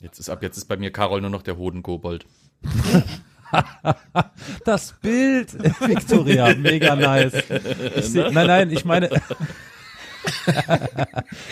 [0.00, 2.26] Jetzt ist ab jetzt ist bei mir Karol nur noch der Hodenkobold.
[4.64, 7.32] Das Bild, Victoria, mega nice.
[7.96, 9.10] Ich seh, nein, nein, ich meine,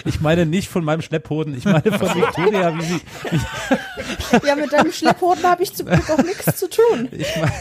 [0.04, 3.00] ich meine nicht von meinem Schlepphoden, ich meine von Victoria, wie sie,
[3.30, 7.08] wie, Ja, mit deinem Schlepphoden habe ich zum Glück auch nichts zu tun.
[7.10, 7.52] ich meine,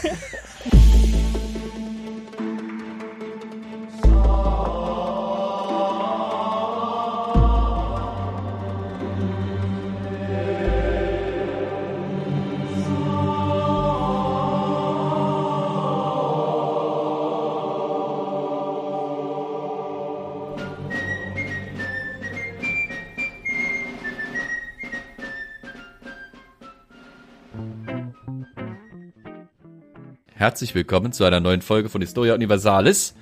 [30.58, 33.14] Herzlich willkommen zu einer neuen Folge von Historia Universalis.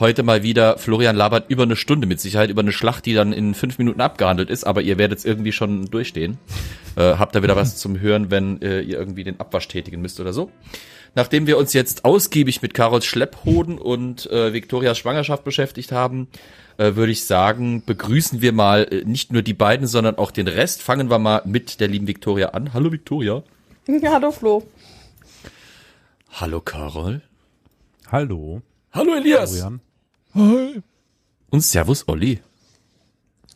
[0.00, 3.32] Heute mal wieder Florian labert über eine Stunde mit Sicherheit über eine Schlacht, die dann
[3.32, 6.38] in fünf Minuten abgehandelt ist, aber ihr werdet es irgendwie schon durchstehen.
[6.96, 10.18] Äh, habt ihr wieder was zum Hören, wenn äh, ihr irgendwie den Abwasch tätigen müsst
[10.18, 10.50] oder so.
[11.14, 16.26] Nachdem wir uns jetzt ausgiebig mit Carols Schlepphoden und äh, Victorias Schwangerschaft beschäftigt haben,
[16.78, 20.48] äh, würde ich sagen, begrüßen wir mal äh, nicht nur die beiden, sondern auch den
[20.48, 20.82] Rest.
[20.82, 22.74] Fangen wir mal mit der lieben Victoria an.
[22.74, 23.44] Hallo Victoria.
[24.04, 24.66] Hallo Flo.
[26.32, 27.22] Hallo Carol.
[28.10, 29.50] hallo, Hallo Elias.
[29.52, 29.80] Florian.
[30.34, 30.82] Hi.
[31.50, 32.40] Und Servus Olli.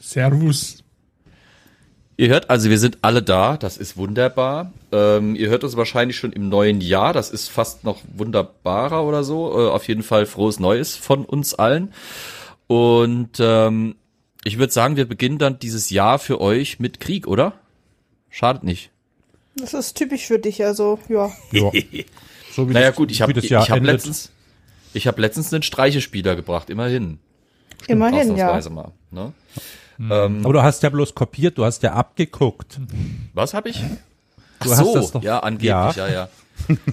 [0.00, 0.82] Servus.
[2.16, 4.72] Ihr hört also, wir sind alle da, das ist wunderbar.
[4.92, 9.24] Ähm, ihr hört uns wahrscheinlich schon im neuen Jahr, das ist fast noch wunderbarer oder
[9.24, 9.50] so.
[9.52, 11.92] Äh, auf jeden Fall frohes Neues von uns allen.
[12.68, 13.96] Und ähm,
[14.44, 17.54] ich würde sagen, wir beginnen dann dieses Jahr für euch mit Krieg, oder?
[18.30, 18.90] Schadet nicht.
[19.56, 21.32] Das ist typisch für dich, also ja.
[21.52, 21.70] Ja.
[22.54, 24.30] So wie Naja das- gut, ich habe ich Jahr hab letztens,
[24.92, 27.18] ich habe letztens einen Streichespieler gebracht, immerhin.
[27.88, 28.60] Immerhin, ja.
[28.70, 28.92] Mal.
[29.10, 29.32] Ne?
[29.98, 32.78] Aber du hast ja bloß kopiert, du hast ja abgeguckt.
[33.32, 33.82] Was habe ich?
[34.60, 36.28] Ach Du hast so, das doch- ja, angeblich, ja, ja.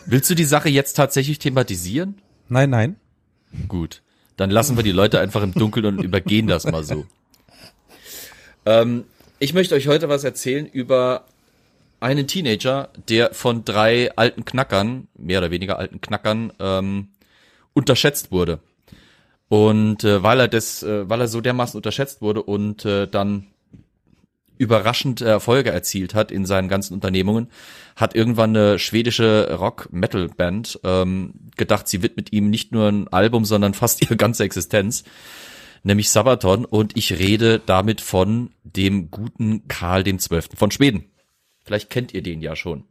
[0.07, 2.15] Willst du die Sache jetzt tatsächlich thematisieren?
[2.49, 2.95] Nein, nein.
[3.67, 4.01] Gut,
[4.37, 7.05] dann lassen wir die Leute einfach im Dunkeln und übergehen das mal so.
[8.65, 9.05] Ähm,
[9.39, 11.25] ich möchte euch heute was erzählen über
[12.01, 17.09] einen Teenager, der von drei alten Knackern, mehr oder weniger alten Knackern, ähm,
[17.73, 18.59] unterschätzt wurde.
[19.47, 23.47] Und äh, weil er das, äh, weil er so dermaßen unterschätzt wurde und äh, dann
[24.57, 27.47] überraschend Erfolge erzielt hat in seinen ganzen Unternehmungen,
[27.95, 33.73] hat irgendwann eine schwedische Rock-Metal-Band ähm, gedacht, sie widmet ihm nicht nur ein Album, sondern
[33.73, 35.03] fast ihre ganze Existenz,
[35.83, 36.65] nämlich Sabaton.
[36.65, 41.05] Und ich rede damit von dem guten Karl dem Zwölften von Schweden.
[41.63, 42.85] Vielleicht kennt ihr den ja schon.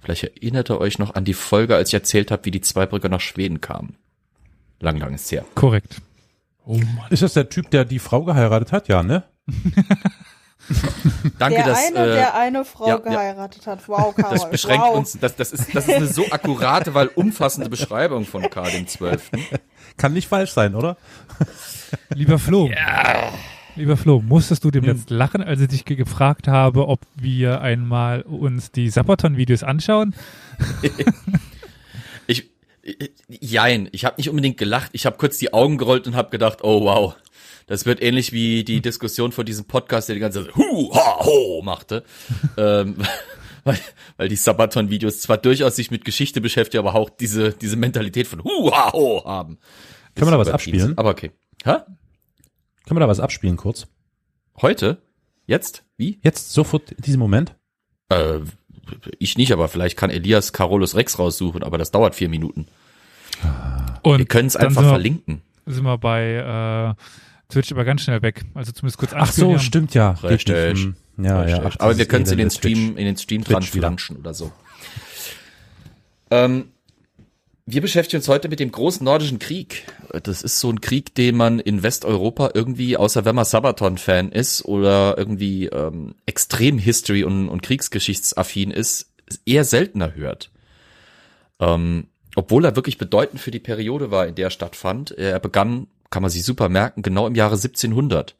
[0.00, 3.08] Vielleicht erinnert ihr euch noch an die Folge, als ich erzählt habe, wie die Zweibrücker
[3.08, 3.96] nach Schweden kamen.
[4.80, 5.44] Lang, lang ist her.
[5.54, 6.00] Korrekt.
[6.64, 7.10] Oh Mann.
[7.10, 8.88] Ist das der Typ, der die Frau geheiratet hat?
[8.88, 9.24] Ja, ne?
[11.38, 12.98] Danke, Der dass eine, äh, der eine Frau ja, ja.
[12.98, 13.88] geheiratet hat.
[13.88, 14.36] Wow, Karol.
[14.36, 14.96] Das beschränkt wow.
[14.96, 18.86] uns, das, das, ist, das ist eine so akkurate, weil umfassende Beschreibung von Karl dem
[18.86, 19.42] Zwölften.
[19.96, 20.98] Kann nicht falsch sein, oder?
[22.10, 22.70] Lieber Flo.
[23.78, 27.60] Lieber Flo, musstest du dem jetzt lachen, als ich dich ge- gefragt habe, ob wir
[27.60, 30.16] einmal uns die Sabaton-Videos anschauen?
[30.82, 30.92] Ich,
[32.26, 32.50] ich
[33.28, 36.58] jein, ich habe nicht unbedingt gelacht, ich habe kurz die Augen gerollt und habe gedacht,
[36.62, 37.14] oh wow,
[37.68, 41.24] das wird ähnlich wie die Diskussion vor diesem Podcast, der die ganze Zeit hu ha
[41.24, 42.02] ho machte,
[42.56, 42.96] ähm,
[43.64, 43.78] weil,
[44.16, 48.42] weil die Sabaton-Videos zwar durchaus sich mit Geschichte beschäftigen, aber auch diese diese Mentalität von
[48.42, 49.58] hu ha ho haben.
[50.16, 50.98] Können wir da was abspielen?
[50.98, 51.30] Aber okay.
[51.64, 51.76] Hä?
[52.88, 53.86] Können wir da was abspielen kurz?
[54.62, 55.02] Heute?
[55.46, 55.84] Jetzt?
[55.98, 56.20] Wie?
[56.22, 57.54] Jetzt, sofort, in diesem Moment?
[58.08, 58.38] Äh,
[59.18, 62.66] ich nicht, aber vielleicht kann Elias Carolus Rex raussuchen, aber das dauert vier Minuten.
[64.00, 65.42] Und Wir können es einfach sind wir, verlinken.
[65.66, 68.46] Sind wir bei äh, Twitch aber ganz schnell weg.
[68.54, 70.12] Also zumindest kurz Ach so, stimmt ja.
[70.12, 70.56] Richtig.
[70.72, 70.84] nicht.
[70.84, 70.96] Hm.
[71.18, 71.56] Ja, ja.
[71.56, 71.80] Richtig.
[71.80, 72.98] Ach, aber wir können es in den Stream, Twitch.
[73.00, 74.50] in den Stream dran Twitch flanschen oder so.
[76.30, 76.70] Ähm,
[77.70, 79.84] wir beschäftigen uns heute mit dem großen nordischen Krieg.
[80.22, 84.64] Das ist so ein Krieg, den man in Westeuropa irgendwie, außer wenn man Sabaton-Fan ist
[84.64, 89.12] oder irgendwie ähm, extrem History- und, und Kriegsgeschichtsaffin ist,
[89.44, 90.50] eher seltener hört.
[91.60, 92.06] Ähm,
[92.36, 95.10] obwohl er wirklich bedeutend für die Periode war, in der er stattfand.
[95.10, 98.34] Er begann, kann man sich super merken, genau im Jahre 1700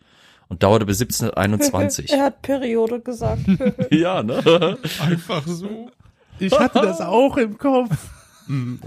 [0.48, 2.10] und dauerte bis 1721.
[2.12, 3.42] er hat Periode gesagt.
[3.90, 4.78] ja, ne?
[5.00, 5.90] Einfach so.
[6.38, 7.90] Ich hatte das auch im Kopf.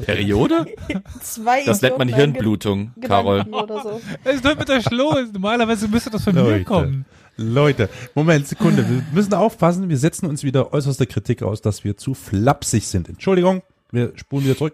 [0.06, 0.66] Periode?
[1.22, 3.44] Zwei Das nennt man Hirnblutung, Carol.
[3.44, 4.02] Gedanken Oder so.
[4.30, 5.32] Ist denn mit euch los?
[5.32, 6.64] Normalerweise müsste das von mir Leute.
[6.66, 7.06] kommen.
[7.38, 8.88] Leute, Moment, Sekunde.
[8.88, 9.90] Wir müssen aufpassen.
[9.90, 13.10] Wir setzen uns wieder äußerste Kritik aus, dass wir zu flapsig sind.
[13.10, 14.74] Entschuldigung, wir spulen wieder zurück.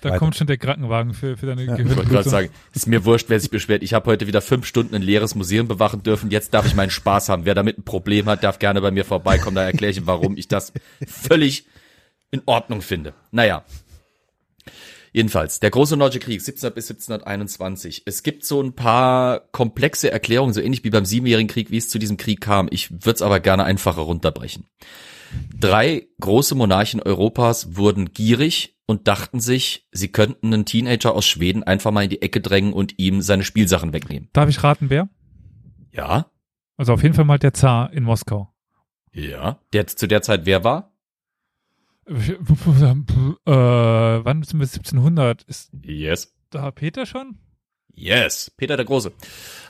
[0.00, 0.18] Da Weiter.
[0.18, 1.76] kommt schon der Krankenwagen für, für deine Ja.
[1.76, 3.82] Ich wollte gerade sagen, ist mir wurscht, wer sich beschwert.
[3.82, 6.30] Ich habe heute wieder fünf Stunden ein leeres Museum bewachen dürfen.
[6.30, 7.44] Jetzt darf ich meinen Spaß haben.
[7.44, 9.56] Wer damit ein Problem hat, darf gerne bei mir vorbeikommen.
[9.56, 10.72] Da erkläre ich ihm, warum ich das
[11.04, 11.66] völlig
[12.30, 13.14] in Ordnung finde.
[13.30, 13.64] Naja.
[15.12, 18.02] Jedenfalls, der große Norddeutsche Krieg, 1700 bis 1721.
[18.04, 21.88] Es gibt so ein paar komplexe Erklärungen, so ähnlich wie beim Siebenjährigen Krieg, wie es
[21.88, 22.68] zu diesem Krieg kam.
[22.70, 24.66] Ich würde es aber gerne einfacher runterbrechen.
[25.58, 31.62] Drei große Monarchen Europas wurden gierig und dachten sich, sie könnten einen Teenager aus Schweden
[31.62, 34.28] einfach mal in die Ecke drängen und ihm seine Spielsachen wegnehmen.
[34.32, 35.08] Darf ich raten, wer?
[35.90, 36.30] Ja,
[36.76, 38.54] Also auf jeden Fall mal der Zar in Moskau.
[39.12, 39.58] ja.
[39.72, 40.94] Der zu der Zeit wer war?
[42.08, 45.42] Äh, wann sind wir 1700?
[45.44, 46.34] Ist Yes.
[46.50, 47.38] da Peter schon?
[47.94, 48.50] Yes.
[48.56, 49.12] Peter der Große.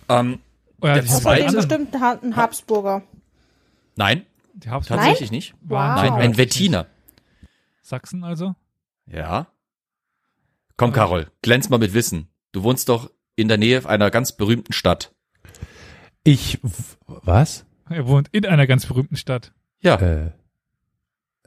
[0.08, 0.40] Ähm,
[0.81, 3.02] Oh ja, Der zweite- Ha- ein Habsburger.
[3.96, 4.25] nein,
[4.55, 5.55] Die Habsburger tatsächlich nicht.
[5.62, 6.02] waren Wow.
[6.05, 6.87] Nein, ein Wettiner.
[7.82, 8.55] Sachsen also?
[9.06, 9.49] Ja.
[10.76, 12.29] Komm, Carol, glänz mal mit Wissen.
[12.52, 15.12] Du wohnst doch in der Nähe einer ganz berühmten Stadt.
[16.23, 16.61] Ich,
[17.06, 17.64] was?
[17.90, 19.52] Er wohnt in einer ganz berühmten Stadt.
[19.81, 19.96] Ja.
[19.96, 20.31] Äh,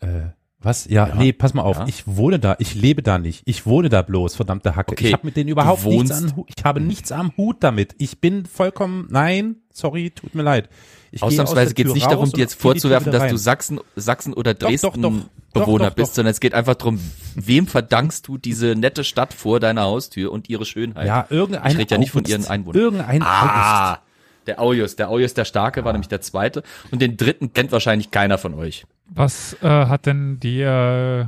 [0.01, 0.31] äh,
[0.63, 0.85] was?
[0.85, 1.77] Ja, Ja, nee, pass mal auf.
[1.77, 1.85] ja.
[1.87, 2.55] Ich wohne da.
[2.59, 3.43] Ich lebe da nicht.
[3.45, 4.91] Ich wohne da bloß, verdammte Hacke.
[4.93, 6.49] Okay, Ich habe mit denen überhaupt nichts am Hut.
[6.55, 7.95] Ich habe nichts am Hut damit.
[7.97, 10.69] Ich bin vollkommen, nein, sorry, tut mir leid.
[11.11, 13.37] Ich Ausnahmsweise geht es nicht darum, dir jetzt vorzuwerfen, dass du.
[13.37, 15.13] Sachsen, Sachsen oder Dresden doch.
[15.53, 16.15] Doch, Bewohner doch, bist, doch.
[16.15, 16.97] sondern es geht einfach darum,
[17.35, 21.05] wem verdankst du diese nette Stadt vor deiner Haustür und ihre Schönheit?
[21.05, 22.81] Ja, irgendein Ich rede ja nicht von ihren Einwohnern.
[22.81, 24.01] Irgendein Ah, August.
[24.47, 24.95] der Aujus.
[24.95, 26.63] Der Aujus der Starke war nämlich der zweite.
[26.89, 28.85] Und den dritten kennt wahrscheinlich keiner von euch.
[29.13, 31.25] Was äh, hat denn die äh,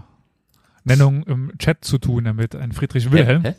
[0.86, 2.56] Nennung im Chat zu tun damit?
[2.56, 3.44] Ein Friedrich Wilhelm?
[3.44, 3.50] Hä?
[3.52, 3.56] Hä?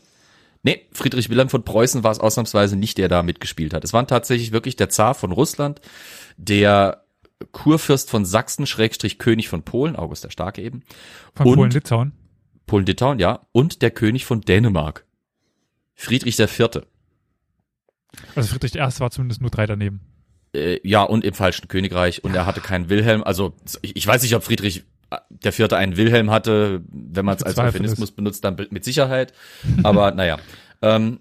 [0.62, 3.84] Nee, Friedrich Wilhelm von Preußen war es ausnahmsweise nicht, der da mitgespielt hat.
[3.84, 5.82] Es waren tatsächlich wirklich der Zar von Russland,
[6.38, 7.04] der
[7.52, 10.82] Kurfürst von Sachsen, Schrägstrich König von Polen, August der Starke eben,
[11.34, 12.12] Von Und- Polen-Litauen?
[12.66, 15.04] Polen-Litauen, ja, und der König von Dänemark.
[15.94, 16.86] Friedrich der Vierte.
[18.34, 19.00] Also Friedrich I.
[19.00, 20.00] war zumindest nur drei daneben.
[20.54, 22.24] Äh, ja, und im falschen Königreich.
[22.24, 23.22] Und er hatte keinen Wilhelm.
[23.22, 26.82] Also ich, ich weiß nicht, ob Friedrich äh, der Vierte einen Wilhelm hatte.
[26.90, 29.32] Wenn man es als Euphemismus benutzt, dann mit Sicherheit.
[29.82, 30.38] Aber naja.
[30.82, 31.20] Ähm,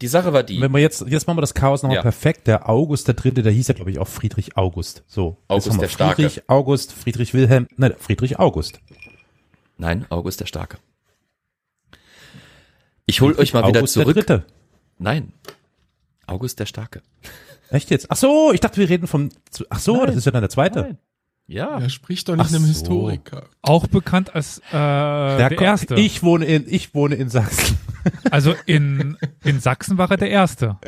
[0.00, 0.60] die Sache war die.
[0.60, 2.02] Wenn wir jetzt, jetzt machen wir das Chaos nochmal Ja.
[2.02, 2.46] perfekt.
[2.46, 5.02] Der August, der Dritte, der hieß ja, glaube ich, auch Friedrich August.
[5.08, 5.38] So.
[5.48, 6.14] August der Starke.
[6.22, 8.80] Friedrich August, Friedrich Wilhelm, nein, Friedrich August.
[9.76, 10.78] Nein, August der Starke.
[13.06, 14.14] Ich hol euch mal wieder August zurück.
[14.14, 14.44] der Dritte.
[14.98, 15.32] Nein.
[16.26, 17.02] August der Starke.
[17.70, 18.06] Echt jetzt?
[18.10, 20.50] Ach so, ich dachte, wir reden vom, zu- ach so, das ist ja dann der
[20.50, 20.96] Zweite.
[21.46, 21.78] Ja.
[21.80, 22.68] Er spricht doch nicht Ach einem so.
[22.68, 23.44] Historiker.
[23.62, 25.94] Auch bekannt als äh, der, ko- Erste.
[25.94, 27.78] Ich wohne in, ich wohne in Sachsen.
[28.30, 30.78] Also in, in Sachsen war er der Erste.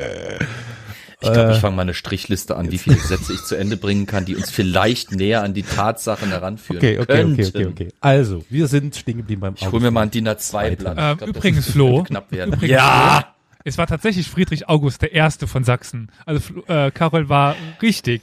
[1.20, 1.60] Ich glaube, ich Äh.
[1.60, 4.48] fange mal eine Strichliste an, wie viele Sätze ich zu Ende bringen kann, die uns
[4.50, 7.56] vielleicht näher an die Tatsachen heranführen Okay, okay, okay, könnten.
[7.56, 7.88] okay, okay.
[8.00, 10.96] Also, wir sind stehen geblieben beim Ich hole mir mal ein DIN A2-Blatt.
[10.98, 12.54] Ähm, Ich glaub, das übrigens, Flo, Knapp werden.
[12.54, 13.34] übrigens, ja!
[13.64, 16.10] Es war tatsächlich Friedrich August der Erste von Sachsen.
[16.24, 18.22] Also äh, Carol war richtig.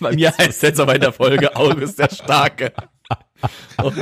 [0.00, 2.72] Bei mir heißt jetzt aber in der Folge August der Starke.
[3.80, 3.92] Oh.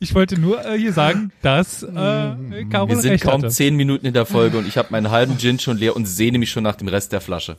[0.00, 3.52] Ich wollte nur äh, hier sagen, dass äh, Carol Wir sind kaum hatte.
[3.52, 6.38] zehn Minuten in der Folge und ich habe meinen halben Gin schon leer und sehne
[6.38, 7.56] mich schon nach dem Rest der Flasche.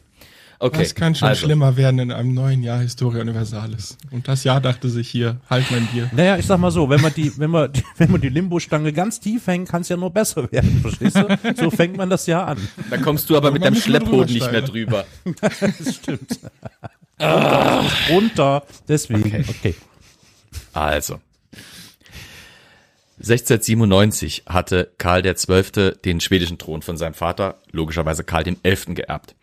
[0.63, 3.97] Okay, Das kann schon also, schlimmer werden in einem neuen Jahr Historia Universalis.
[4.11, 6.11] Und das Jahr dachte sich hier, halt mein Bier.
[6.13, 8.93] Naja, ich sag mal so, wenn man die, wenn man, die, wenn man die Limbo-Stange
[8.93, 11.55] ganz tief hängt, kann es ja nur besser werden, verstehst du?
[11.55, 12.59] So fängt man das Jahr an.
[12.91, 15.05] Da kommst du aber mit man deinem Schlepphoden nicht mehr drüber.
[15.41, 16.39] Das stimmt.
[18.09, 19.73] Runter, deswegen, okay.
[20.73, 21.19] Also.
[23.17, 25.93] 1697 hatte Karl XII.
[26.05, 28.93] den schwedischen Thron von seinem Vater, logischerweise Karl XI.
[28.93, 29.35] geerbt.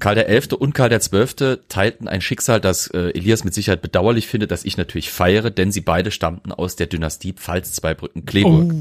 [0.00, 0.54] Karl XI.
[0.56, 1.58] und Karl XII.
[1.68, 5.70] teilten ein Schicksal, das äh, Elias mit Sicherheit bedauerlich findet, das ich natürlich feiere, denn
[5.70, 8.72] sie beide stammten aus der Dynastie Pfalz-Zweibrücken-Kleeburg.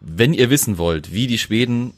[0.00, 1.94] Wenn ihr wissen wollt, wie die Schweden sch-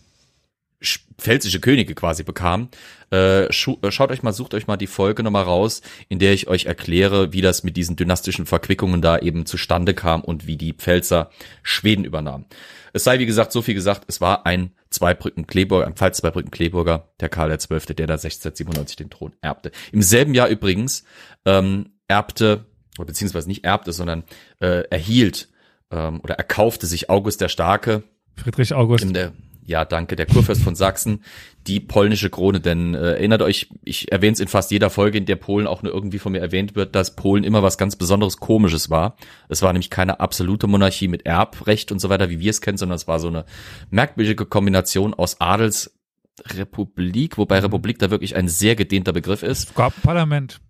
[1.19, 2.69] pfälzische Könige quasi bekamen,
[3.13, 6.49] äh, äh, schaut euch mal, sucht euch mal die Folge nochmal raus, in der ich
[6.49, 10.73] euch erkläre, wie das mit diesen dynastischen Verquickungen da eben zustande kam und wie die
[10.73, 11.31] Pfälzer
[11.63, 12.47] Schweden übernahmen.
[12.93, 17.57] Es sei, wie gesagt, so viel gesagt, es war ein Zweibrücken-Kleeburger, ein Pfalz-Zweibrücken-Kleeburger, der Karl
[17.57, 19.71] XII., der da 1697 den Thron erbte.
[19.93, 21.05] Im selben Jahr übrigens
[21.45, 22.65] ähm, erbte,
[22.99, 24.25] oder beziehungsweise nicht erbte, sondern
[24.61, 25.49] äh, erhielt
[25.91, 28.03] ähm, oder erkaufte sich August der Starke,
[28.37, 29.05] Friedrich August.
[29.05, 29.33] in der,
[29.67, 31.23] ja, danke, der Kurfürst von Sachsen,
[31.67, 32.61] die polnische Krone.
[32.61, 35.83] Denn äh, erinnert euch, ich erwähne es in fast jeder Folge, in der Polen auch
[35.83, 39.17] nur irgendwie von mir erwähnt wird, dass Polen immer was ganz Besonderes Komisches war.
[39.49, 42.79] Es war nämlich keine absolute Monarchie mit Erbrecht und so weiter, wie wir es kennen,
[42.79, 43.45] sondern es war so eine
[43.91, 49.71] merkwürdige Kombination aus Adelsrepublik, wobei Republik da wirklich ein sehr gedehnter Begriff ist.
[49.71, 50.61] Es gab ein Parlament.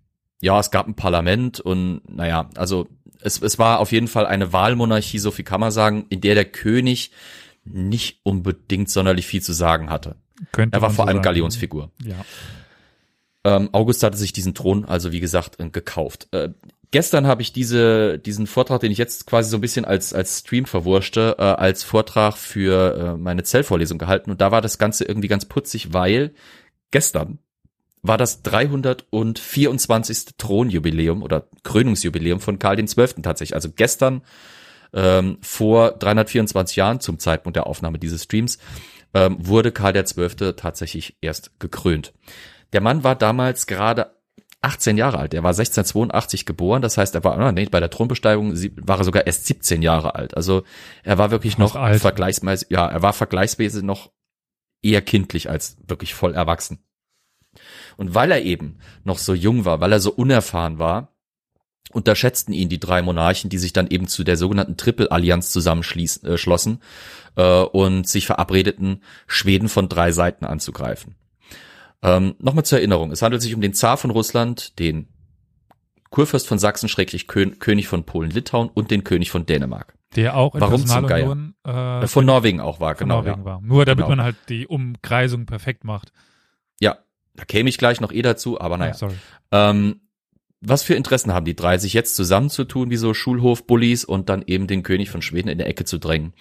[0.41, 2.87] Ja, es gab ein Parlament und naja, also
[3.21, 6.35] es, es war auf jeden Fall eine Wahlmonarchie, so viel kann man sagen, in der
[6.35, 7.11] der König
[7.71, 10.15] nicht unbedingt sonderlich viel zu sagen hatte.
[10.51, 11.23] Könnte Er war vor so allem sagen.
[11.23, 11.91] Galionsfigur.
[12.03, 12.25] Ja.
[13.43, 16.27] Ähm, August hatte sich diesen Thron also wie gesagt äh, gekauft.
[16.31, 16.49] Äh,
[16.91, 20.39] gestern habe ich diese diesen Vortrag, den ich jetzt quasi so ein bisschen als als
[20.39, 25.05] Stream verwurschte, äh, als Vortrag für äh, meine Zellvorlesung gehalten und da war das Ganze
[25.05, 26.33] irgendwie ganz putzig, weil
[26.91, 27.39] gestern
[28.03, 30.37] war das 324.
[30.37, 33.21] Thronjubiläum oder Krönungsjubiläum von Karl XII.
[33.21, 33.55] tatsächlich.
[33.55, 34.21] Also gestern
[34.93, 38.57] ähm, vor 324 Jahren zum Zeitpunkt der Aufnahme dieses Streams
[39.13, 40.53] ähm, wurde Karl XII.
[40.53, 42.13] tatsächlich erst gekrönt.
[42.73, 44.17] Der Mann war damals gerade
[44.61, 45.33] 18 Jahre alt.
[45.33, 46.81] Er war 1682 geboren.
[46.81, 50.15] Das heißt, er war, ah, nee, bei der Thronbesteigung war er sogar erst 17 Jahre
[50.15, 50.35] alt.
[50.35, 50.63] Also
[51.03, 52.01] er war wirklich noch alt.
[52.01, 54.11] vergleichsweise, ja, er war vergleichsweise noch
[54.81, 56.79] eher kindlich als wirklich voll erwachsen.
[57.97, 61.16] Und weil er eben noch so jung war, weil er so unerfahren war,
[61.91, 66.37] unterschätzten ihn die drei Monarchen, die sich dann eben zu der sogenannten Triple-Allianz zusammenschließen, äh,
[66.37, 66.81] schlossen
[67.35, 71.15] äh, und sich verabredeten, Schweden von drei Seiten anzugreifen.
[72.01, 75.07] Ähm, Nochmal zur Erinnerung, es handelt sich um den Zar von Russland, den
[76.09, 79.93] Kurfürst von Sachsen, schräglich Kön König von Polen-Litauen und den König von Dänemark.
[80.15, 83.15] Der auch in Warum zum Personalunion äh, Äh, von Norwegen auch war, genau.
[83.15, 83.45] Norwegen ja.
[83.45, 83.61] war.
[83.61, 84.15] Nur damit Genau.
[84.15, 86.13] man halt die Umkreisung perfekt macht.
[86.79, 86.97] ja,
[87.35, 88.93] da käme ich gleich noch eh dazu, aber naja.
[88.95, 89.15] Oh, sorry.
[89.51, 90.01] Ähm,
[90.61, 94.67] was für Interessen haben die drei, sich jetzt zusammenzutun, wie so Schulhof-Bullies und dann eben
[94.67, 96.33] den König von Schweden in der Ecke zu drängen?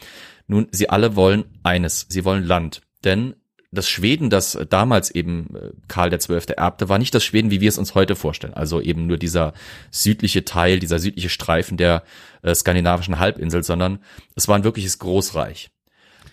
[0.46, 2.82] Nun, sie alle wollen eines, sie wollen Land.
[3.04, 3.34] Denn
[3.72, 6.54] das Schweden, das damals eben äh, Karl XII.
[6.56, 8.54] erbte, war nicht das Schweden, wie wir es uns heute vorstellen.
[8.54, 9.52] Also eben nur dieser
[9.90, 12.02] südliche Teil, dieser südliche Streifen der
[12.42, 13.98] äh, skandinavischen Halbinsel, sondern
[14.34, 15.70] es war ein wirkliches Großreich.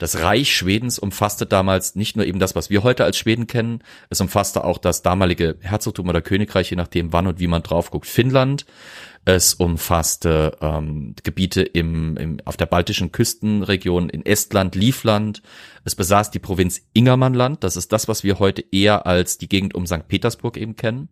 [0.04, 3.80] Das Reich Schwedens umfasste damals nicht nur eben das, was wir heute als Schweden kennen,
[4.10, 7.90] es umfasste auch das damalige Herzogtum oder Königreich, je nachdem wann und wie man drauf
[7.90, 8.66] guckt, Finnland.
[9.24, 15.42] Es umfasste ähm, Gebiete im, im, auf der baltischen Küstenregion in Estland, Livland.
[15.86, 17.64] Es besaß die Provinz Ingermannland.
[17.64, 20.10] Das ist das, was wir heute eher als die Gegend um St.
[20.10, 21.08] Petersburg eben kennen.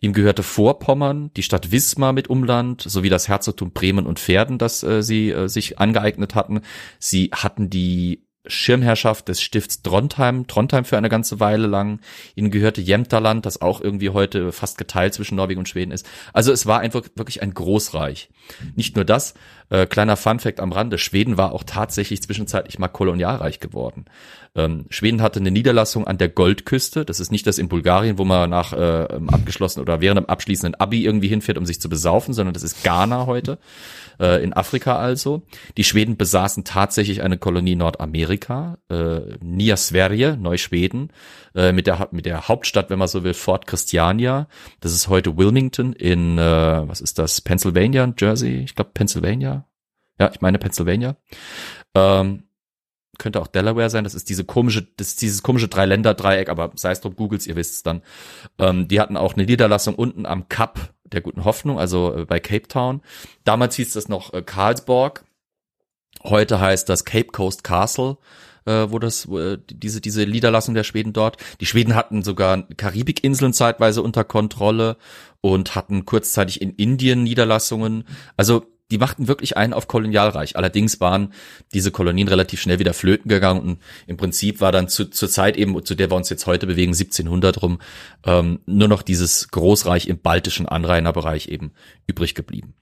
[0.00, 4.82] Ihm gehörte Vorpommern, die Stadt Wismar mit Umland, sowie das Herzogtum Bremen und Verden, das
[4.82, 6.60] äh, sie äh, sich angeeignet hatten.
[6.98, 12.00] Sie hatten die Schirmherrschaft des Stifts Trondheim, Trondheim für eine ganze Weile lang.
[12.34, 16.06] Ihnen gehörte Jämterland, das auch irgendwie heute fast geteilt zwischen Norwegen und Schweden ist.
[16.32, 18.28] Also es war einfach wirklich ein Großreich.
[18.74, 19.34] Nicht nur das,
[19.70, 24.06] äh, kleiner Funfact am Rande, Schweden war auch tatsächlich zwischenzeitlich mal Kolonialreich geworden.
[24.54, 28.24] Ähm, Schweden hatte eine Niederlassung an der Goldküste, das ist nicht das in Bulgarien, wo
[28.24, 32.32] man nach äh, abgeschlossen oder während dem abschließenden Abi irgendwie hinfährt, um sich zu besaufen,
[32.32, 33.58] sondern das ist Ghana heute,
[34.18, 35.42] äh, in Afrika also.
[35.76, 41.12] Die Schweden besaßen tatsächlich eine Kolonie Nordamerika, äh, Nya Sverige, Neuschweden,
[41.54, 44.48] äh, mit der mit der Hauptstadt, wenn man so will, Fort Christiania.
[44.80, 49.55] Das ist heute Wilmington in, äh, was ist das, Pennsylvania, Jersey, ich glaube Pennsylvania.
[50.18, 51.16] Ja, ich meine Pennsylvania.
[51.94, 52.44] Ähm,
[53.18, 54.04] könnte auch Delaware sein.
[54.04, 57.56] Das ist diese komische, das ist dieses komische Drei-Länder-Dreieck, aber sei es drum, googles, ihr
[57.56, 58.02] wisst es dann.
[58.58, 62.40] Ähm, die hatten auch eine Niederlassung unten am Kap der Guten Hoffnung, also äh, bei
[62.40, 63.00] Cape Town.
[63.44, 65.24] Damals hieß das noch äh, Karlsborg.
[66.24, 68.16] Heute heißt das Cape Coast Castle,
[68.64, 71.36] äh, wo das, wo, äh, diese, diese Niederlassung der Schweden dort.
[71.60, 74.96] Die Schweden hatten sogar Karibikinseln zeitweise unter Kontrolle
[75.40, 78.04] und hatten kurzzeitig in Indien Niederlassungen.
[78.36, 80.56] Also die machten wirklich einen auf Kolonialreich.
[80.56, 81.32] Allerdings waren
[81.72, 85.56] diese Kolonien relativ schnell wieder flöten gegangen und im Prinzip war dann zu, zur Zeit
[85.56, 87.80] eben, zu der wir uns jetzt heute bewegen, 1700 rum,
[88.24, 91.72] ähm, nur noch dieses Großreich im baltischen Anrainerbereich eben
[92.06, 92.74] übrig geblieben.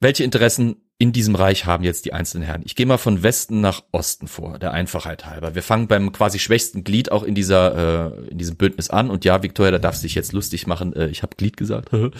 [0.00, 2.62] Welche Interessen in diesem Reich haben jetzt die einzelnen Herren?
[2.64, 5.54] Ich gehe mal von Westen nach Osten vor, der Einfachheit halber.
[5.54, 9.10] Wir fangen beim quasi schwächsten Glied auch in dieser äh, in diesem Bündnis an.
[9.10, 10.94] Und ja, Victoria, da darfst du dich jetzt lustig machen.
[10.94, 11.90] Äh, ich habe Glied gesagt.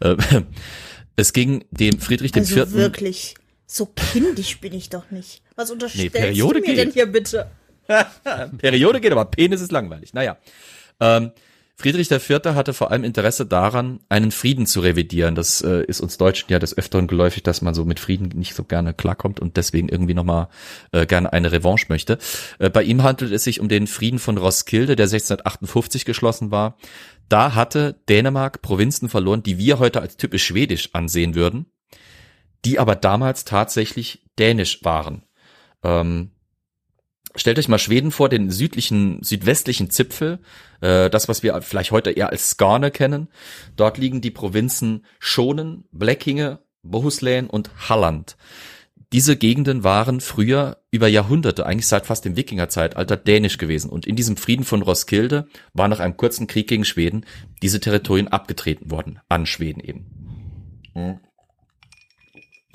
[0.00, 0.16] Äh,
[1.16, 2.74] es ging dem Friedrich dem Also Vierten.
[2.74, 3.34] wirklich,
[3.66, 5.42] so kindisch bin ich doch nicht.
[5.56, 6.86] Was unterstellst Periode du mir geht.
[6.86, 7.50] denn hier bitte?
[8.58, 10.14] Periode geht, aber Penis ist langweilig.
[10.14, 10.36] Naja.
[11.00, 11.32] Ähm,
[11.76, 12.40] Friedrich IV.
[12.54, 15.34] hatte vor allem Interesse daran, einen Frieden zu revidieren.
[15.34, 18.54] Das äh, ist uns Deutschen ja des Öfteren geläufig, dass man so mit Frieden nicht
[18.54, 20.48] so gerne klarkommt und deswegen irgendwie nochmal
[20.92, 22.18] äh, gerne eine Revanche möchte.
[22.60, 26.78] Äh, bei ihm handelt es sich um den Frieden von Roskilde, der 1658 geschlossen war.
[27.28, 31.66] Da hatte Dänemark Provinzen verloren, die wir heute als typisch schwedisch ansehen würden,
[32.64, 35.24] die aber damals tatsächlich dänisch waren.
[35.82, 36.30] Ähm,
[37.36, 40.38] Stellt euch mal Schweden vor, den südlichen, südwestlichen Zipfel,
[40.80, 43.28] äh, das, was wir vielleicht heute eher als Skane kennen.
[43.76, 48.36] Dort liegen die Provinzen Schonen, Blekinge, Bohuslän und Halland.
[49.12, 53.90] Diese Gegenden waren früher über Jahrhunderte, eigentlich seit fast dem Wikingerzeitalter, dänisch gewesen.
[53.90, 57.24] Und in diesem Frieden von Roskilde war nach einem kurzen Krieg gegen Schweden
[57.62, 60.06] diese Territorien abgetreten worden, an Schweden eben.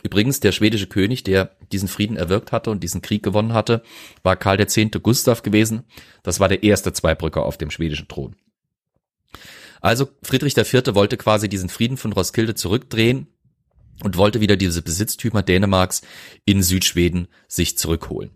[0.04, 3.84] Übrigens, der schwedische König, der diesen Frieden erwirkt hatte und diesen Krieg gewonnen hatte,
[4.24, 4.78] war Karl X.
[5.02, 5.84] Gustav gewesen.
[6.24, 8.36] Das war der erste Zweibrücker auf dem schwedischen Thron.
[9.82, 10.94] Also Friedrich IV.
[10.94, 13.28] wollte quasi diesen Frieden von Roskilde zurückdrehen
[14.04, 16.02] und wollte wieder diese Besitztümer Dänemarks
[16.46, 18.32] in Südschweden sich zurückholen.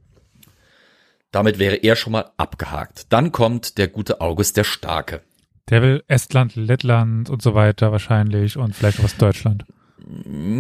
[1.32, 3.12] Damit wäre er schon mal abgehakt.
[3.12, 5.22] Dann kommt der gute August der Starke.
[5.70, 9.65] Der will Estland, Lettland und so weiter wahrscheinlich und vielleicht auch was Deutschland.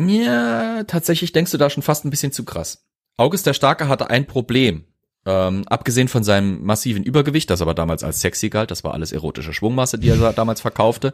[0.07, 2.85] Ja, tatsächlich denkst du da schon fast ein bisschen zu krass.
[3.17, 4.85] August der Starke hatte ein Problem.
[5.25, 9.13] Ähm, abgesehen von seinem massiven Übergewicht, das aber damals als sexy galt, das war alles
[9.13, 11.13] erotische Schwungmasse, die er damals verkaufte.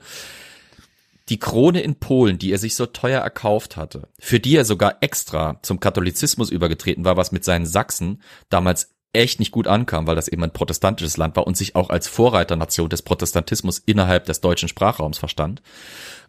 [1.30, 4.98] Die Krone in Polen, die er sich so teuer erkauft hatte, für die er sogar
[5.02, 10.16] extra zum Katholizismus übergetreten war, was mit seinen Sachsen damals echt nicht gut ankam, weil
[10.16, 14.42] das eben ein protestantisches Land war und sich auch als Vorreiternation des Protestantismus innerhalb des
[14.42, 15.62] deutschen Sprachraums verstand.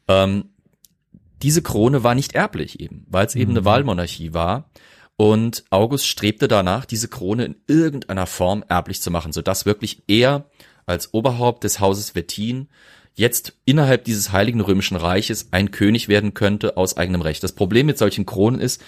[0.09, 0.51] Ähm,
[1.43, 4.71] diese Krone war nicht erblich eben, weil es eben eine Wahlmonarchie war.
[5.17, 10.47] Und August strebte danach, diese Krone in irgendeiner Form erblich zu machen, sodass wirklich er
[10.87, 12.69] als Oberhaupt des Hauses Wettin
[13.15, 17.43] jetzt innerhalb dieses heiligen römischen Reiches ein König werden könnte aus eigenem Recht.
[17.43, 18.83] Das Problem mit solchen Kronen ist,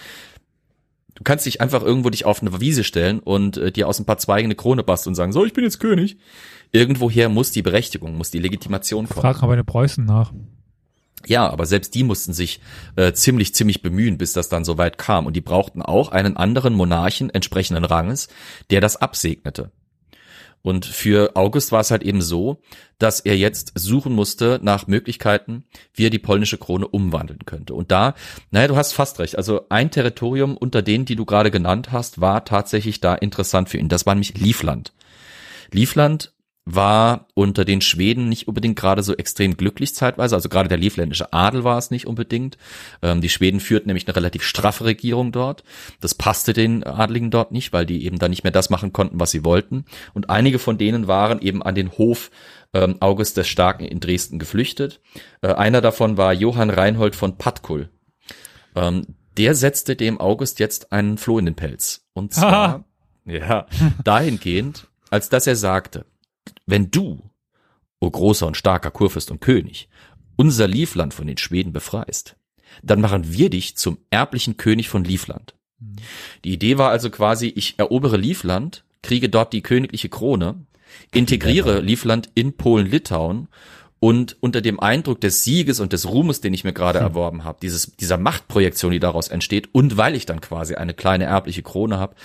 [1.15, 4.07] du kannst dich einfach irgendwo dich auf eine Wiese stellen und äh, dir aus ein
[4.07, 6.17] paar Zweigen eine Krone basteln und sagen, so, ich bin jetzt König.
[6.73, 9.21] Irgendwoher muss die Berechtigung, muss die Legitimation kommen.
[9.21, 10.33] Frag mal bei den Preußen nach.
[11.27, 12.61] Ja, aber selbst die mussten sich
[12.97, 15.27] äh, ziemlich, ziemlich bemühen, bis das dann so weit kam.
[15.27, 18.29] Und die brauchten auch einen anderen Monarchen entsprechenden Ranges,
[18.71, 19.71] der das absegnete.
[20.63, 22.63] Und für August war es halt eben so,
[22.99, 27.75] dass er jetzt suchen musste nach Möglichkeiten, wie er die polnische Krone umwandeln könnte.
[27.75, 28.15] Und da,
[28.53, 29.37] naja, du hast fast recht.
[29.37, 33.79] Also ein Territorium unter denen, die du gerade genannt hast, war tatsächlich da interessant für
[33.79, 33.89] ihn.
[33.89, 34.93] Das war nämlich Livland.
[35.73, 36.33] Livland
[36.65, 40.37] war unter den Schweden nicht unbedingt gerade so extrem glücklich zeitweise.
[40.37, 42.57] Also gerade der livländische Adel war es nicht unbedingt.
[43.03, 45.65] Ähm, die Schweden führten nämlich eine relativ straffe Regierung dort.
[46.01, 49.19] Das passte den Adligen dort nicht, weil die eben da nicht mehr das machen konnten,
[49.19, 49.85] was sie wollten.
[50.15, 52.31] Und einige von denen waren eben an den Hof
[52.75, 55.01] ähm, August des Starken in Dresden geflüchtet.
[55.41, 57.89] Äh, einer davon war Johann Reinhold von Patkul.
[58.77, 62.07] Ähm, der setzte dem August jetzt einen Floh in den Pelz.
[62.13, 62.85] Und zwar,
[63.25, 63.67] ja,
[64.05, 66.07] dahingehend, als dass er sagte,
[66.67, 67.31] wenn du,
[68.01, 69.89] o großer und starker Kurfürst und König,
[70.37, 72.37] unser Livland von den Schweden befreist,
[72.83, 75.55] dann machen wir dich zum erblichen König von Livland.
[76.45, 80.67] Die Idee war also quasi, ich erobere Livland, kriege dort die königliche Krone,
[81.13, 83.49] integriere Livland in Polen-Litauen
[83.99, 87.59] und unter dem Eindruck des Sieges und des Ruhmes, den ich mir gerade erworben habe,
[87.63, 91.99] dieses, dieser Machtprojektion, die daraus entsteht, und weil ich dann quasi eine kleine erbliche Krone
[91.99, 92.17] habe,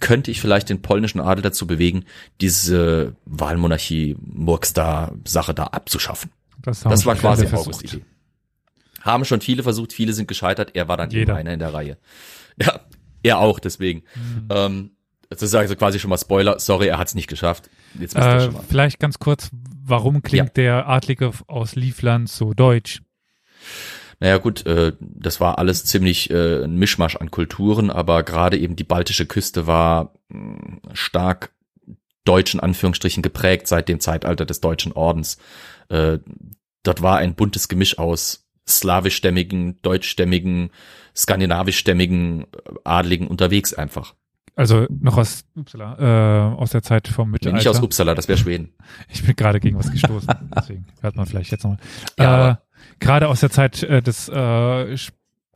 [0.00, 2.04] könnte ich vielleicht den polnischen Adel dazu bewegen,
[2.40, 6.30] diese Wahlmonarchie Murkstar-Sache da abzuschaffen.
[6.62, 7.84] Das, Das war quasi August.
[7.84, 8.02] Idee.
[9.02, 11.36] Haben schon viele versucht, viele sind gescheitert, er war dann eben Jeder.
[11.36, 11.98] einer in der Reihe.
[12.56, 12.80] Ja,
[13.24, 14.04] er auch, deswegen.
[14.14, 14.48] Mhm.
[14.50, 14.90] Ähm,
[15.28, 17.68] das ist also quasi schon mal Spoiler, sorry, er hat es nicht geschafft.
[17.98, 18.62] Jetzt wisst Äh, schon mal.
[18.68, 19.50] vielleicht ganz kurz,
[19.82, 23.02] warum klingt der Adlige aus Livland so deutsch?
[24.24, 28.74] Naja gut, äh, das war alles ziemlich äh, ein Mischmasch an Kulturen, aber gerade eben
[28.74, 31.52] die baltische Küste war mh, stark
[32.24, 35.36] deutschen Anführungsstrichen geprägt seit dem Zeitalter des deutschen Ordens.
[35.90, 36.20] Äh,
[36.84, 40.70] dort war ein buntes Gemisch aus slawischstämmigen, deutschstämmigen,
[41.14, 42.46] skandinavischstämmigen äh,
[42.82, 44.14] Adligen unterwegs einfach.
[44.56, 47.58] Also noch aus, upsala, äh, aus der Zeit vom Nee, Mittelalter.
[47.58, 48.72] Nicht aus Uppsala, das wäre Schweden.
[49.10, 51.78] Ich bin gerade gegen was gestoßen, deswegen hört man vielleicht jetzt nochmal.
[52.18, 52.56] Ja, äh,
[53.00, 54.96] gerade aus der Zeit äh, des äh,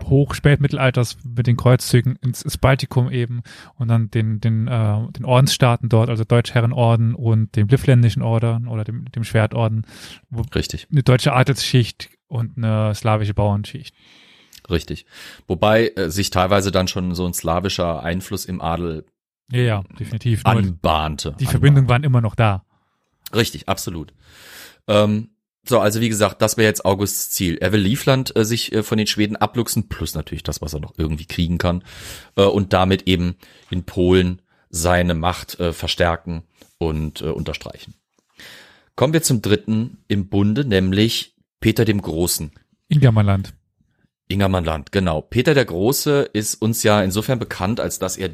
[0.05, 3.43] Hochspätmittelalters mit den Kreuzzügen ins, ins Baltikum eben
[3.77, 8.85] und dann den, den, äh, den Ordensstaaten dort, also Deutschherrenorden und dem Livländischen Orden oder
[8.85, 9.87] dem, dem Schwertorden,
[10.55, 13.95] Richtig, eine deutsche Adelsschicht und eine slawische Bauernschicht.
[14.71, 15.07] richtig.
[15.47, 19.05] Wobei äh, sich teilweise dann schon so ein slawischer Einfluss im Adel
[19.51, 20.45] Ja, ja, definitiv.
[20.47, 21.35] Anbahnte.
[21.41, 22.65] die Verbindungen waren immer noch da.
[23.35, 24.13] Richtig, absolut.
[24.87, 25.31] Ähm,
[25.69, 27.59] so, also wie gesagt, das wäre jetzt Augusts Ziel.
[27.61, 30.81] Er will Livland äh, sich äh, von den Schweden abluchsen, plus natürlich das, was er
[30.81, 31.85] noch irgendwie kriegen kann,
[32.37, 33.37] äh, und damit eben
[33.71, 36.43] in Polen seine Macht äh, verstärken
[36.79, 37.95] und äh, unterstreichen.
[38.97, 42.51] Kommen wir zum dritten im Bunde, nämlich Peter dem Großen.
[42.89, 43.55] Ingermanland.
[44.29, 45.23] Ingermannland, genau.
[45.23, 48.31] Peter der Große ist uns ja insofern bekannt, als dass er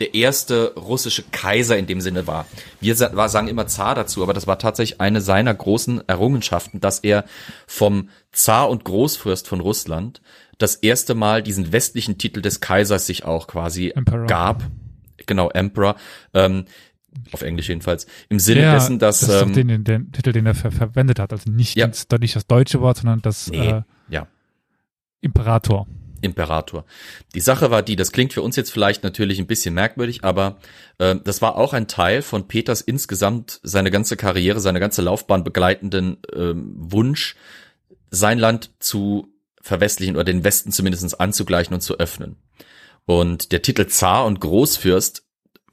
[0.00, 2.46] der erste russische Kaiser in dem Sinne war.
[2.80, 7.24] Wir sagen immer Zar dazu, aber das war tatsächlich eine seiner großen Errungenschaften, dass er
[7.66, 10.22] vom Zar und Großfürst von Russland
[10.58, 14.26] das erste Mal diesen westlichen Titel des Kaisers sich auch quasi Emperor.
[14.26, 14.64] gab.
[15.26, 15.96] Genau, Emperor.
[16.34, 16.64] Ähm,
[17.32, 18.06] auf Englisch jedenfalls.
[18.28, 21.32] Im Sinne Ja, dessen, dass, das ähm, den, den, Titel, den er ver verwendet hat.
[21.32, 21.86] Also nicht, Ja.
[21.88, 24.26] das, nicht das deutsche Wort, sondern das nee, äh, ja.
[25.20, 25.86] Imperator.
[26.22, 26.84] Imperator.
[27.34, 30.58] Die Sache war die, das klingt für uns jetzt vielleicht natürlich ein bisschen merkwürdig, aber
[30.98, 35.44] äh, das war auch ein Teil von Peters insgesamt seine ganze Karriere, seine ganze Laufbahn
[35.44, 37.36] begleitenden äh, Wunsch,
[38.10, 42.36] sein Land zu verwestlichen oder den Westen zumindestens anzugleichen und zu öffnen.
[43.06, 45.24] Und der Titel Zar und Großfürst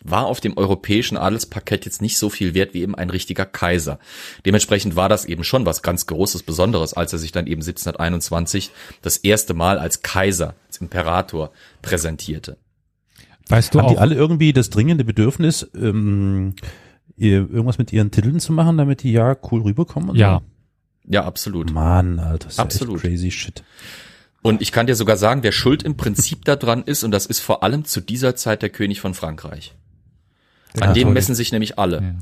[0.04, 4.00] war auf dem europäischen Adelsparkett jetzt nicht so viel wert wie eben ein richtiger Kaiser.
[4.46, 8.72] Dementsprechend war das eben schon was ganz Großes, Besonderes, als er sich dann eben 1721
[9.02, 12.58] das erste Mal als Kaiser, als Imperator präsentierte.
[13.50, 16.56] Weißt du Haben auch, die alle irgendwie das dringende Bedürfnis, ähm,
[17.18, 20.16] irgendwas mit ihren Titeln zu machen, damit die ja cool rüberkommen?
[20.16, 20.42] Ja.
[21.10, 21.72] Ja, absolut.
[21.72, 22.98] Mann, Alter, das absolut.
[22.98, 23.64] ist crazy shit.
[24.42, 27.40] Und ich kann dir sogar sagen, wer schuld im Prinzip daran ist, und das ist
[27.40, 29.74] vor allem zu dieser Zeit der König von Frankreich.
[30.82, 32.02] An ja, dem messen sich nämlich alle.
[32.02, 32.16] Ja.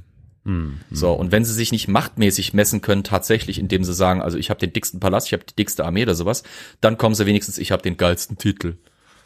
[0.45, 0.77] Mhm.
[0.91, 4.49] So, und wenn sie sich nicht machtmäßig messen können, tatsächlich, indem sie sagen, also ich
[4.49, 6.43] habe den dicksten Palast, ich habe die dickste Armee oder sowas,
[6.81, 8.77] dann kommen sie wenigstens, ich habe den geilsten Titel.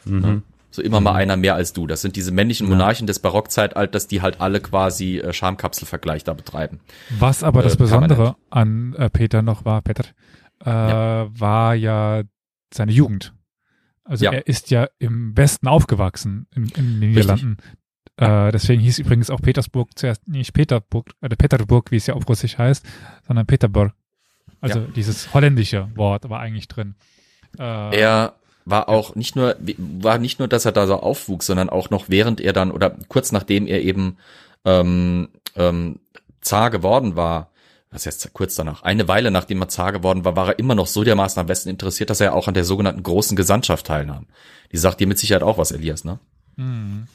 [0.06, 0.20] Mhm.
[0.20, 0.42] Ne?
[0.72, 1.06] So immer mhm.
[1.06, 1.88] mal einer mehr als du.
[1.88, 6.80] Das sind diese männlichen Monarchen des Barockzeitalters, die halt alle quasi äh, Schamkapselvergleich da betreiben.
[7.18, 10.06] Was aber das äh, Besondere an äh, Peter noch war, Peter,
[10.63, 11.28] äh, ja.
[11.32, 12.22] war ja
[12.74, 13.34] seine Jugend.
[14.04, 14.32] Also ja.
[14.32, 17.58] er ist ja im Westen aufgewachsen, in, in den Niederlanden.
[18.19, 22.27] Äh, deswegen hieß übrigens auch Petersburg zuerst nicht Peterburg, äh, Peterburg, wie es ja auf
[22.27, 22.86] Russisch heißt,
[23.25, 23.93] sondern Peterburg.
[24.60, 24.86] Also ja.
[24.93, 26.95] dieses holländische Wort war eigentlich drin.
[27.58, 28.34] Äh, er
[28.65, 32.10] war auch nicht nur, war nicht nur, dass er da so aufwuchs, sondern auch noch
[32.10, 34.17] während er dann oder kurz nachdem er eben
[34.65, 35.99] ähm, ähm,
[36.41, 37.51] Zar geworden war,
[37.89, 40.88] was heißt kurz danach, eine Weile nachdem er Zar geworden war, war er immer noch
[40.88, 44.27] so dermaßen am Westen interessiert, dass er auch an der sogenannten großen Gesandtschaft teilnahm.
[44.73, 46.19] Die sagt dir mit Sicherheit auch was, Elias, ne?
[46.58, 47.08] Mhm.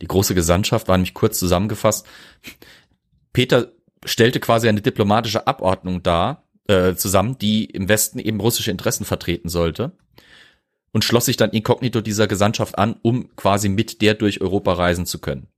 [0.00, 2.06] Die große Gesandtschaft war nämlich kurz zusammengefasst.
[3.32, 3.72] Peter
[4.04, 9.48] stellte quasi eine diplomatische Abordnung dar, äh, zusammen, die im Westen eben russische Interessen vertreten
[9.48, 9.92] sollte
[10.92, 15.06] und schloss sich dann inkognito dieser Gesandtschaft an, um quasi mit der durch Europa reisen
[15.06, 15.48] zu können.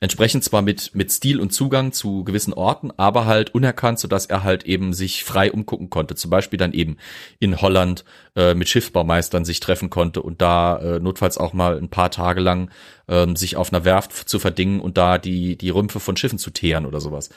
[0.00, 4.26] Entsprechend zwar mit, mit Stil und Zugang zu gewissen Orten, aber halt unerkannt, so dass
[4.26, 6.14] er halt eben sich frei umgucken konnte.
[6.14, 6.98] Zum Beispiel dann eben
[7.40, 8.04] in Holland
[8.36, 12.40] äh, mit Schiffsbaumeistern sich treffen konnte und da äh, notfalls auch mal ein paar Tage
[12.40, 12.70] lang
[13.08, 16.50] ähm, sich auf einer Werft zu verdingen und da die, die Rümpfe von Schiffen zu
[16.50, 17.30] teeren oder sowas.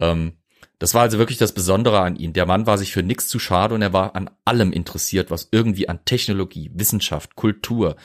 [0.00, 0.32] Ähm,
[0.78, 2.32] das war also wirklich das Besondere an ihm.
[2.32, 5.48] Der Mann war sich für nichts zu schade und er war an allem interessiert, was
[5.50, 7.96] irgendwie an Technologie, Wissenschaft, Kultur,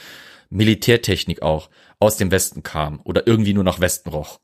[0.50, 1.70] Militärtechnik auch
[2.02, 4.40] aus dem Westen kam oder irgendwie nur nach Westen roch.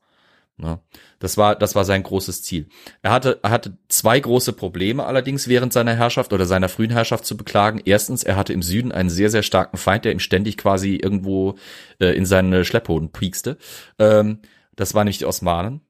[0.56, 0.80] Ne?
[1.18, 2.68] Das war, das war sein großes Ziel.
[3.02, 7.24] Er hatte, er hatte zwei große Probleme allerdings während seiner Herrschaft oder seiner frühen Herrschaft
[7.24, 7.80] zu beklagen.
[7.84, 11.56] Erstens, er hatte im Süden einen sehr, sehr starken Feind, der ihm ständig quasi irgendwo
[12.00, 13.56] äh, in seine Schlepphoden piekste.
[13.98, 14.40] Ähm,
[14.74, 15.80] das waren nämlich die Osmanen.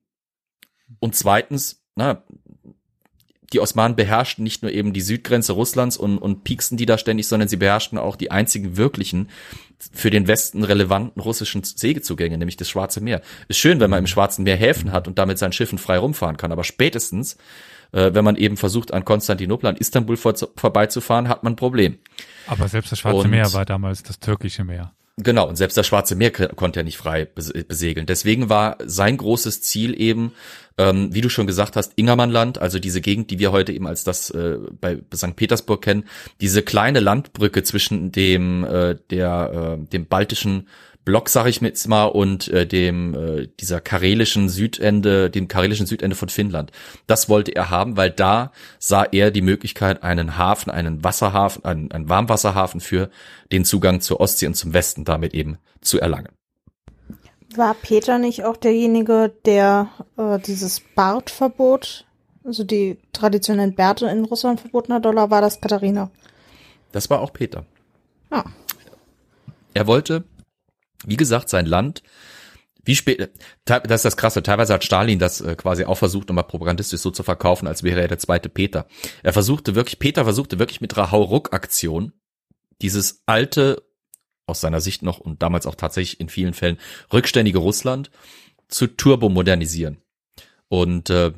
[1.00, 2.24] Und zweitens, na,
[3.52, 7.26] die Osmanen beherrschten nicht nur eben die Südgrenze Russlands und, und pieksten die da ständig,
[7.28, 9.28] sondern sie beherrschten auch die einzigen wirklichen
[9.92, 13.22] für den Westen relevanten russischen Seezugänge, nämlich das Schwarze Meer.
[13.46, 16.36] Ist schön, wenn man im Schwarzen Meer Häfen hat und damit seinen Schiffen frei rumfahren
[16.36, 17.36] kann, aber spätestens,
[17.92, 21.98] äh, wenn man eben versucht, an Konstantinopel, an Istanbul vor, vorbeizufahren, hat man ein Problem.
[22.46, 24.92] Aber selbst das Schwarze und, Meer war damals das türkische Meer.
[25.20, 28.06] Genau, und selbst das Schwarze Meer konnte er nicht frei besegeln.
[28.06, 30.32] Deswegen war sein großes Ziel eben,
[30.78, 34.04] ähm, wie du schon gesagt hast, Ingermannland, also diese Gegend, die wir heute eben als
[34.04, 35.34] das äh, bei St.
[35.34, 36.04] Petersburg kennen,
[36.40, 40.68] diese kleine Landbrücke zwischen dem äh, der äh, dem baltischen
[41.08, 46.14] Block, sag ich jetzt mal, und äh, dem äh, dieser karelischen Südende, dem karelischen Südende
[46.14, 46.70] von Finnland.
[47.06, 51.90] Das wollte er haben, weil da sah er die Möglichkeit, einen Hafen, einen Wasserhafen, einen,
[51.92, 53.08] einen Warmwasserhafen für
[53.50, 56.28] den Zugang zur Ostsee und zum Westen damit eben zu erlangen.
[57.56, 62.04] War Peter nicht auch derjenige, der äh, dieses Bartverbot,
[62.44, 66.10] also die traditionellen Bärte in Russland verboten hat, oder war das Katharina?
[66.92, 67.64] Das war auch Peter.
[68.28, 68.44] Ah.
[69.72, 70.24] Er wollte,
[71.06, 72.02] wie gesagt, sein Land
[72.88, 73.30] wie spät,
[73.66, 77.10] das ist das Krasse, teilweise hat Stalin das äh, quasi auch versucht, nochmal propagandistisch so
[77.10, 78.86] zu verkaufen, als wäre er der zweite Peter.
[79.22, 82.12] Er versuchte wirklich, Peter versuchte wirklich mit Rahau-Ruck-Aktion
[82.80, 83.82] dieses alte
[84.46, 86.78] aus seiner Sicht noch und damals auch tatsächlich in vielen Fällen
[87.12, 88.10] rückständige Russland
[88.68, 89.98] zu turbomodernisieren.
[90.68, 91.32] Und äh,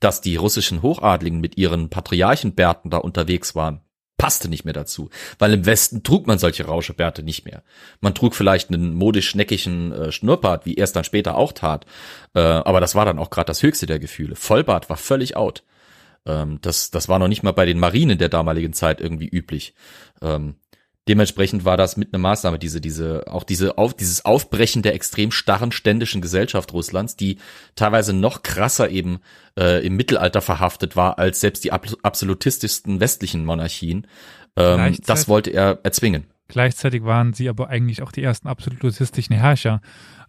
[0.00, 3.81] dass die russischen Hochadligen mit ihren Patriarchenbärten da unterwegs waren,
[4.16, 7.62] passte nicht mehr dazu, weil im Westen trug man solche Rauschebärte nicht mehr.
[8.00, 11.86] Man trug vielleicht einen modisch neckigen äh, Schnurrbart, wie er es dann später auch tat,
[12.34, 14.36] äh, aber das war dann auch gerade das höchste der Gefühle.
[14.36, 15.64] Vollbart war völlig out.
[16.26, 19.74] Ähm, das, das war noch nicht mal bei den Marinen der damaligen Zeit irgendwie üblich.
[20.20, 20.56] Ähm,
[21.08, 25.32] Dementsprechend war das mit einer Maßnahme, diese, diese, auch diese, auf, dieses Aufbrechen der extrem
[25.32, 27.38] starren ständischen Gesellschaft Russlands, die
[27.74, 29.18] teilweise noch krasser eben
[29.58, 34.06] äh, im Mittelalter verhaftet war als selbst die absolutistischsten westlichen Monarchien.
[34.56, 36.26] Ähm, das wollte er erzwingen.
[36.46, 39.80] Gleichzeitig waren sie aber eigentlich auch die ersten absolutistischen Herrscher.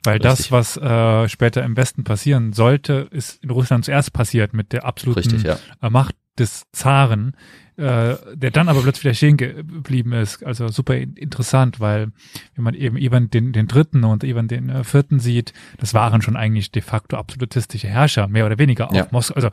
[0.04, 0.50] Weil Richtig.
[0.50, 4.86] das, was äh, später im Westen passieren sollte, ist in Russland zuerst passiert mit der
[4.86, 5.60] absoluten Richtig, ja.
[5.82, 7.36] Äh, Macht des Zaren,
[7.76, 10.44] äh, der dann aber plötzlich wieder stehen geblieben ist.
[10.44, 12.12] Also super interessant, weil
[12.56, 16.22] wenn man eben Ivan den, den dritten und Ivan den äh, vierten sieht, das waren
[16.22, 19.08] schon eigentlich de facto absolutistische Herrscher, mehr oder weniger auf ja.
[19.12, 19.36] Moskau.
[19.36, 19.50] Also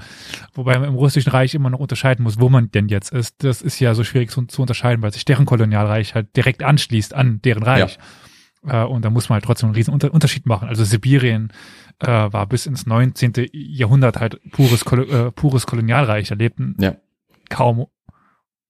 [0.55, 3.43] wobei man im russischen Reich immer noch unterscheiden muss, wo man denn jetzt ist.
[3.43, 7.15] Das ist ja so schwierig zu, zu unterscheiden, weil sich deren Kolonialreich halt direkt anschließt
[7.15, 7.97] an deren Reich.
[7.97, 8.03] Ja.
[8.67, 10.69] Äh, und da muss man halt trotzdem einen riesen Unter Unterschied machen.
[10.69, 11.53] Also Sibirien
[11.99, 13.33] äh, war bis ins 19.
[13.53, 16.29] Jahrhundert halt pures, äh, pures Kolonialreich.
[16.29, 16.97] Da lebten ja.
[17.49, 17.87] kaum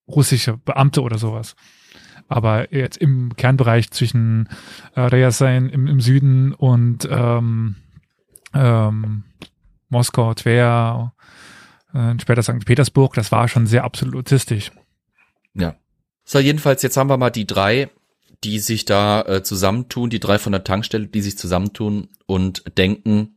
[0.08, 1.54] russische Beamte oder sowas.
[2.28, 4.48] Aber jetzt im Kernbereich zwischen
[4.94, 7.76] äh, Ryazan im, im Süden und ähm,
[8.54, 9.24] ähm,
[9.88, 11.12] Moskau, Tver,
[11.92, 12.64] äh, später St.
[12.64, 14.70] Petersburg, das war schon sehr absolutistisch.
[15.54, 15.74] Ja.
[16.24, 17.90] So, jedenfalls, jetzt haben wir mal die drei
[18.44, 23.36] die sich da äh, zusammentun, die drei von der Tankstelle, die sich zusammentun und denken,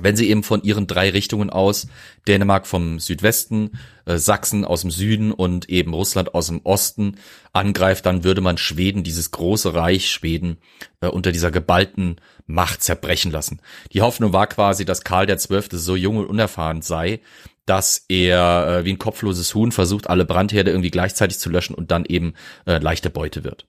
[0.00, 1.88] wenn sie eben von ihren drei Richtungen aus,
[2.28, 3.72] Dänemark vom Südwesten,
[4.04, 7.16] äh, Sachsen aus dem Süden und eben Russland aus dem Osten
[7.52, 10.58] angreift, dann würde man Schweden, dieses große Reich Schweden,
[11.00, 13.60] äh, unter dieser geballten Macht zerbrechen lassen.
[13.92, 17.20] Die Hoffnung war quasi, dass Karl der Zwölfte so jung und unerfahren sei,
[17.66, 21.90] dass er äh, wie ein kopfloses Huhn versucht, alle Brandherde irgendwie gleichzeitig zu löschen und
[21.90, 22.34] dann eben
[22.66, 23.66] äh, leichte Beute wird.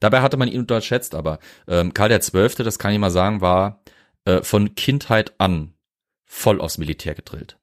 [0.00, 3.40] Dabei hatte man ihn unterschätzt, aber ähm, Karl der Zwölfte, das kann ich mal sagen,
[3.40, 3.82] war
[4.24, 5.72] äh, von Kindheit an
[6.24, 7.58] voll aufs Militär gedrillt.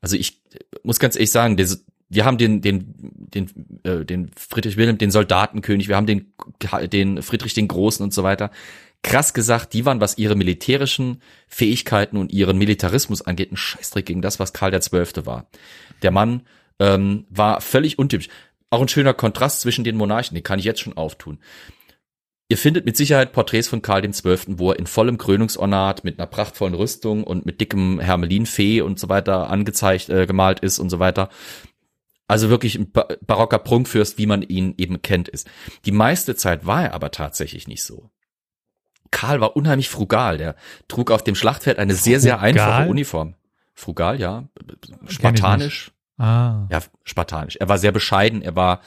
[0.00, 0.42] Also ich
[0.82, 5.10] muss ganz ehrlich sagen, des, wir haben den den den äh, den Friedrich Wilhelm, den
[5.10, 6.32] Soldatenkönig, wir haben den
[6.92, 8.50] den Friedrich den Großen und so weiter.
[9.02, 14.22] Krass gesagt, die waren, was ihre militärischen Fähigkeiten und ihren Militarismus angeht, ein Scheißdreck gegen
[14.22, 15.46] das, was Karl der Zwölfte war.
[16.02, 16.42] Der Mann
[16.78, 18.28] ähm, war völlig untypisch
[18.70, 21.38] auch ein schöner Kontrast zwischen den Monarchen, den kann ich jetzt schon auftun.
[22.48, 26.28] Ihr findet mit Sicherheit Porträts von Karl XII., wo er in vollem Krönungsornat mit einer
[26.28, 31.00] prachtvollen Rüstung und mit dickem Hermelinfee und so weiter angezeigt, äh, gemalt ist und so
[31.00, 31.28] weiter.
[32.28, 35.48] Also wirklich ein barocker Prunkfürst, wie man ihn eben kennt, ist.
[35.84, 38.10] Die meiste Zeit war er aber tatsächlich nicht so.
[39.10, 40.38] Karl war unheimlich frugal.
[40.38, 40.56] Der
[40.88, 43.34] trug auf dem Schlachtfeld eine sehr, sehr einfache Uniform.
[43.74, 44.48] Frugal, ja.
[45.06, 45.92] Spartanisch.
[46.18, 46.66] Ah.
[46.70, 47.56] Ja, spartanisch.
[47.56, 48.80] Er war sehr bescheiden, er war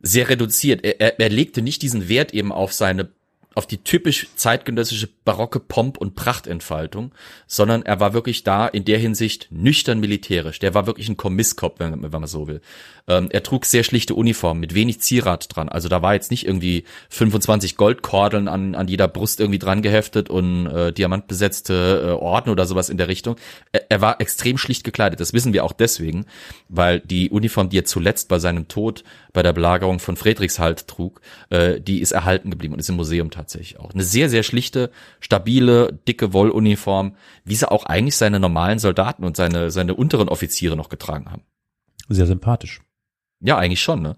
[0.00, 0.84] sehr reduziert.
[0.84, 3.10] Er, er, er legte nicht diesen Wert eben auf seine
[3.54, 7.12] auf die typisch zeitgenössische barocke Pomp und Prachtentfaltung,
[7.46, 10.58] sondern er war wirklich da in der Hinsicht nüchtern militärisch.
[10.58, 12.60] Der war wirklich ein Kommisskopf, wenn, wenn man so will.
[13.08, 15.68] Ähm, er trug sehr schlichte Uniformen mit wenig Zierat dran.
[15.68, 20.30] Also da war jetzt nicht irgendwie 25 Goldkordeln an, an jeder Brust irgendwie dran geheftet
[20.30, 23.36] und äh, diamantbesetzte äh, Orden oder sowas in der Richtung.
[23.72, 25.20] Er, er war extrem schlicht gekleidet.
[25.20, 26.26] Das wissen wir auch deswegen,
[26.68, 31.20] weil die Uniform, die er zuletzt bei seinem Tod bei der Belagerung von Friedrichshalt trug,
[31.50, 33.92] äh, die ist erhalten geblieben und ist im Museum tatsächlich auch.
[33.92, 34.90] Eine sehr, sehr schlichte,
[35.20, 40.76] stabile, dicke Wolluniform, wie sie auch eigentlich seine normalen Soldaten und seine, seine unteren Offiziere
[40.76, 41.42] noch getragen haben.
[42.08, 42.82] Sehr sympathisch.
[43.40, 44.02] Ja, eigentlich schon.
[44.02, 44.16] Ne?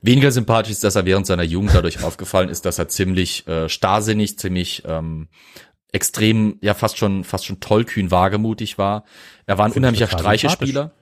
[0.00, 3.68] Weniger sympathisch ist, dass er während seiner Jugend dadurch aufgefallen ist, dass er ziemlich äh,
[3.68, 5.28] starrsinnig, ziemlich ähm,
[5.92, 9.04] extrem, ja fast schon, fast schon tollkühn wagemutig war.
[9.46, 10.92] Er war ein unheimlicher Streichespieler.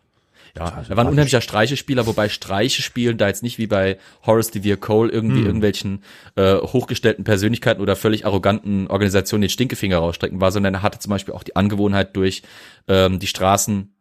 [0.56, 4.50] Ja, er war ein unheimlicher Streichespieler, wobei Streiche spielen da jetzt nicht wie bei Horace
[4.50, 5.46] de Vere Cole irgendwie hm.
[5.46, 6.02] irgendwelchen
[6.36, 11.10] äh, hochgestellten Persönlichkeiten oder völlig arroganten Organisationen den Stinkefinger rausstrecken war, sondern er hatte zum
[11.10, 12.42] Beispiel auch die Angewohnheit durch
[12.88, 13.94] ähm, die Straßen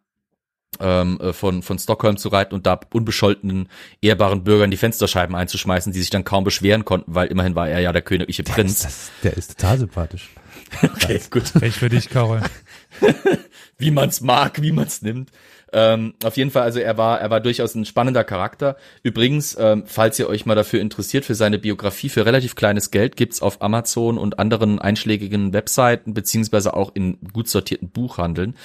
[0.80, 3.70] ähm, äh, von, von Stockholm zu reiten und da unbescholtenen,
[4.02, 7.80] ehrbaren Bürgern die Fensterscheiben einzuschmeißen, die sich dann kaum beschweren konnten, weil immerhin war er
[7.80, 8.72] ja der königliche der Prinz.
[8.72, 10.30] Ist das, der ist total sympathisch.
[10.84, 11.52] okay, gut.
[11.62, 12.42] Ich für dich, Karol.
[13.78, 15.32] wie man's mag, wie man's nimmt.
[15.72, 18.76] Ähm, auf jeden Fall, also er war, er war durchaus ein spannender Charakter.
[19.04, 23.16] Übrigens, ähm, falls ihr euch mal dafür interessiert, für seine Biografie für relativ kleines Geld
[23.16, 28.56] gibt's auf Amazon und anderen einschlägigen Webseiten beziehungsweise auch in gut sortierten Buchhandeln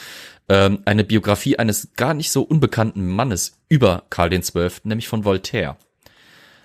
[0.49, 5.77] ähm, eine Biografie eines gar nicht so unbekannten Mannes über Karl XII., nämlich von Voltaire.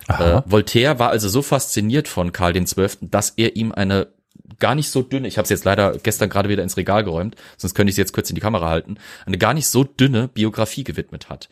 [0.07, 4.07] Äh, Voltaire war also so fasziniert von Karl XII., dass er ihm eine
[4.59, 7.35] gar nicht so dünne, ich habe es jetzt leider gestern gerade wieder ins Regal geräumt,
[7.57, 10.27] sonst könnte ich es jetzt kurz in die Kamera halten, eine gar nicht so dünne
[10.27, 11.49] Biografie gewidmet hat.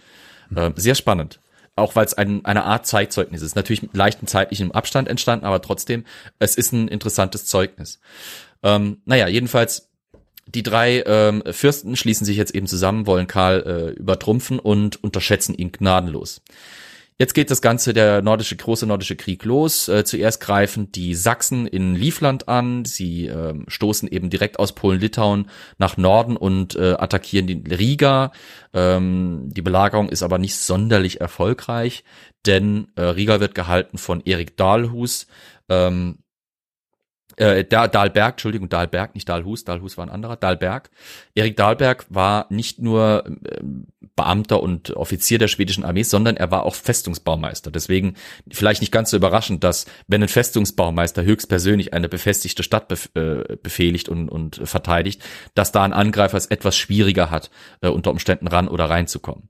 [0.55, 1.39] Äh, sehr spannend.
[1.75, 3.55] Auch weil es ein, eine Art Zeitzeugnis ist.
[3.55, 6.05] Natürlich mit leichten zeitlichen Abstand entstanden, aber trotzdem,
[6.39, 7.99] es ist ein interessantes Zeugnis.
[8.63, 9.89] Ähm, naja, jedenfalls,
[10.47, 13.63] die drei ähm, Fürsten schließen sich jetzt eben zusammen, wollen Karl
[13.95, 16.41] äh, übertrumpfen und unterschätzen ihn gnadenlos.
[17.19, 19.87] Jetzt geht das Ganze, der nordische, große nordische Krieg los.
[19.87, 22.85] Äh, zuerst greifen die Sachsen in Livland an.
[22.85, 25.49] Sie äh, stoßen eben direkt aus Polen-Litauen
[25.79, 28.31] nach Norden und äh, attackieren die Riga.
[28.71, 32.03] Ähm, die Belagerung ist aber nicht sonderlich erfolgreich,
[32.45, 35.25] denn äh, Riga wird gehalten von Erik Dahlhus.
[35.69, 36.19] Ähm,
[37.37, 40.89] äh, Dahlberg, Entschuldigung, Dahlberg, nicht Dahlhus, Dahlhus war ein anderer, Dahlberg.
[41.35, 43.61] Erik Dahlberg war nicht nur äh,
[44.15, 47.69] Beamter und Offizier der schwedischen Armee, sondern er war auch Festungsbaumeister.
[47.69, 48.15] Deswegen
[48.51, 53.57] vielleicht nicht ganz so überraschend, dass wenn ein Festungsbaumeister höchstpersönlich eine befestigte Stadt bef äh,
[53.61, 55.23] befehligt und, und verteidigt,
[55.53, 59.49] dass da ein Angreifer es etwas schwieriger hat, äh, unter Umständen ran oder reinzukommen.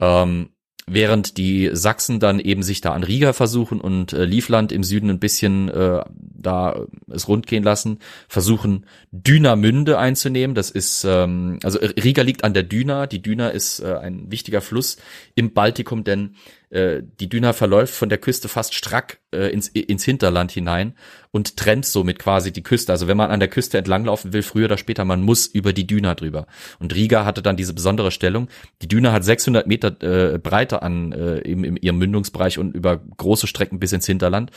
[0.00, 0.50] Ähm,
[0.92, 5.10] während die Sachsen dann eben sich da an Riga versuchen und äh, Livland im Süden
[5.10, 6.02] ein bisschen äh,
[6.42, 7.98] da es rund gehen lassen,
[8.28, 10.54] versuchen Dünamünde einzunehmen.
[10.54, 13.06] Das ist ähm, also Riga liegt an der Düna.
[13.06, 14.96] Die Düna ist äh, ein wichtiger Fluss
[15.34, 16.34] im Baltikum, denn
[16.70, 20.94] äh, die Düna verläuft von der Küste fast strack äh, ins, ins Hinterland hinein
[21.32, 22.92] und trennt somit quasi die Küste.
[22.92, 25.86] Also wenn man an der Küste entlanglaufen will, früher oder später, man muss über die
[25.86, 26.46] Düna drüber.
[26.78, 28.48] Und Riga hatte dann diese besondere Stellung.
[28.82, 32.98] Die Düna hat 600 Meter äh, Breite an äh, im, im ihrem Mündungsbereich und über
[32.98, 34.50] große Strecken bis ins Hinterland.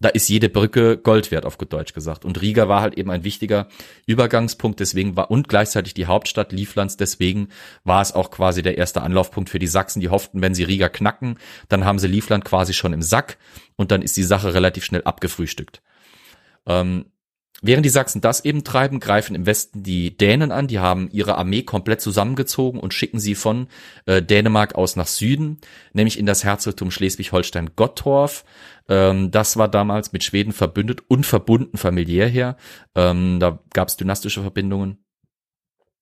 [0.00, 2.24] Da ist jede Brücke Gold wert, auf gut Deutsch gesagt.
[2.24, 3.66] Und Riga war halt eben ein wichtiger
[4.06, 7.48] Übergangspunkt, deswegen war und gleichzeitig die Hauptstadt Livlands, deswegen
[7.82, 10.88] war es auch quasi der erste Anlaufpunkt für die Sachsen, die hofften, wenn sie Riga
[10.88, 13.38] knacken, dann haben sie Livland quasi schon im Sack
[13.76, 15.82] und dann ist die Sache relativ schnell abgefrühstückt.
[16.66, 17.06] Ähm,
[17.60, 20.68] Während die Sachsen das eben treiben, greifen im Westen die Dänen an.
[20.68, 23.66] Die haben ihre Armee komplett zusammengezogen und schicken sie von
[24.06, 25.58] äh, Dänemark aus nach Süden,
[25.92, 28.44] nämlich in das Herzogtum Schleswig-Holstein-Gottorf.
[28.88, 32.56] Ähm, das war damals mit Schweden verbündet und verbunden familiär her.
[32.94, 34.98] Ähm, da gab es dynastische Verbindungen.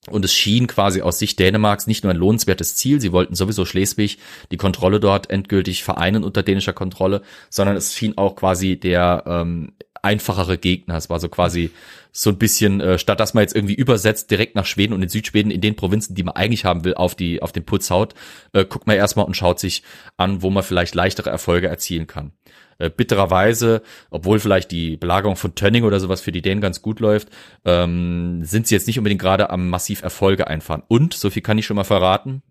[0.08, 3.64] Und es schien quasi aus Sicht Dänemarks nicht nur ein lohnenswertes Ziel, sie wollten sowieso
[3.64, 4.18] Schleswig
[4.52, 9.72] die Kontrolle dort endgültig vereinen unter dänischer Kontrolle, sondern es schien auch quasi der ähm,
[10.06, 10.96] einfachere Gegner.
[10.96, 11.70] Es war so quasi
[12.12, 15.08] so ein bisschen, äh, statt dass man jetzt irgendwie übersetzt direkt nach Schweden und in
[15.08, 18.14] Südschweden in den Provinzen, die man eigentlich haben will, auf die auf den Putz haut,
[18.52, 19.82] äh, guckt man erstmal und schaut sich
[20.16, 22.32] an, wo man vielleicht leichtere Erfolge erzielen kann.
[22.78, 27.00] Äh, bittererweise, obwohl vielleicht die Belagerung von Tönning oder sowas für die Dänen ganz gut
[27.00, 27.28] läuft,
[27.64, 30.82] ähm, sind sie jetzt nicht unbedingt gerade am massiv Erfolge einfahren.
[30.86, 32.42] Und, so viel kann ich schon mal verraten,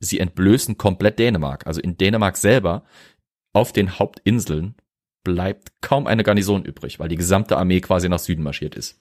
[0.00, 1.66] sie entblößen komplett Dänemark.
[1.66, 2.84] Also in Dänemark selber,
[3.52, 4.74] auf den Hauptinseln,
[5.28, 8.98] bleibt kaum eine Garnison übrig, weil die gesamte Armee quasi nach Süden marschiert ist.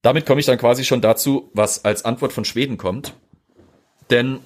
[0.00, 3.14] Damit komme ich dann quasi schon dazu, was als Antwort von Schweden kommt.
[4.08, 4.38] Denn,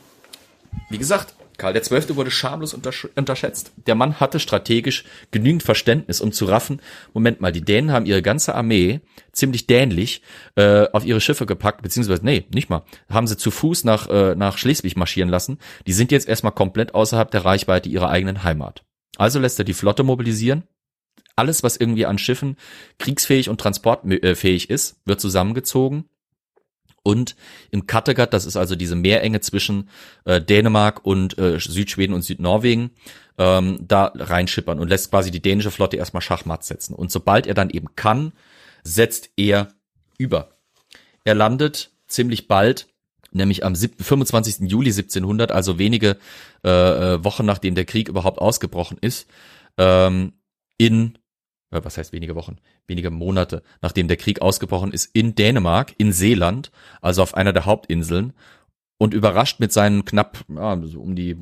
[0.89, 2.17] wie gesagt, Karl XII.
[2.17, 3.73] wurde schamlos unterschätzt.
[3.87, 6.81] Der Mann hatte strategisch genügend Verständnis, um zu raffen,
[7.13, 9.01] Moment mal, die Dänen haben ihre ganze Armee
[9.33, 10.23] ziemlich dähnlich
[10.57, 14.35] äh, auf ihre Schiffe gepackt, beziehungsweise, nee, nicht mal, haben sie zu Fuß nach, äh,
[14.35, 15.59] nach Schleswig marschieren lassen.
[15.87, 18.83] Die sind jetzt erstmal komplett außerhalb der Reichweite ihrer eigenen Heimat.
[19.21, 20.65] Also lässt er die Flotte mobilisieren.
[21.37, 22.57] Alles, was irgendwie an Schiffen
[22.99, 26.07] kriegsfähig und transportfähig ist, wird zusammengezogen
[27.03, 27.37] und
[27.71, 29.91] im Kattegat, das ist also diese Meerenge zwischen
[30.25, 32.93] äh, Dänemark und äh, Südschweden und Südnorwegen,
[33.39, 36.95] ähm, da reinschippern und lässt quasi die dänische Flotte erstmal Schachmatt setzen.
[36.95, 38.33] Und sobald er dann eben kann,
[38.85, 39.69] setzt er
[40.17, 40.57] über.
[41.25, 42.90] Er landet ziemlich bald,
[43.33, 44.71] nämlich am 25.
[44.71, 46.17] Juli 1700, also wenige
[46.65, 46.69] äh,
[47.15, 49.29] äh, Wochen nachdem der Krieg überhaupt ausgebrochen ist,
[49.79, 50.33] ähm,
[50.79, 51.19] in
[51.71, 56.13] äh, was heißt wenige Wochen, wenige Monate, nachdem der Krieg ausgebrochen ist, in Dänemark, in
[56.13, 58.33] Seeland, also auf einer der Hauptinseln,
[58.99, 61.35] und überrascht mit seinen knapp, ja, so um die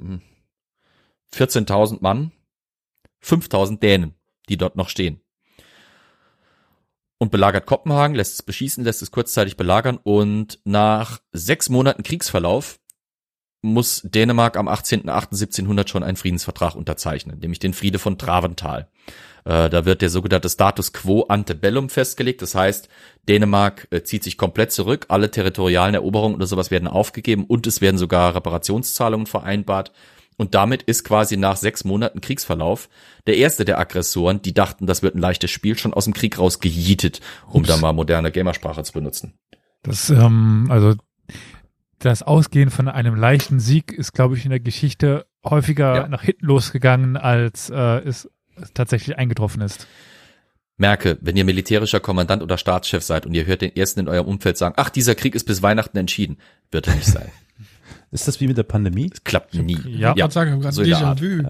[1.35, 2.33] 14.000 hm, Mann,
[3.23, 4.15] 5.000 Dänen,
[4.49, 5.21] die dort noch stehen.
[7.19, 12.79] Und belagert Kopenhagen, lässt es beschießen, lässt es kurzzeitig belagern und nach sechs Monaten Kriegsverlauf
[13.61, 18.89] muss Dänemark am 18.08.1700 schon einen Friedensvertrag unterzeichnen, nämlich den Friede von Traventhal.
[19.45, 22.43] Äh, da wird der sogenannte Status quo ante bellum festgelegt.
[22.43, 22.89] Das heißt,
[23.29, 27.81] Dänemark äh, zieht sich komplett zurück, alle territorialen Eroberungen oder sowas werden aufgegeben und es
[27.81, 29.93] werden sogar Reparationszahlungen vereinbart.
[30.39, 32.89] Und damit ist quasi nach sechs Monaten Kriegsverlauf
[33.27, 36.39] der erste der Aggressoren, die dachten, das wird ein leichtes Spiel, schon aus dem Krieg
[36.39, 37.69] raus gejietet, um Ups.
[37.69, 39.35] da mal moderne Gamersprache zu benutzen.
[39.83, 40.95] Das, ähm, also
[41.99, 46.09] das Ausgehen von einem leichten Sieg ist, glaube ich, in der Geschichte häufiger ja.
[46.09, 48.31] nach hinten losgegangen, als äh, es
[48.75, 49.89] tatsächlich eingetroffen ist.
[50.77, 54.27] Merke, wenn ihr militärischer Kommandant oder Staatschef seid und ihr hört den ersten in eurem
[54.27, 56.39] Umfeld sagen, ach, dieser Krieg ist bis Weihnachten entschieden,
[56.71, 57.31] wird er nicht sein.
[58.11, 59.11] Ist das wie mit der Pandemie?
[59.11, 59.79] Das klappt nie.
[59.87, 61.43] Ja, ja sagen, so Déjà-vu.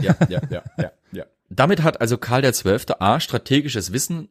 [0.00, 1.24] Ja, ja, ja, ja, ja.
[1.50, 4.28] Damit hat also Karl der Zwölfte A strategisches Wissen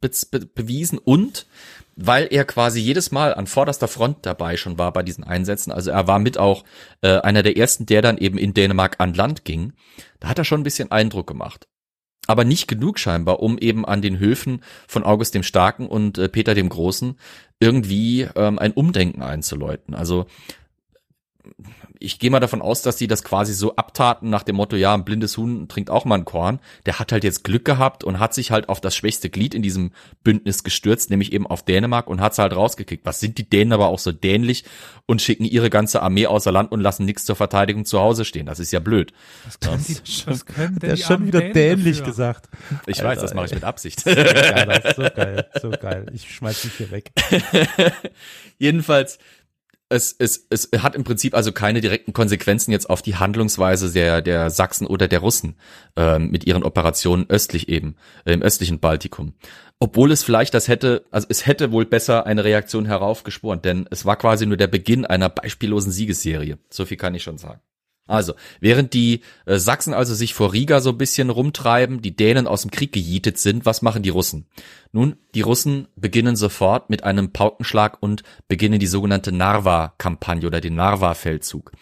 [0.00, 1.46] be be bewiesen und
[1.96, 5.72] weil er quasi jedes Mal an vorderster Front dabei schon war bei diesen Einsätzen.
[5.72, 6.64] Also er war mit auch
[7.00, 9.72] äh, einer der ersten, der dann eben in Dänemark an Land ging.
[10.20, 11.66] Da hat er schon ein bisschen Eindruck gemacht.
[12.28, 16.28] Aber nicht genug scheinbar, um eben an den Höfen von August dem Starken und äh,
[16.28, 17.18] Peter dem Großen
[17.58, 19.94] irgendwie ähm, ein Umdenken einzuläuten.
[19.94, 20.26] Also
[22.00, 24.94] ich gehe mal davon aus, dass die das quasi so abtaten nach dem Motto, ja,
[24.94, 26.60] ein blindes Huhn trinkt auch mal ein Korn.
[26.86, 29.62] Der hat halt jetzt Glück gehabt und hat sich halt auf das schwächste Glied in
[29.62, 29.92] diesem
[30.22, 33.04] Bündnis gestürzt, nämlich eben auf Dänemark und hat's halt rausgekickt.
[33.04, 34.64] Was sind die Dänen aber auch so dämlich
[35.06, 38.46] und schicken ihre ganze Armee außer Land und lassen nichts zur Verteidigung zu Hause stehen.
[38.46, 39.12] Das ist ja blöd.
[39.44, 39.96] Was können, die,
[40.26, 42.12] was können denn Der schon wieder Dänen dämlich dafür?
[42.12, 42.48] gesagt.
[42.86, 44.00] Ich Alter, weiß, das mache ich mit Absicht.
[44.00, 46.06] So geil, so geil, so geil.
[46.12, 47.10] Ich schmeiß dich hier weg.
[48.58, 49.18] Jedenfalls,
[49.88, 54.20] es, es, es hat im Prinzip also keine direkten Konsequenzen jetzt auf die Handlungsweise der,
[54.20, 55.56] der Sachsen oder der Russen
[55.96, 59.34] ähm, mit ihren Operationen östlich eben, äh, im östlichen Baltikum.
[59.78, 64.04] Obwohl es vielleicht das hätte, also es hätte wohl besser eine Reaktion heraufgespornt, denn es
[64.04, 66.58] war quasi nur der Beginn einer beispiellosen Siegesserie.
[66.68, 67.60] So viel kann ich schon sagen.
[68.08, 72.46] Also, während die äh, Sachsen also sich vor Riga so ein bisschen rumtreiben, die Dänen
[72.46, 74.46] aus dem Krieg gejietet sind, was machen die Russen?
[74.92, 80.74] Nun, die Russen beginnen sofort mit einem Paukenschlag und beginnen die sogenannte Narva-Kampagne oder den
[80.74, 81.72] Narva-Feldzug.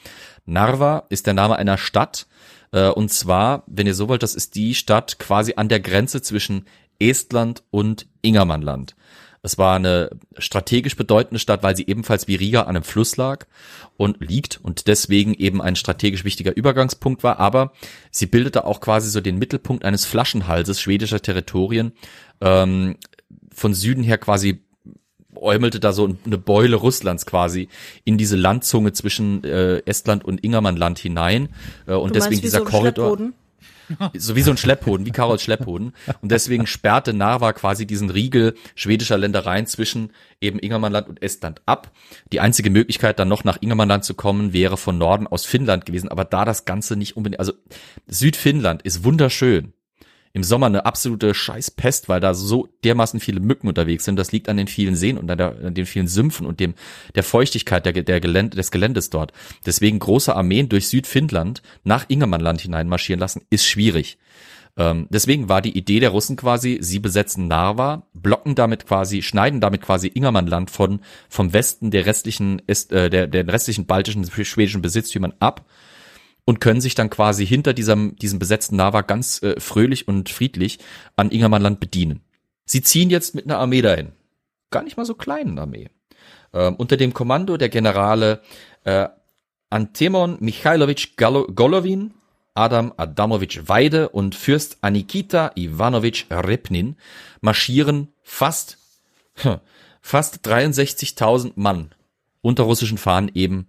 [0.44, 2.26] Narva ist der Name einer Stadt,
[2.72, 6.22] äh, und zwar, wenn ihr so wollt, das ist die Stadt quasi an der Grenze
[6.22, 6.66] zwischen
[6.98, 8.96] Estland und Ingermannland.
[9.46, 13.46] Es war eine strategisch bedeutende Stadt, weil sie ebenfalls wie Riga an einem Fluss lag
[13.96, 17.38] und liegt und deswegen eben ein strategisch wichtiger Übergangspunkt war.
[17.38, 17.72] Aber
[18.10, 21.92] sie bildete auch quasi so den Mittelpunkt eines Flaschenhalses schwedischer Territorien.
[22.40, 22.96] Ähm,
[23.54, 24.64] von Süden her quasi
[25.36, 27.68] äumelte da so eine Beule Russlands quasi
[28.02, 31.50] in diese Landzunge zwischen äh, Estland und Ingermannland hinein.
[31.86, 33.34] Äh, und Du deswegen dieser so Korridor Schleppboden?
[34.14, 35.92] so wie so ein Schlepphoden, wie Karols Schlepphoden.
[36.20, 41.92] Und deswegen sperrte Narva quasi diesen Riegel schwedischer Ländereien zwischen eben Ingermannland und Estland ab.
[42.32, 46.08] Die einzige Möglichkeit, dann noch nach Ingermannland zu kommen, wäre von Norden aus Finnland gewesen.
[46.08, 47.52] Aber da das Ganze nicht unbedingt, also
[48.06, 49.72] Südfinnland ist wunderschön.
[50.32, 54.16] Im Sommer eine absolute Scheißpest, weil da so dermaßen viele Mücken unterwegs sind.
[54.16, 56.74] Das liegt an den vielen Seen und an, der, an den vielen Sümpfen und dem
[57.14, 59.32] der Feuchtigkeit der, der Gelände, des Geländes dort.
[59.64, 64.18] Deswegen große Armeen durch Südfinnland nach Ingermannland hinein marschieren lassen, ist schwierig.
[64.78, 69.60] Ähm, deswegen war die Idee der Russen quasi, sie besetzen Narva, blocken damit quasi, schneiden
[69.60, 74.82] damit quasi Ingermannland von vom Westen der restlichen Est, äh, der, der restlichen baltischen schwedischen
[74.82, 75.64] Besitztümern ab
[76.46, 80.78] und können sich dann quasi hinter diesem, diesem besetzten Narva ganz äh, fröhlich und friedlich
[81.16, 82.22] an Ingermannland bedienen.
[82.64, 84.12] Sie ziehen jetzt mit einer Armee dahin.
[84.70, 85.90] Gar nicht mal so kleinen Armee.
[86.54, 88.40] Ähm, unter dem Kommando der Generale
[88.84, 89.08] äh,
[89.70, 92.14] Antemon Michailovic Galo- Golovin,
[92.54, 96.96] Adam Adamovic Weide und Fürst Anikita Ivanovic Repnin
[97.40, 98.78] marschieren fast,
[100.00, 101.90] fast 63.000 Mann
[102.40, 103.68] unter russischen Fahnen eben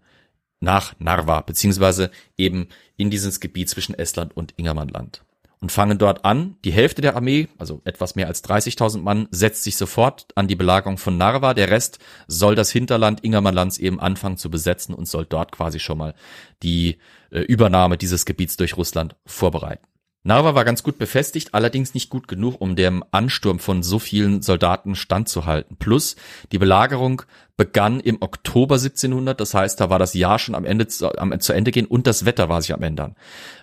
[0.60, 5.24] nach Narva, beziehungsweise eben in dieses Gebiet zwischen Estland und Ingermannland.
[5.60, 6.56] Und fangen dort an.
[6.64, 10.56] Die Hälfte der Armee, also etwas mehr als 30.000 Mann, setzt sich sofort an die
[10.56, 11.56] Belagerung von Narva.
[11.56, 11.98] Der Rest
[12.28, 16.14] soll das Hinterland Ingermannlands eben anfangen zu besetzen und soll dort quasi schon mal
[16.62, 17.00] die
[17.32, 19.88] äh, Übernahme dieses Gebiets durch Russland vorbereiten.
[20.24, 24.42] Narva war ganz gut befestigt, allerdings nicht gut genug, um dem Ansturm von so vielen
[24.42, 25.78] Soldaten standzuhalten.
[25.78, 26.18] Plus,
[26.52, 27.22] die Belagerung
[27.56, 31.40] begann im Oktober 1700, das heißt, da war das Jahr schon am Ende zu, am,
[31.40, 33.16] zu Ende gehen und das Wetter war sich am ändern.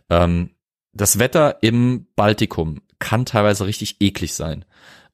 [0.09, 0.51] Ähm,
[0.95, 4.65] das Wetter im Baltikum kann teilweise richtig eklig sein.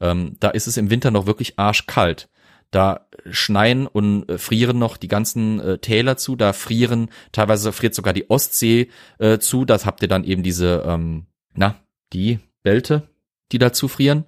[0.01, 2.29] Ähm, da ist es im Winter noch wirklich arschkalt.
[2.71, 7.95] Da schneien und äh, frieren noch die ganzen äh, Täler zu, da frieren, teilweise friert
[7.95, 11.77] sogar die Ostsee äh, zu, das habt ihr dann eben diese, ähm, na,
[12.13, 13.09] die Belte,
[13.53, 14.25] die da zufrieren.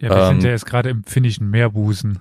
[0.00, 2.20] Ja, wir Ähm, sind ja jetzt gerade im finnischen Meerbusen.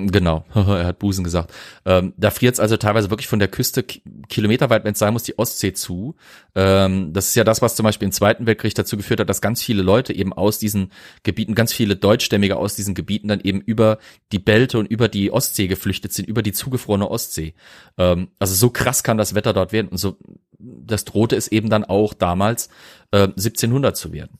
[0.00, 1.52] Genau, er hat Busen gesagt.
[1.84, 5.12] Ähm, da friert es also teilweise wirklich von der Küste ki kilometerweit, wenn es sein
[5.12, 6.14] muss, die Ostsee zu.
[6.54, 9.40] Ähm, das ist ja das, was zum Beispiel im Zweiten Weltkrieg dazu geführt hat, dass
[9.40, 10.92] ganz viele Leute eben aus diesen
[11.24, 13.98] Gebieten, ganz viele Deutschstämmige aus diesen Gebieten dann eben über
[14.30, 17.54] die Belte und über die Ostsee geflüchtet sind, über die zugefrorene Ostsee.
[17.96, 20.16] Ähm, also so krass kann das Wetter dort werden und so,
[20.58, 22.68] das drohte es eben dann auch damals
[23.12, 24.38] äh, 1700 zu werden.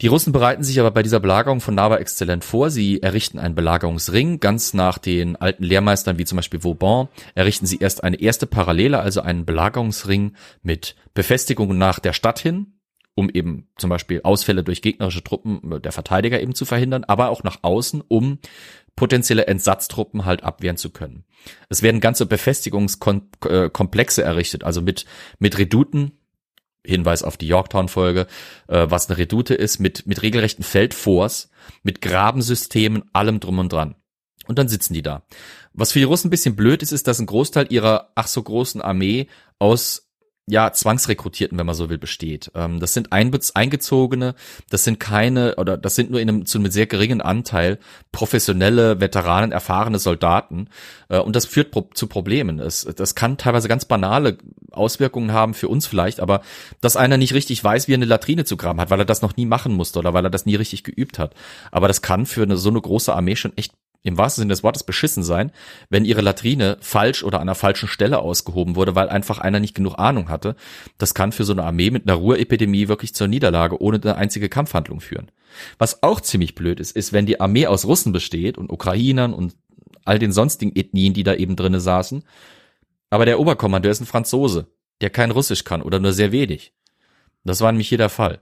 [0.00, 2.70] Die Russen bereiten sich aber bei dieser Belagerung von Narva exzellent vor.
[2.70, 7.06] Sie errichten einen Belagerungsring, ganz nach den alten Lehrmeistern wie zum Beispiel Vauban.
[7.36, 12.72] Errichten sie erst eine erste Parallele, also einen Belagerungsring mit Befestigungen nach der Stadt hin,
[13.14, 17.42] um eben zum Beispiel Ausfälle durch gegnerische Truppen der Verteidiger eben zu verhindern, aber auch
[17.42, 18.38] nach außen, um
[18.96, 21.24] potenzielle Entsatztruppen halt abwehren zu können.
[21.68, 25.06] Es werden ganze Befestigungskomplexe errichtet, also mit,
[25.38, 26.12] mit Reduten,
[26.84, 28.26] Hinweis auf die Yorktown-Folge,
[28.66, 31.50] äh, was eine Redoute ist, mit, mit regelrechten Feldforts,
[31.82, 33.94] mit Grabensystemen, allem drum und dran.
[34.48, 35.22] Und dann sitzen die da.
[35.72, 38.42] Was für die Russen ein bisschen blöd ist, ist, dass ein Großteil ihrer ach so
[38.42, 39.28] großen Armee
[39.60, 40.11] aus
[40.52, 42.50] ja, Zwangsrekrutierten, wenn man so will, besteht.
[42.54, 44.34] Ähm, das sind Eingezogene,
[44.68, 47.78] das sind keine, oder das sind nur in einem, zu einem sehr geringen Anteil
[48.12, 50.68] professionelle, Veteranen, erfahrene Soldaten.
[51.08, 52.60] Äh, und das führt pro zu Problemen.
[52.60, 54.36] Es, das kann teilweise ganz banale
[54.72, 56.42] Auswirkungen haben für uns vielleicht, aber
[56.82, 59.22] dass einer nicht richtig weiß, wie er eine Latrine zu graben hat, weil er das
[59.22, 61.34] noch nie machen musste oder weil er das nie richtig geübt hat.
[61.70, 63.72] Aber das kann für eine, so eine große Armee schon echt
[64.02, 65.52] im wahrsten Sinne des Wortes beschissen sein,
[65.88, 69.74] wenn ihre Latrine falsch oder an einer falschen Stelle ausgehoben wurde, weil einfach einer nicht
[69.74, 70.56] genug Ahnung hatte.
[70.98, 74.48] Das kann für so eine Armee mit einer Ruhrepidemie wirklich zur Niederlage ohne eine einzige
[74.48, 75.30] Kampfhandlung führen.
[75.78, 79.54] Was auch ziemlich blöd ist, ist, wenn die Armee aus Russen besteht und Ukrainern und
[80.04, 82.24] all den sonstigen Ethnien, die da eben drinnen saßen,
[83.10, 84.68] aber der Oberkommandeur ist ein Franzose,
[85.00, 86.72] der kein Russisch kann oder nur sehr wenig.
[87.44, 88.40] Das war nämlich hier der Fall.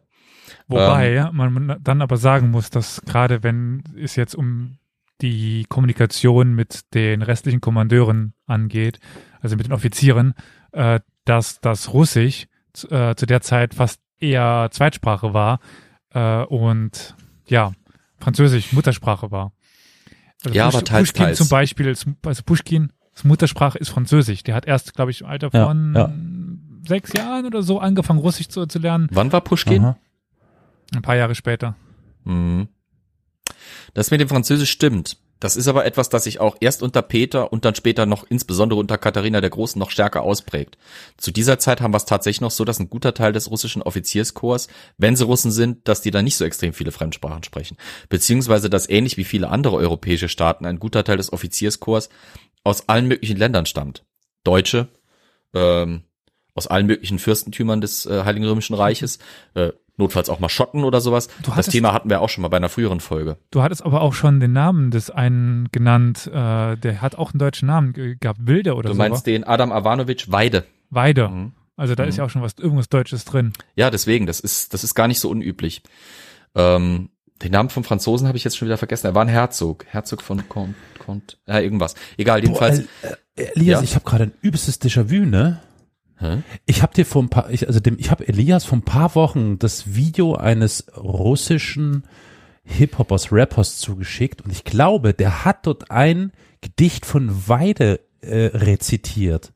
[0.69, 4.79] Wobei ähm, man dann aber sagen muss, dass gerade wenn es jetzt um
[5.23, 9.01] die Kommunikation mit den restlichen Kommandeuren angeht,
[9.41, 10.35] also mit den Offizieren,
[10.73, 12.47] äh, dass das Russisch
[12.89, 15.61] äh, zu der Zeit fast eher Zweitsprache war
[16.15, 17.15] äh, und
[17.47, 17.73] ja,
[18.19, 19.53] Französisch Muttersprache war.
[20.45, 21.39] Also ja, Pusch, aber teils, Pushkin teils.
[21.39, 21.95] zum Beispiel,
[22.25, 22.93] also Pushkin,
[23.23, 24.43] Muttersprache ist Französisch.
[24.45, 26.13] Der hat erst, glaube ich, im Alter von ja, ja.
[26.87, 29.09] sechs Jahren oder so angefangen, Russisch zu, zu lernen.
[29.13, 29.85] Wann war Pushkin?
[29.85, 29.99] Aha.
[30.95, 31.77] Ein paar Jahre später.
[32.25, 32.69] Mhm.
[33.95, 35.17] Das mit dem Französisch stimmt.
[35.41, 38.79] Das ist aber etwas, das sich auch erst unter Peter und dann später noch insbesondere
[38.79, 40.77] unter Katharina der Großen noch stärker ausprägt.
[41.17, 43.81] Zu dieser Zeit haben wir es tatsächlich noch so, dass ein guter Teil des russischen
[43.81, 47.79] Offizierskorps, wenn sie Russen sind, dass die da nicht so extrem viele Fremdsprachen sprechen.
[48.11, 52.11] Beziehungsweise, dass ähnlich wie viele andere europäische Staaten ein guter Teil des Offizierskorps
[52.63, 54.05] aus allen möglichen Ländern stammt.
[54.45, 54.89] Deutsche,
[55.55, 56.03] ähm,
[56.55, 59.19] aus allen möglichen Fürstentümern des äh, Heiligen Römischen Reiches,
[59.55, 61.29] äh, notfalls auch mal Schotten oder sowas.
[61.43, 63.37] Du das Thema hatten wir auch schon mal bei einer früheren Folge.
[63.51, 67.39] Du hattest aber auch schon den Namen des einen genannt, äh, der hat auch einen
[67.39, 68.95] deutschen Namen gehabt, Wilde oder so.
[68.95, 70.65] Du meinst so, den Adam Avanovic Weide.
[70.91, 71.29] Weide.
[71.29, 71.53] Mhm.
[71.77, 72.09] Also da mhm.
[72.09, 73.53] ist ja auch schon was irgendwas Deutsches drin.
[73.77, 75.83] Ja, deswegen, das ist, das ist gar nicht so unüblich.
[76.55, 77.11] Ähm,
[77.43, 79.07] den Namen vom Franzosen habe ich jetzt schon wieder vergessen.
[79.07, 79.87] Er war ein Herzog.
[79.89, 81.95] Herzog von Comte, Comte ja, irgendwas.
[82.19, 82.83] Egal, jedenfalls.
[83.03, 83.85] Boah, äh, Elias, ja?
[83.85, 85.61] ich habe gerade ein übelstes Déjà-vu, ne?
[86.67, 89.15] Ich habe dir vor ein paar, ich, also dem, ich habe Elias vor ein paar
[89.15, 92.05] Wochen das Video eines russischen
[92.65, 99.53] Hip-Hopers, Rappers zugeschickt und ich glaube, der hat dort ein Gedicht von Weide äh, rezitiert.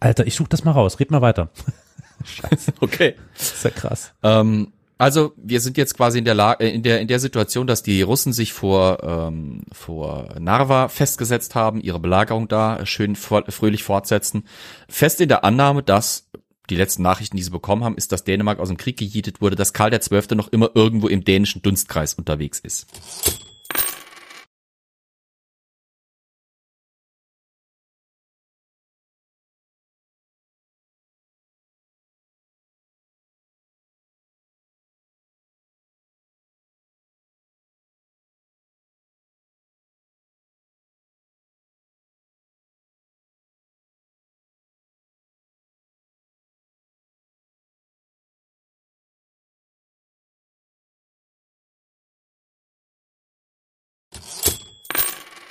[0.00, 0.98] Alter, ich suche das mal raus.
[1.00, 1.50] Red mal weiter.
[2.24, 2.72] Scheiße.
[2.80, 3.14] Okay.
[3.36, 4.12] Das ist ja krass.
[4.22, 7.66] Ähm, also wir sind jetzt quasi in der Lage, äh, in der in der Situation,
[7.66, 13.84] dass die Russen sich vor ähm, vor Narva festgesetzt haben, ihre Belagerung da schön fröhlich
[13.84, 14.44] fortsetzen,
[14.88, 16.28] fest in der Annahme, dass
[16.68, 19.56] die letzten Nachrichten, die sie bekommen haben, ist, dass Dänemark aus dem Krieg gejietet wurde,
[19.56, 20.36] dass Karl XII.
[20.36, 22.86] noch immer irgendwo im dänischen Dunstkreis unterwegs ist.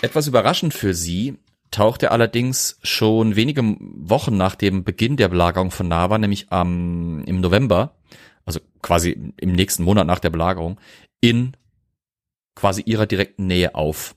[0.02, 1.38] Etwas überraschend für sie
[1.72, 7.42] tauchte allerdings schon wenige Wochen nach dem Beginn der Belagerung von Nava, nämlich am, im
[7.42, 7.98] November,
[8.46, 10.80] also quasi im nächsten Monat nach der Belagerung,
[11.20, 11.58] in
[12.56, 14.16] quasi ihrer direkten Nähe auf.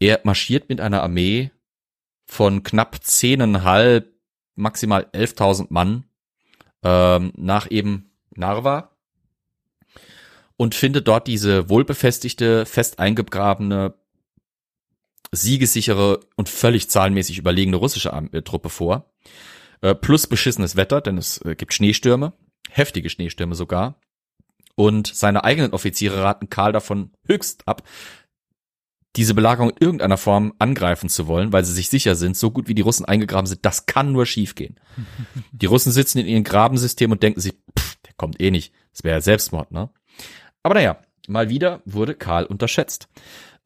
[0.00, 1.50] Er marschiert mit einer Armee
[2.26, 4.12] von knapp zehneinhalb,
[4.54, 6.04] maximal 11.000 Mann
[6.82, 8.90] ähm, nach eben Narva
[10.56, 13.94] und findet dort diese wohlbefestigte, fest eingegrabene
[15.32, 19.10] siegessichere und völlig zahlenmäßig überlegene russische äh, Truppe vor.
[19.80, 22.32] Äh, plus beschissenes Wetter, denn es äh, gibt Schneestürme,
[22.70, 24.00] heftige Schneestürme sogar.
[24.74, 27.82] Und seine eigenen Offiziere raten Karl davon höchst ab,
[29.16, 32.68] diese Belagerung in irgendeiner Form angreifen zu wollen, weil sie sich sicher sind, so gut
[32.68, 34.78] wie die Russen eingegraben sind, das kann nur schiefgehen.
[35.52, 38.72] Die Russen sitzen in ihrem Grabensystem und denken sich, pff, der kommt eh nicht.
[38.92, 39.90] Das wäre ja Selbstmord, ne?
[40.62, 43.08] Aber naja, mal wieder wurde Karl unterschätzt.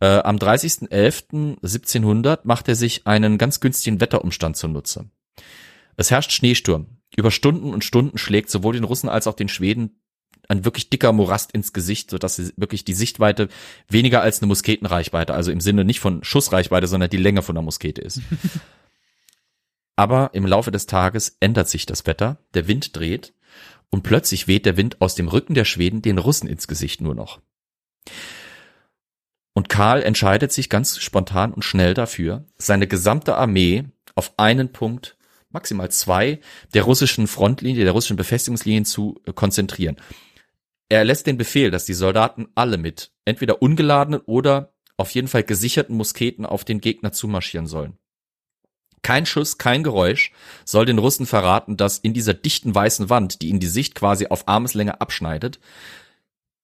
[0.03, 5.09] Äh, am 30.11.1700 macht er sich einen ganz günstigen Wetterumstand zunutze.
[5.96, 6.98] Es herrscht Schneesturm.
[7.16, 10.00] Über Stunden und Stunden schlägt sowohl den Russen als auch den Schweden
[10.48, 13.48] ein wirklich dicker Morast ins Gesicht, sodass sie wirklich die Sichtweite
[13.88, 17.62] weniger als eine Musketenreichweite, also im Sinne nicht von Schussreichweite, sondern die Länge von der
[17.62, 18.22] Muskete ist.
[19.94, 23.34] Aber im Laufe des Tages ändert sich das Wetter, der Wind dreht
[23.90, 27.14] und plötzlich weht der Wind aus dem Rücken der Schweden den Russen ins Gesicht nur
[27.14, 27.40] noch.
[29.55, 33.84] Und Karl entscheidet sich ganz spontan und schnell dafür, seine gesamte Armee
[34.14, 35.16] auf einen Punkt,
[35.50, 36.40] maximal zwei,
[36.72, 39.96] der russischen Frontlinie, der russischen Befestigungslinien zu äh, konzentrieren.
[40.88, 45.42] Er lässt den Befehl, dass die Soldaten alle mit entweder ungeladenen oder auf jeden Fall
[45.42, 47.98] gesicherten Musketen auf den Gegner zumarschieren sollen.
[49.03, 50.32] Kein Schuss, kein Geräusch
[50.64, 54.28] soll den Russen verraten, dass in dieser dichten weißen Wand, die ihnen die Sicht quasi
[54.28, 55.59] auf Armeslänge abschneidet,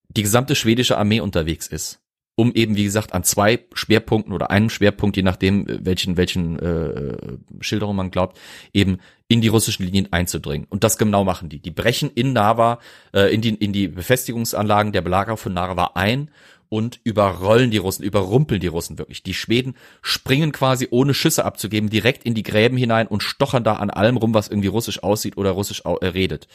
[0.08, 2.00] die gesamte schwedische Armee unterwegs ist.
[2.38, 7.16] Um eben, wie gesagt, an zwei Schwerpunkten oder einem Schwerpunkt, je nachdem, welchen, welchen äh,
[7.58, 8.38] Schilderung man glaubt,
[8.72, 10.68] eben in die russischen Linien einzudringen.
[10.70, 11.58] Und das genau machen die.
[11.58, 12.78] Die brechen in Nava,
[13.12, 16.30] äh, in, die, in die Befestigungsanlagen der Belagerung von Narva ein
[16.68, 19.24] und überrollen die Russen, überrumpeln die Russen wirklich.
[19.24, 23.72] Die Schweden springen quasi ohne Schüsse abzugeben direkt in die Gräben hinein und stochern da
[23.72, 26.46] an allem rum, was irgendwie russisch aussieht oder russisch äh, redet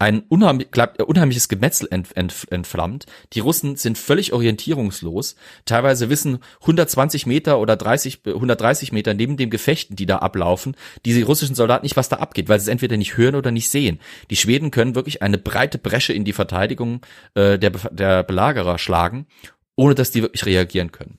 [0.00, 3.06] ein unheimlich, äh, unheimliches Gemetzel ent, ent, entflammt.
[3.32, 5.34] Die Russen sind völlig orientierungslos.
[5.64, 11.24] Teilweise wissen 120 Meter oder 30, 130 Meter neben dem Gefechten, die da ablaufen, diese
[11.24, 13.98] russischen Soldaten nicht, was da abgeht, weil sie es entweder nicht hören oder nicht sehen.
[14.30, 17.00] Die Schweden können wirklich eine breite Bresche in die Verteidigung
[17.34, 19.26] äh, der, der Belagerer schlagen,
[19.74, 21.18] ohne dass die wirklich reagieren können.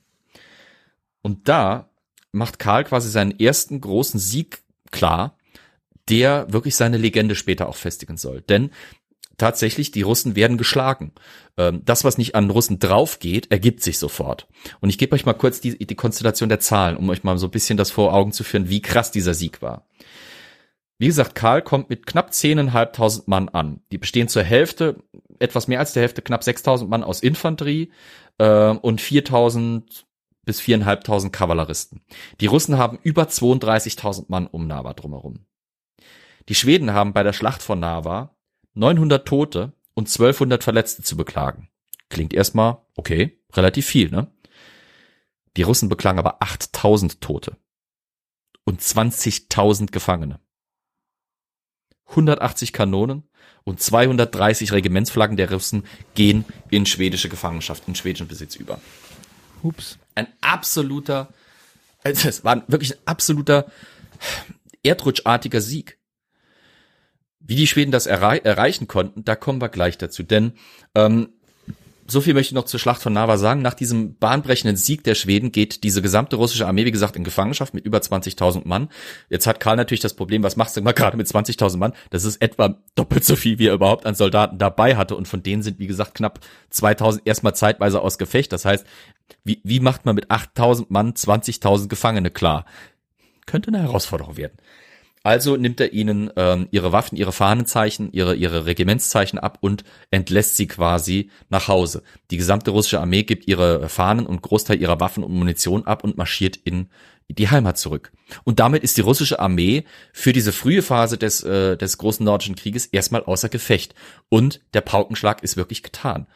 [1.22, 1.90] Und da
[2.32, 5.36] macht Karl quasi seinen ersten großen Sieg klar,
[6.10, 8.42] der wirklich seine Legende später auch festigen soll.
[8.42, 8.70] Denn
[9.40, 11.12] tatsächlich, die Russen werden geschlagen.
[11.56, 14.46] Ähm, das, was nicht an Russen draufgeht, ergibt sich sofort.
[14.80, 17.46] Und ich gebe euch mal kurz die, die Konstellation der Zahlen, um euch mal so
[17.46, 19.86] ein bisschen das vor Augen zu führen, wie krass dieser Sieg war.
[20.98, 23.80] Wie gesagt, Karl kommt mit knapp zehneinhalbtausend Mann an.
[23.90, 25.02] Die bestehen zur Hälfte,
[25.38, 27.90] etwas mehr als der Hälfte, knapp 6000 Mann aus Infanterie
[28.36, 30.06] äh, und 4000
[30.44, 32.02] bis 4.500 Kavalleristen.
[32.40, 35.46] Die Russen haben über 32.000 Mann um Nava drumherum.
[36.50, 38.36] Die Schweden haben bei der Schlacht von Nava
[38.74, 41.70] 900 Tote und 1200 Verletzte zu beklagen.
[42.08, 44.32] Klingt erstmal okay, relativ viel, ne?
[45.56, 47.56] Die Russen beklagen aber 8000 Tote
[48.64, 50.40] und 20.000 Gefangene.
[52.08, 53.28] 180 Kanonen
[53.62, 55.84] und 230 Regimentsflaggen der Russen
[56.16, 58.80] gehen in schwedische Gefangenschaft, in schwedischen Besitz über.
[59.62, 59.98] Ups.
[60.16, 61.32] Ein absoluter,
[62.02, 63.70] also es war wirklich ein absoluter
[64.82, 65.99] erdrutschartiger Sieg.
[67.40, 70.22] Wie die Schweden das errei erreichen konnten, da kommen wir gleich dazu.
[70.22, 70.52] Denn
[70.94, 71.30] ähm,
[72.10, 73.62] so viel möchte ich noch zur Schlacht von Nava sagen.
[73.62, 77.72] Nach diesem bahnbrechenden Sieg der Schweden geht diese gesamte russische Armee, wie gesagt, in Gefangenschaft
[77.72, 78.88] mit über 20.000 Mann.
[79.28, 81.92] Jetzt hat Karl natürlich das Problem, was machst du mal gerade mit 20.000 Mann?
[82.10, 85.16] Das ist etwa doppelt so viel, wie er überhaupt an Soldaten dabei hatte.
[85.16, 86.40] Und von denen sind, wie gesagt, knapp
[86.72, 88.52] 2.000 erstmal zeitweise aus Gefecht.
[88.52, 88.84] Das heißt,
[89.44, 92.64] wie, wie macht man mit 8.000 Mann 20.000 Gefangene klar?
[93.46, 94.58] Könnte eine Herausforderung werden.
[95.22, 100.56] Also nimmt er ihnen ähm, ihre Waffen, ihre Fahnenzeichen, ihre, ihre Regimentszeichen ab und entlässt
[100.56, 102.02] sie quasi nach Hause.
[102.30, 106.16] Die gesamte russische Armee gibt ihre Fahnen und Großteil ihrer Waffen und Munition ab und
[106.16, 106.88] marschiert in
[107.28, 108.12] die Heimat zurück.
[108.44, 112.56] Und damit ist die russische Armee für diese frühe Phase des, äh, des großen nordischen
[112.56, 113.94] Krieges erstmal außer Gefecht.
[114.30, 116.26] Und der Paukenschlag ist wirklich getan.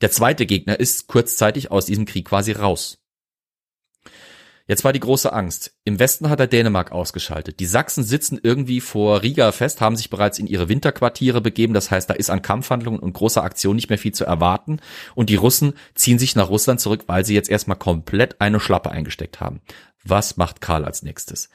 [0.00, 2.98] Der zweite Gegner ist kurzzeitig aus diesem Krieg quasi raus.
[4.68, 5.72] Jetzt war die große Angst.
[5.84, 7.58] Im Westen hat er Dänemark ausgeschaltet.
[7.58, 11.72] Die Sachsen sitzen irgendwie vor Riga fest, haben sich bereits in ihre Winterquartiere begeben.
[11.72, 14.80] Das heißt, da ist an Kampfhandlungen und großer Aktion nicht mehr viel zu erwarten.
[15.14, 18.90] Und die Russen ziehen sich nach Russland zurück, weil sie jetzt erstmal komplett eine Schlappe
[18.90, 19.62] eingesteckt haben.
[20.04, 21.48] Was macht Karl als nächstes?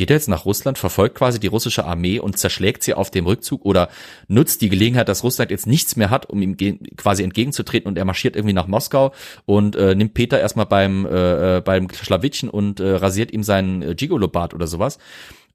[0.00, 3.26] Geht er jetzt nach Russland, verfolgt quasi die russische Armee und zerschlägt sie auf dem
[3.26, 3.90] Rückzug oder
[4.28, 6.56] nutzt die Gelegenheit, dass Russland jetzt nichts mehr hat, um ihm
[6.96, 9.12] quasi entgegenzutreten und er marschiert irgendwie nach Moskau
[9.44, 13.82] und äh, nimmt Peter erstmal beim äh, äh beim Schlawittchen und äh, rasiert ihm seinen
[13.82, 14.96] äh, Gigolo-Bart oder sowas.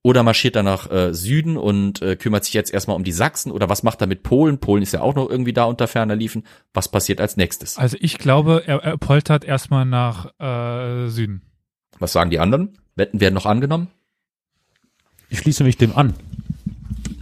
[0.04, 3.52] Oder marschiert er nach äh, Süden und äh, kümmert sich jetzt erstmal um die Sachsen?
[3.52, 4.60] Oder was macht er mit Polen?
[4.60, 6.44] Polen ist ja auch noch irgendwie da unter ferner Liefen.
[6.72, 7.80] Was passiert als nächstes?
[7.80, 11.42] Also ich glaube, er, er poltert erstmal nach äh, Süden.
[11.98, 12.78] Was sagen die anderen?
[12.96, 13.88] Wetten werden noch angenommen?
[15.30, 16.14] Ich schließe mich dem an.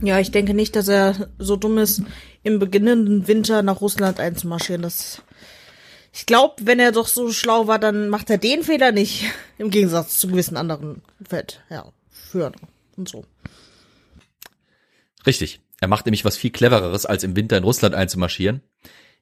[0.01, 2.03] Ja, ich denke nicht, dass er so dumm ist,
[2.43, 4.81] im beginnenden Winter nach Russland einzumarschieren.
[4.81, 5.21] Das
[6.13, 9.25] ich glaube, wenn er doch so schlau war, dann macht er den Fehler nicht.
[9.57, 12.53] Im Gegensatz zu gewissen anderen Fett, ja, führen
[12.95, 13.25] und so.
[15.25, 15.59] Richtig.
[15.79, 18.61] Er macht nämlich was viel clevereres, als im Winter in Russland einzumarschieren.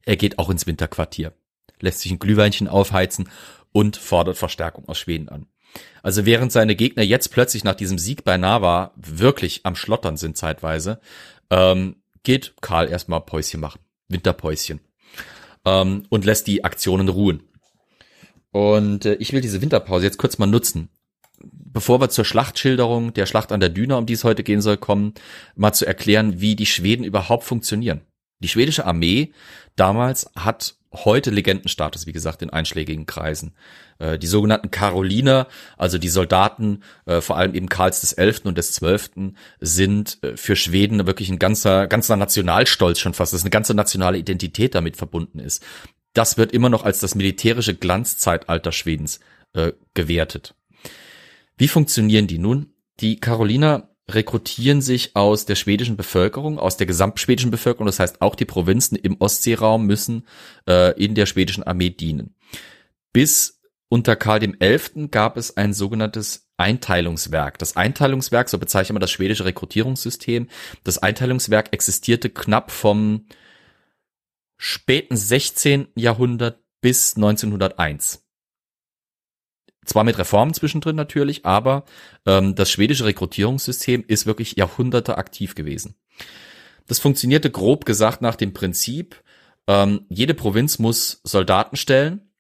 [0.04, 1.34] Er geht auch ins Winterquartier,
[1.80, 3.30] lässt sich ein Glühweinchen aufheizen
[3.72, 5.48] und fordert Verstärkung aus Schweden an.
[6.04, 10.38] Also während seine Gegner jetzt plötzlich nach diesem Sieg bei Nava wirklich am Schlottern sind
[10.38, 11.00] zeitweise,
[11.50, 14.80] ähm, geht Karl erstmal Päuschen machen, Winterpäuschen,
[15.66, 17.44] ähm, und lässt die Aktionen ruhen.
[18.52, 20.90] Und äh, ich will diese Winterpause jetzt kurz mal nutzen,
[21.42, 24.78] bevor wir zur Schlachtschilderung der Schlacht an der Düne, um die es heute gehen soll,
[24.78, 25.14] kommen,
[25.56, 28.02] mal zu erklären, wie die Schweden überhaupt funktionieren.
[28.40, 29.34] Die schwedische Armee
[29.76, 33.54] damals hat heute Legendenstatus, wie gesagt, in einschlägigen Kreisen.
[34.00, 38.58] Äh, die sogenannten Karoliner, also die Soldaten, äh, vor allem eben Karls des Elften und
[38.58, 43.50] des Zwölften, sind äh, für Schweden wirklich ein ganzer, ganzer Nationalstolz schon fast, dass eine
[43.50, 45.64] ganze nationale Identität damit verbunden ist.
[46.14, 49.22] Das wird immer noch als das militärische Glanzzeitalter Schwedens
[49.54, 50.56] äh, gewertet.
[51.58, 52.74] Wie funktionieren die nun?
[53.00, 57.86] Die Karoliner rekrutieren sich aus der schwedischen Bevölkerung, aus der gesamtschwedischen Bevölkerung.
[57.88, 60.28] Das heißt, auch die Provinzen im Ostseeraum müssen
[60.68, 62.36] äh, in der schwedischen Armee dienen.
[63.14, 65.10] Bis unter Karl XI.
[65.10, 67.58] gab es ein sogenanntes Einteilungswerk.
[67.60, 70.48] Das Einteilungswerk, so bezeichnet man das schwedische Rekrutierungssystem,
[70.84, 73.26] das Einteilungswerk existierte knapp vom
[74.58, 75.88] späten 16.
[75.96, 78.24] Jahrhundert bis 1901
[79.86, 81.86] zwar mit Reformen zwischendrin natürlich, aber
[82.26, 85.96] ähm, das schwedische Rekrutierungssystem ist wirklich Jahrhunderte aktiv gewesen.
[86.88, 89.24] Das funktionierte grob gesagt nach dem Prinzip,
[89.68, 92.32] ähm, jede Provinz muss Soldaten stellen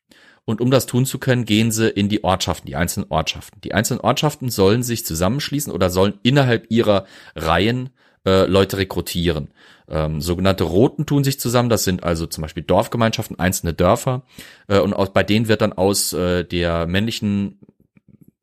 [0.46, 3.62] und um das tun zu können, gehen sie in die Ortschaften, die einzelnen Ortschaften.
[3.62, 7.92] Die einzelnen Ortschaften sollen sich zusammenschließen oder sollen innerhalb ihrer Reihen
[8.26, 9.54] äh, Leute rekrutieren.
[9.92, 14.24] Ähm, sogenannte Roten tun sich zusammen, das sind also zum Beispiel Dorfgemeinschaften, einzelne Dörfer,
[14.68, 17.60] äh, und aus, bei denen wird dann aus äh, der männlichen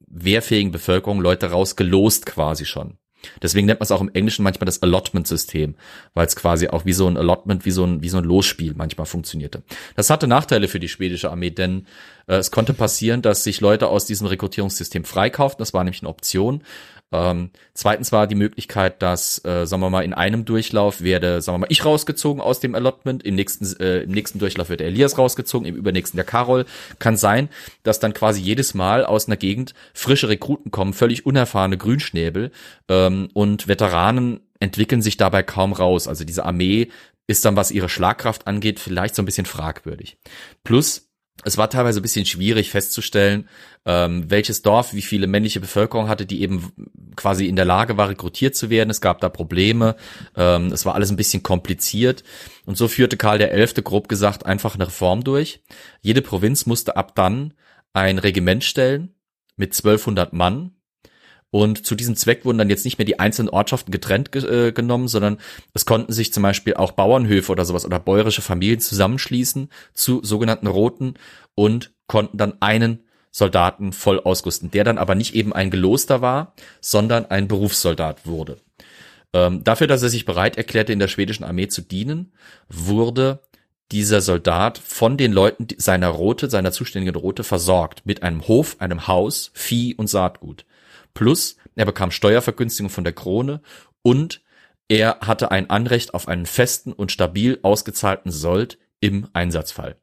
[0.07, 2.99] wehrfähigen Bevölkerung Leute rausgelost quasi schon.
[3.43, 5.75] Deswegen nennt man es auch im Englischen manchmal das Allotment-System,
[6.15, 8.75] weil es quasi auch wie so ein Allotment, wie so ein, wie so ein Losspiel
[8.77, 9.63] manchmal funktionierte.
[9.97, 11.87] Das hatte Nachteile für die schwedische Armee, denn
[12.37, 15.61] es konnte passieren, dass sich Leute aus diesem Rekrutierungssystem freikauften.
[15.61, 16.63] Das war nämlich eine Option.
[17.11, 21.55] Ähm, zweitens war die Möglichkeit, dass, äh, sagen wir mal, in einem Durchlauf werde, sagen
[21.55, 24.89] wir mal, ich rausgezogen aus dem Allotment, im nächsten, äh, im nächsten Durchlauf wird der
[24.89, 26.67] Elias rausgezogen, im übernächsten der Karol.
[26.99, 27.49] Kann sein,
[27.83, 32.51] dass dann quasi jedes Mal aus einer Gegend frische Rekruten kommen, völlig unerfahrene Grünschnäbel
[32.89, 36.09] ähm, und Veteranen entwickeln sich dabei kaum raus.
[36.09, 36.89] Also diese Armee
[37.27, 40.19] ist dann, was ihre Schlagkraft angeht, vielleicht so ein bisschen fragwürdig.
[40.65, 41.08] Plus,
[41.45, 43.49] es war teilweise ein bisschen schwierig festzustellen,
[43.87, 46.73] ähm, welches Dorf wie viele männliche Bevölkerung hatte, die eben
[47.17, 48.91] quasi in der Lage war, rekrutiert zu werden.
[48.91, 49.97] Es gab da Probleme.
[50.37, 52.25] Ähm, es war alles ein bisschen kompliziert.
[52.67, 55.63] Und so führte Karl der Elfte, grob gesagt, einfach eine Reform durch.
[56.03, 57.55] Jede Provinz musste ab dann
[57.93, 59.15] ein Regiment stellen
[59.57, 60.73] mit 1200 Mann
[61.51, 64.73] und zu diesem Zweck wurden dann jetzt nicht mehr die einzelnen Ortschaften getrennt ge äh,
[64.73, 65.39] genommen, sondern
[65.73, 70.67] es konnten sich zum Beispiel auch Bauernhöfe oder sowas oder bäuerische Familien zusammenschließen zu sogenannten
[70.67, 71.15] Roten
[71.55, 76.55] und konnten dann einen Soldaten voll ausrüsten, der dann aber nicht eben ein Geloster war,
[76.81, 78.59] sondern ein Berufssoldat wurde.
[79.33, 82.33] Ähm, dafür, dass er sich bereit erklärte, in der schwedischen Armee zu dienen,
[82.69, 83.41] wurde
[83.93, 89.07] dieser Soldat von den Leuten seiner Rote, seiner zuständigen Rote versorgt mit einem Hof, einem
[89.07, 90.67] Haus, Vieh und Saatgut.
[91.15, 93.61] Plus, er bekam Steuervergünstigung von der Krone
[94.03, 94.43] und
[94.89, 99.97] er hatte ein Anrecht auf einen festen und stabil ausgezahlten Sold im Einsatzfall.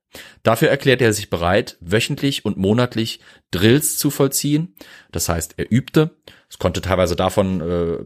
[0.43, 3.20] Dafür erklärte er sich bereit, wöchentlich und monatlich
[3.51, 4.76] Drills zu vollziehen.
[5.12, 6.16] Das heißt, er übte.
[6.49, 8.06] Es konnte teilweise davon äh,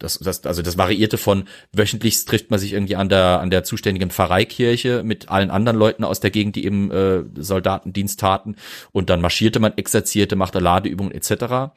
[0.00, 3.64] das, das, also das variierte von wöchentlich trifft man sich irgendwie an der, an der
[3.64, 8.56] zuständigen Pfarreikirche mit allen anderen Leuten aus der Gegend, die eben äh, Soldatendienst taten.
[8.92, 11.72] Und dann marschierte man, exerzierte, machte Ladeübungen etc.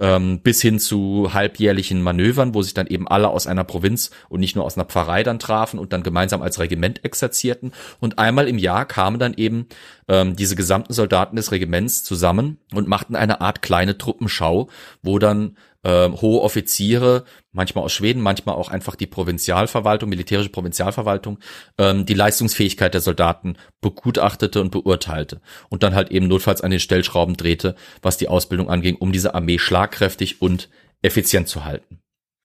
[0.00, 4.40] Ähm, bis hin zu halbjährlichen Manövern, wo sich dann eben alle aus einer Provinz und
[4.40, 7.72] nicht nur aus einer Pfarrei dann trafen und dann gemeinsam als Regiment exerzierten.
[7.98, 9.66] Und einmal im Jahr kamen dann eben
[10.06, 14.68] ähm, diese gesamten Soldaten des Regiments zusammen und machten eine Art kleine Truppenschau,
[15.02, 21.38] wo dann äh, hohe Offiziere, manchmal aus Schweden, manchmal auch einfach die Provinzialverwaltung, militärische Provinzialverwaltung,
[21.78, 26.80] ähm, die Leistungsfähigkeit der Soldaten begutachtete und beurteilte und dann halt eben notfalls an den
[26.80, 30.68] Stellschrauben drehte, was die Ausbildung anging, um diese Armee schlagkräftig und
[31.02, 32.00] effizient zu halten.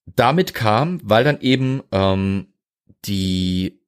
[0.06, 2.48] Damit kam, weil dann eben ähm,
[3.06, 3.83] die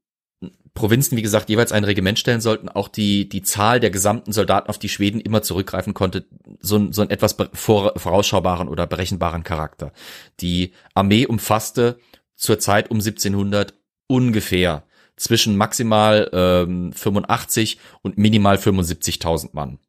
[0.76, 4.70] Provinzen, wie gesagt, jeweils ein Regiment stellen sollten, auch die, die Zahl der gesamten Soldaten,
[4.70, 6.26] auf die Schweden immer zurückgreifen konnte,
[6.60, 9.94] so, so ein etwas vorausschaubaren oder berechenbaren Charakter.
[10.42, 11.98] Die Armee umfasste
[12.36, 13.74] zur Zeit um 1700
[14.08, 14.84] ungefähr
[15.16, 19.80] zwischen maximal ähm, 85 und minimal 75.000 Mann.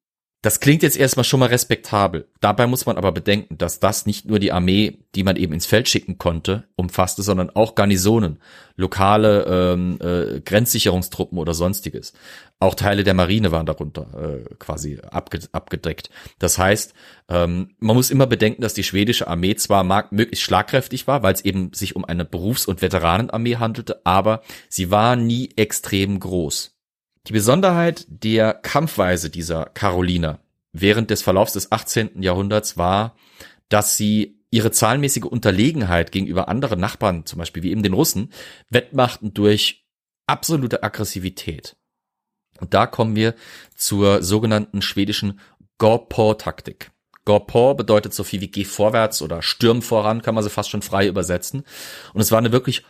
[0.47, 2.29] Das klingt jetzt erstmal schon mal respektabel.
[2.41, 5.67] Dabei muss man aber bedenken, dass das nicht nur die Armee, die man eben ins
[5.67, 8.39] Feld schicken konnte, umfasste, sondern auch Garnisonen,
[8.77, 12.13] lokale ähm, äh, Grenzsicherungstruppen oder sonstiges.
[12.61, 16.11] Auch Teile der Marine waren darunter äh, quasi abge abgedeckt.
[16.39, 16.95] Das heißt,
[17.29, 19.83] ähm, man muss immer bedenken, dass die schwedische Armee zwar
[20.13, 24.93] möglichst schlagkräftig war, weil es eben sich um eine Berufs- und Veteranenarmee handelte, aber sie
[24.93, 26.76] war nie extrem groß.
[27.29, 30.39] Die Besonderheit der Kampfweise dieser Karoliner
[30.73, 32.23] während des Verlaufs des 18.
[32.23, 33.17] Jahrhunderts war,
[33.69, 38.33] dass sie ihre zahlenmäßige Unterlegenheit gegenüber anderen Nachbarn, zum Beispiel wie eben den Russen,
[38.71, 39.87] wettmachten durch
[40.27, 41.77] absolute Aggressivität.
[42.61, 43.35] Und da kommen wir
[43.75, 45.41] zur sogenannten schwedischen
[45.79, 46.93] Gorpor-Taktik.
[47.25, 50.83] Gorpor bedeutet so viel wie geh vorwärts oder stürm voran, kann man sie fast schon
[50.83, 51.65] frei übersetzen.
[52.15, 52.85] Und es war eine wirklich,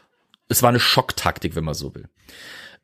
[0.49, 2.11] es war eine Schocktaktik, wenn man so will.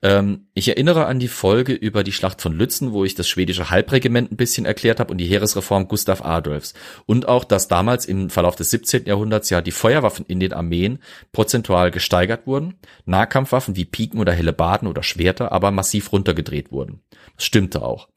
[0.03, 3.71] Ähm, ich erinnere an die Folge über die Schlacht von Lützen, wo ich das schwedische
[3.71, 6.75] Halbregiment ein bisschen erklärt habe und die Heeresreform Gustav Adolfs.
[7.07, 9.07] Und auch, dass damals im Verlauf des 17.
[9.07, 10.99] Jahrhunderts ja die Feuerwaffen in den Armeen
[11.31, 12.75] prozentual gesteigert wurden,
[13.07, 17.01] Nahkampfwaffen wie Piken oder Hellebarden oder Schwerter aber massiv runtergedreht wurden.
[17.37, 18.09] Das stimmte auch.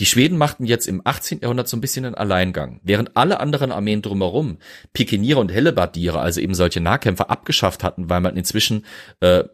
[0.00, 1.42] Die Schweden machten jetzt im 18.
[1.42, 2.80] Jahrhundert so ein bisschen einen Alleingang.
[2.82, 4.58] Während alle anderen Armeen drumherum
[4.92, 8.84] Pikeniere und Hellebardiere, also eben solche Nahkämpfer, abgeschafft hatten, weil man inzwischen
[9.20, 9.44] äh,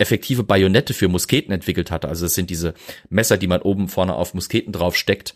[0.00, 2.08] effektive Bajonette für Musketen entwickelt hatte.
[2.08, 2.74] Also es sind diese
[3.08, 5.34] Messer, die man oben vorne auf Musketen drauf steckt.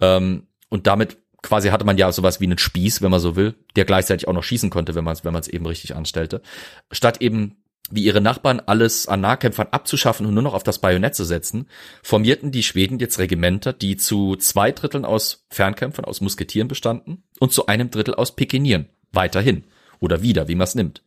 [0.00, 3.54] Ähm, und damit quasi hatte man ja sowas wie einen Spieß, wenn man so will,
[3.76, 6.42] der gleichzeitig auch noch schießen konnte, wenn man es wenn man es eben richtig anstellte.
[6.90, 7.56] Statt eben
[7.88, 11.68] wie ihre Nachbarn alles an Nahkämpfern abzuschaffen und nur noch auf das Bajonett zu setzen,
[12.02, 17.52] formierten die Schweden jetzt Regimenter, die zu zwei Dritteln aus Fernkämpfern, aus Musketieren bestanden und
[17.52, 18.88] zu einem Drittel aus Pikenieren.
[19.12, 19.64] Weiterhin.
[20.00, 21.02] Oder wieder, wie man es nimmt.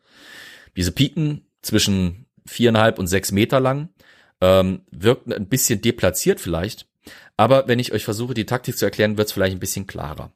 [0.78, 3.90] Diese Piken zwischen viereinhalb und sechs Meter lang,
[4.42, 6.88] ähm, wirkt ein bisschen deplatziert vielleicht.
[7.38, 10.32] Aber wenn ich euch versuche, die Taktik zu erklären, wird es vielleicht ein bisschen klarer.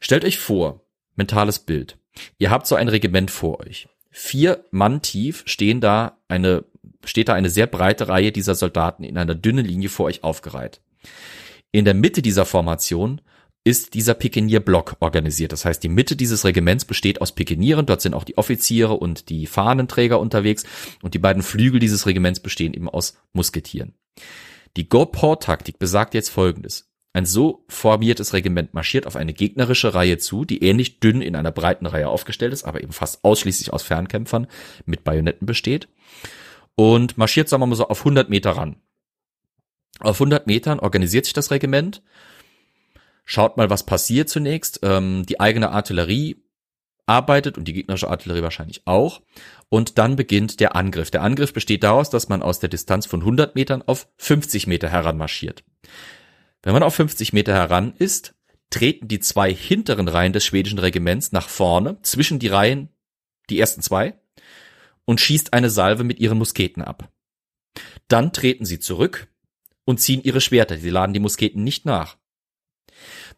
[0.00, 0.80] Stellt euch vor,
[1.16, 1.98] mentales Bild.
[2.38, 3.88] Ihr habt so ein Regiment vor euch.
[4.10, 6.64] Vier Mann tief stehen da eine,
[7.04, 10.80] steht da eine sehr breite Reihe dieser Soldaten in einer dünnen Linie vor euch aufgereiht.
[11.70, 13.20] In der Mitte dieser Formation
[13.68, 15.52] ist dieser Pikenierblock organisiert.
[15.52, 17.84] Das heißt, die Mitte dieses Regiments besteht aus Pikenieren.
[17.84, 20.64] Dort sind auch die Offiziere und die Fahnenträger unterwegs.
[21.02, 23.92] Und die beiden Flügel dieses Regiments bestehen eben aus Musketieren.
[24.78, 26.90] Die Go-Port-Taktik besagt jetzt Folgendes.
[27.12, 31.52] Ein so formiertes Regiment marschiert auf eine gegnerische Reihe zu, die ähnlich dünn in einer
[31.52, 34.46] breiten Reihe aufgestellt ist, aber eben fast ausschließlich aus Fernkämpfern
[34.86, 35.88] mit Bajonetten besteht.
[36.74, 38.76] Und marschiert, sagen wir mal so, auf 100 Meter ran.
[40.00, 42.02] Auf 100 Metern organisiert sich das Regiment
[43.28, 44.80] schaut mal, was passiert zunächst.
[44.82, 46.42] Ähm, die eigene Artillerie
[47.06, 49.22] arbeitet und die gegnerische Artillerie wahrscheinlich auch.
[49.68, 51.10] Und dann beginnt der Angriff.
[51.10, 54.88] Der Angriff besteht daraus, dass man aus der Distanz von 100 Metern auf 50 Meter
[54.88, 55.62] heranmarschiert.
[56.62, 58.34] Wenn man auf 50 Meter heran ist,
[58.70, 62.88] treten die zwei hinteren Reihen des schwedischen Regiments nach vorne, zwischen die Reihen,
[63.50, 64.18] die ersten zwei,
[65.04, 67.10] und schießt eine Salve mit ihren Musketen ab.
[68.08, 69.28] Dann treten sie zurück
[69.84, 70.78] und ziehen ihre Schwerter.
[70.78, 72.16] Sie laden die Musketen nicht nach.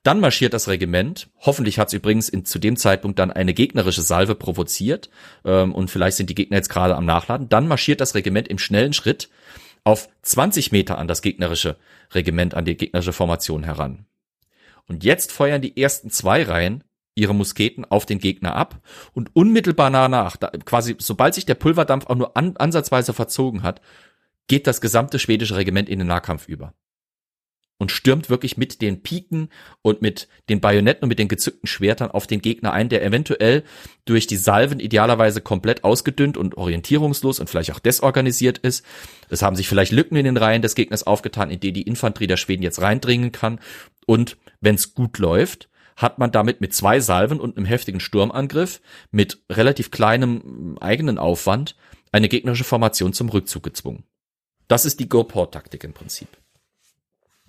[0.02, 1.28] Dann marschiert das Regiment.
[1.40, 5.10] Hoffentlich hat es übrigens in, zu dem Zeitpunkt dann eine gegnerische Salve provoziert
[5.44, 7.50] ähm, und vielleicht sind die Gegner jetzt gerade am Nachladen.
[7.50, 9.28] Dann marschiert das Regiment im schnellen Schritt
[9.84, 11.76] auf 20 Meter an das gegnerische
[12.12, 14.06] Regiment, an die gegnerische Formation heran.
[14.86, 16.82] Und jetzt feuern die ersten zwei Reihen
[17.14, 18.80] ihre Musketen auf den Gegner ab
[19.12, 23.82] und unmittelbar danach, da, quasi sobald sich der Pulverdampf auch nur an, ansatzweise verzogen hat,
[24.48, 26.72] geht das gesamte schwedische Regiment in den Nahkampf über
[27.80, 29.48] und stürmt wirklich mit den Piken
[29.80, 33.64] und mit den Bajonetten und mit den gezückten Schwertern auf den Gegner ein, der eventuell
[34.04, 38.84] durch die Salven idealerweise komplett ausgedünnt und orientierungslos und vielleicht auch desorganisiert ist.
[39.30, 42.26] Es haben sich vielleicht Lücken in den Reihen des Gegners aufgetan, in die die Infanterie
[42.26, 43.58] der Schweden jetzt reindringen kann.
[44.04, 48.82] Und wenn es gut läuft, hat man damit mit zwei Salven und einem heftigen Sturmangriff
[49.10, 51.76] mit relativ kleinem eigenen Aufwand
[52.12, 54.04] eine gegnerische Formation zum Rückzug gezwungen.
[54.68, 56.28] Das ist die Go-Port-Taktik im Prinzip.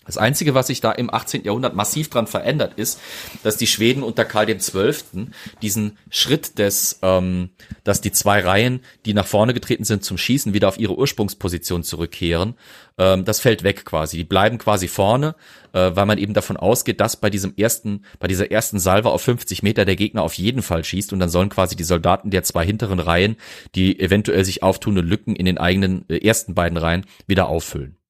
[0.05, 1.43] Das Einzige, was sich da im 18.
[1.43, 2.99] Jahrhundert massiv dran verändert, ist,
[3.43, 5.27] dass die Schweden unter Karl XII.
[5.61, 7.51] diesen Schritt des, ähm,
[7.83, 11.83] dass die zwei Reihen, die nach vorne getreten sind zum Schießen, wieder auf ihre Ursprungsposition
[11.83, 12.55] zurückkehren,
[12.97, 14.17] ähm, das fällt weg quasi.
[14.17, 15.35] Die bleiben quasi vorne,
[15.71, 19.21] äh, weil man eben davon ausgeht, dass bei diesem ersten, bei dieser ersten Salve auf
[19.21, 22.41] 50 Meter der Gegner auf jeden Fall schießt und dann sollen quasi die Soldaten der
[22.41, 23.37] zwei hinteren Reihen,
[23.75, 28.00] die eventuell sich auftuende Lücken in den eigenen äh, ersten beiden Reihen wieder auffüllen.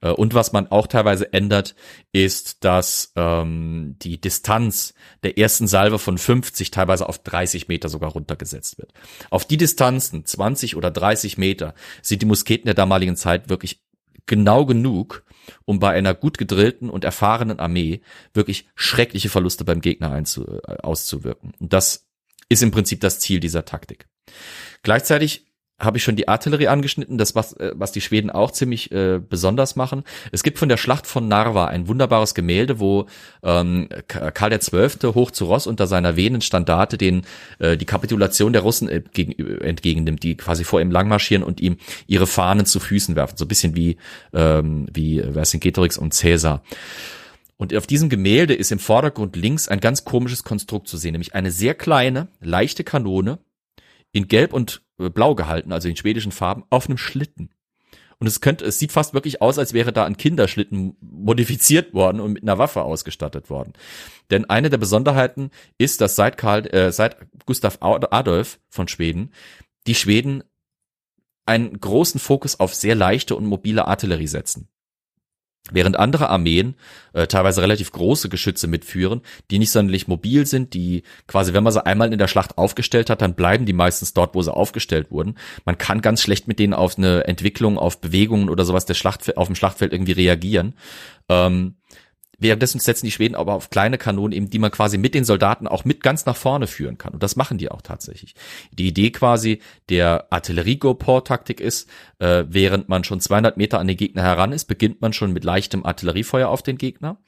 [0.00, 1.74] Äh, und was man auch teilweise ändert,
[2.12, 8.10] ist, dass ähm, die Distanz der ersten Salve von 50 teilweise auf 30 Meter sogar
[8.10, 8.92] runtergesetzt wird.
[9.30, 13.82] Auf die Distanzen, 20 oder 30 Meter, sind die Musketen der damaligen Zeit wirklich
[14.26, 15.24] genau genug,
[15.64, 18.00] um bei einer gut gedrillten und erfahrenen Armee
[18.34, 21.52] wirklich schreckliche Verluste beim Gegner einzu, äh, auszuwirken.
[21.60, 22.06] Und das
[22.48, 24.08] ist im Prinzip das Ziel dieser Taktik.
[24.82, 25.46] Gleichzeitig
[25.78, 29.20] habe ich schon die Artillerie angeschnitten, das was, äh, was die Schweden auch ziemlich äh,
[29.20, 30.04] besonders machen.
[30.32, 33.06] Es gibt von der Schlacht von Narva ein wunderbares Gemälde, wo
[33.42, 35.14] ähm, Karl XII.
[35.14, 37.26] hoch zu Ross unter seiner wehenden Standarte den
[37.58, 42.26] äh, die Kapitulation der Russen entgegen, entgegennimmt, die quasi vor ihm langmarschieren und ihm ihre
[42.26, 43.98] Fahnen zu Füßen werfen, so ein bisschen wie
[44.32, 46.62] ähm, wie Vercingetorix und Caesar.
[47.58, 51.34] Und auf diesem Gemälde ist im Vordergrund links ein ganz komisches Konstrukt zu sehen, nämlich
[51.34, 53.38] eine sehr kleine, leichte Kanone
[54.16, 57.50] in Gelb und äh, Blau gehalten, also in schwedischen Farben, auf einem Schlitten.
[58.18, 62.20] Und es könnte, es sieht fast wirklich aus, als wäre da ein Kinderschlitten modifiziert worden
[62.20, 63.74] und mit einer Waffe ausgestattet worden.
[64.30, 69.32] Denn eine der Besonderheiten ist, dass seit Karl, äh, seit Gustav Adolf von Schweden
[69.86, 70.42] die Schweden
[71.44, 74.68] einen großen Fokus auf sehr leichte und mobile Artillerie setzen.
[75.72, 76.74] Während andere Armeen
[77.12, 81.72] äh, teilweise relativ große Geschütze mitführen, die nicht sonderlich mobil sind, die quasi, wenn man
[81.72, 85.10] sie einmal in der Schlacht aufgestellt hat, dann bleiben die meistens dort, wo sie aufgestellt
[85.10, 85.36] wurden.
[85.64, 89.36] Man kann ganz schlecht mit denen auf eine Entwicklung, auf Bewegungen oder sowas der Schlacht,
[89.36, 90.74] auf dem Schlachtfeld irgendwie reagieren.
[91.28, 91.74] Ähm,
[92.38, 95.66] Währenddessen setzen die Schweden aber auf kleine Kanonen eben, die man quasi mit den Soldaten
[95.66, 97.14] auch mit ganz nach vorne führen kann.
[97.14, 98.34] Und das machen die auch tatsächlich.
[98.72, 104.22] Die Idee quasi der Artillerie-Go-Por-Taktik ist, äh, während man schon 200 Meter an den Gegner
[104.22, 107.18] heran ist, beginnt man schon mit leichtem Artilleriefeuer auf den Gegner.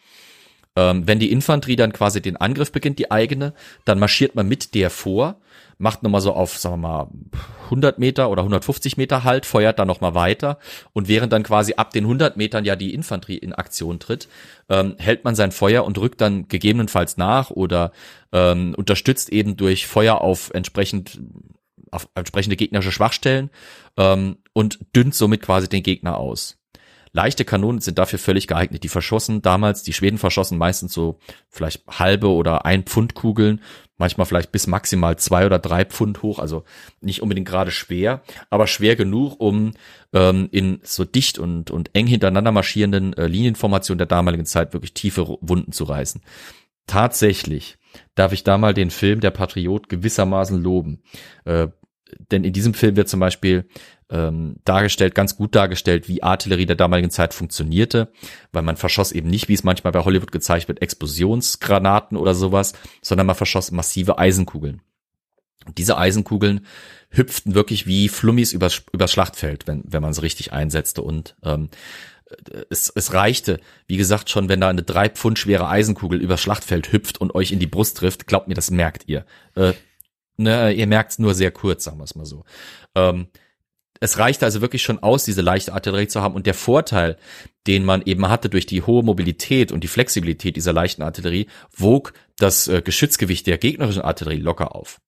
[0.79, 3.53] Ähm, wenn die Infanterie dann quasi den Angriff beginnt, die eigene,
[3.85, 5.41] dann marschiert man mit der vor
[5.79, 7.09] macht nochmal so auf, sagen wir mal,
[7.64, 10.59] 100 Meter oder 150 Meter Halt, feuert dann nochmal weiter
[10.93, 14.29] und während dann quasi ab den 100 Metern ja die Infanterie in Aktion tritt,
[14.68, 17.93] ähm, hält man sein Feuer und rückt dann gegebenenfalls nach oder
[18.33, 21.20] ähm, unterstützt eben durch Feuer auf entsprechend
[21.91, 23.49] auf entsprechende gegnerische Schwachstellen
[23.97, 26.57] ähm, und dünnt somit quasi den Gegner aus.
[27.18, 28.84] Leichte Kanonen sind dafür völlig geeignet.
[28.84, 33.60] Die verschossen damals, die Schweden verschossen meistens so vielleicht halbe oder ein Pfund Kugeln,
[33.96, 36.62] manchmal vielleicht bis maximal zwei oder drei Pfund hoch, also
[37.00, 39.72] nicht unbedingt gerade schwer, aber schwer genug, um
[40.12, 44.94] ähm, in so dicht und, und eng hintereinander marschierenden äh, Linienformationen der damaligen Zeit wirklich
[44.94, 46.22] tiefe Wunden zu reißen.
[46.86, 47.78] Tatsächlich
[48.14, 51.02] darf ich da mal den Film Der Patriot gewissermaßen loben.
[51.44, 51.66] Äh,
[52.30, 53.68] denn in diesem Film wird zum Beispiel
[54.11, 58.12] ähm, dargestellt, ganz gut dargestellt, wie Artillerie der damaligen Zeit funktionierte,
[58.52, 62.72] weil man verschoss eben nicht, wie es manchmal bei Hollywood gezeigt wird, Explosionsgranaten oder sowas,
[63.02, 64.80] sondern man verschoss massive Eisenkugeln.
[65.66, 66.66] Und diese Eisenkugeln
[67.11, 71.68] hüpften wirklich wie Flummis übers, übers Schlachtfeld, wenn, wenn man sie richtig einsetzte und ähm,
[72.70, 76.92] es, es reichte, wie gesagt, schon, wenn da eine drei Pfund schwere Eisenkugel übers Schlachtfeld
[76.92, 79.24] hüpft und euch in die Brust trifft, glaubt mir, das merkt ihr.
[79.54, 79.72] Äh,
[80.36, 82.44] ne, ihr merkt es nur sehr kurz, sagen wir es mal so.
[82.94, 83.28] Ähm,
[84.01, 86.34] es reichte also wirklich schon aus, diese leichte Artillerie zu haben.
[86.34, 87.16] Und der Vorteil,
[87.66, 91.46] den man eben hatte durch die hohe Mobilität und die Flexibilität dieser leichten Artillerie,
[91.76, 95.01] wog das äh, Geschützgewicht der gegnerischen Artillerie locker auf.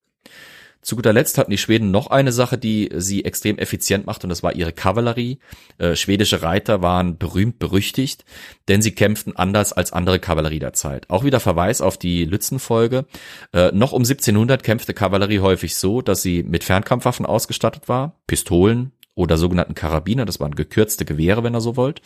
[0.83, 4.31] Zu guter Letzt hatten die Schweden noch eine Sache, die sie extrem effizient macht, und
[4.31, 5.39] das war ihre Kavallerie.
[5.76, 8.24] Äh, schwedische Reiter waren berühmt berüchtigt,
[8.68, 11.11] denn sie kämpften anders als andere Kavallerie der Zeit.
[11.11, 13.05] Auch wieder Verweis auf die Lützenfolge.
[13.53, 18.93] Äh, noch um 1700 kämpfte Kavallerie häufig so, dass sie mit Fernkampfwaffen ausgestattet war, Pistolen
[19.14, 22.01] oder sogenannten Karabiner, das waren gekürzte Gewehre, wenn ihr so wollt.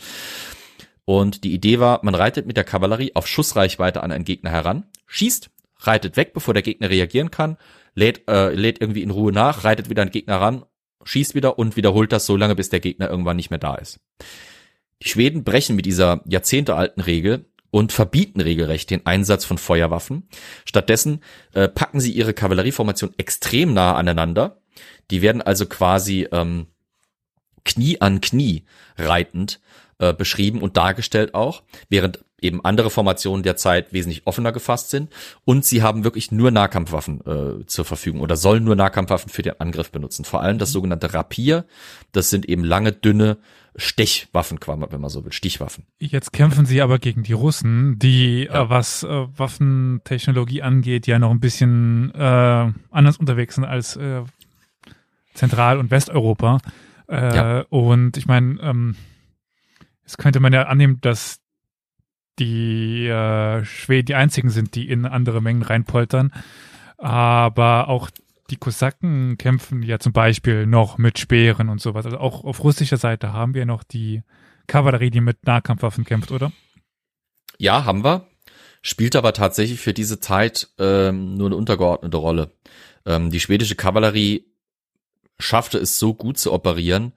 [1.04, 4.84] Und die Idee war, man reitet mit der Kavallerie auf Schussreichweite an einen Gegner heran,
[5.06, 5.50] schießt,
[5.80, 7.56] reitet weg, bevor der Gegner reagieren kann,
[7.94, 10.64] lädt, äh, lädt irgendwie in Ruhe nach, reitet wieder einen Gegner ran,
[11.04, 14.00] schießt wieder und wiederholt das so lange, bis der Gegner irgendwann nicht mehr da ist.
[15.02, 20.28] Die Schweden brechen mit dieser jahrzehntealten Regel und verbieten regelrecht den Einsatz von Feuerwaffen.
[20.64, 21.20] Stattdessen
[21.52, 24.60] äh, packen sie ihre Kavallerieformation extrem nah aneinander.
[25.10, 26.66] Die werden also quasi ähm,
[27.64, 28.64] Knie an Knie
[28.96, 29.60] reitend
[29.98, 35.10] äh, beschrieben und dargestellt auch, während eben andere Formationen der Zeit wesentlich offener gefasst sind
[35.44, 39.60] und sie haben wirklich nur Nahkampfwaffen äh, zur Verfügung oder sollen nur Nahkampfwaffen für den
[39.60, 40.24] Angriff benutzen.
[40.24, 41.64] Vor allem das sogenannte Rapier,
[42.12, 43.38] das sind eben lange, dünne
[43.76, 45.84] Stechwaffen, wenn man so will, Stichwaffen.
[45.98, 48.64] Jetzt kämpfen sie aber gegen die Russen, die, ja.
[48.64, 54.22] äh, was äh, Waffentechnologie angeht, ja noch ein bisschen äh, anders unterwegs sind als äh,
[55.34, 56.58] Zentral- und Westeuropa.
[57.08, 57.60] Äh, ja.
[57.68, 58.96] Und ich meine, ähm,
[60.04, 61.40] Jetzt könnte man ja annehmen, dass
[62.38, 66.32] die äh, Schweden die einzigen sind, die in andere Mengen reinpoltern.
[66.98, 68.10] Aber auch
[68.50, 72.04] die Kosaken kämpfen ja zum Beispiel noch mit Speeren und sowas.
[72.04, 74.22] Also auch auf russischer Seite haben wir noch die
[74.66, 76.52] Kavallerie, die mit Nahkampfwaffen kämpft, oder?
[77.58, 78.28] Ja, haben wir.
[78.82, 82.52] Spielt aber tatsächlich für diese Zeit ähm, nur eine untergeordnete Rolle.
[83.06, 84.44] Ähm, die schwedische Kavallerie
[85.38, 87.12] schaffte es so gut zu operieren,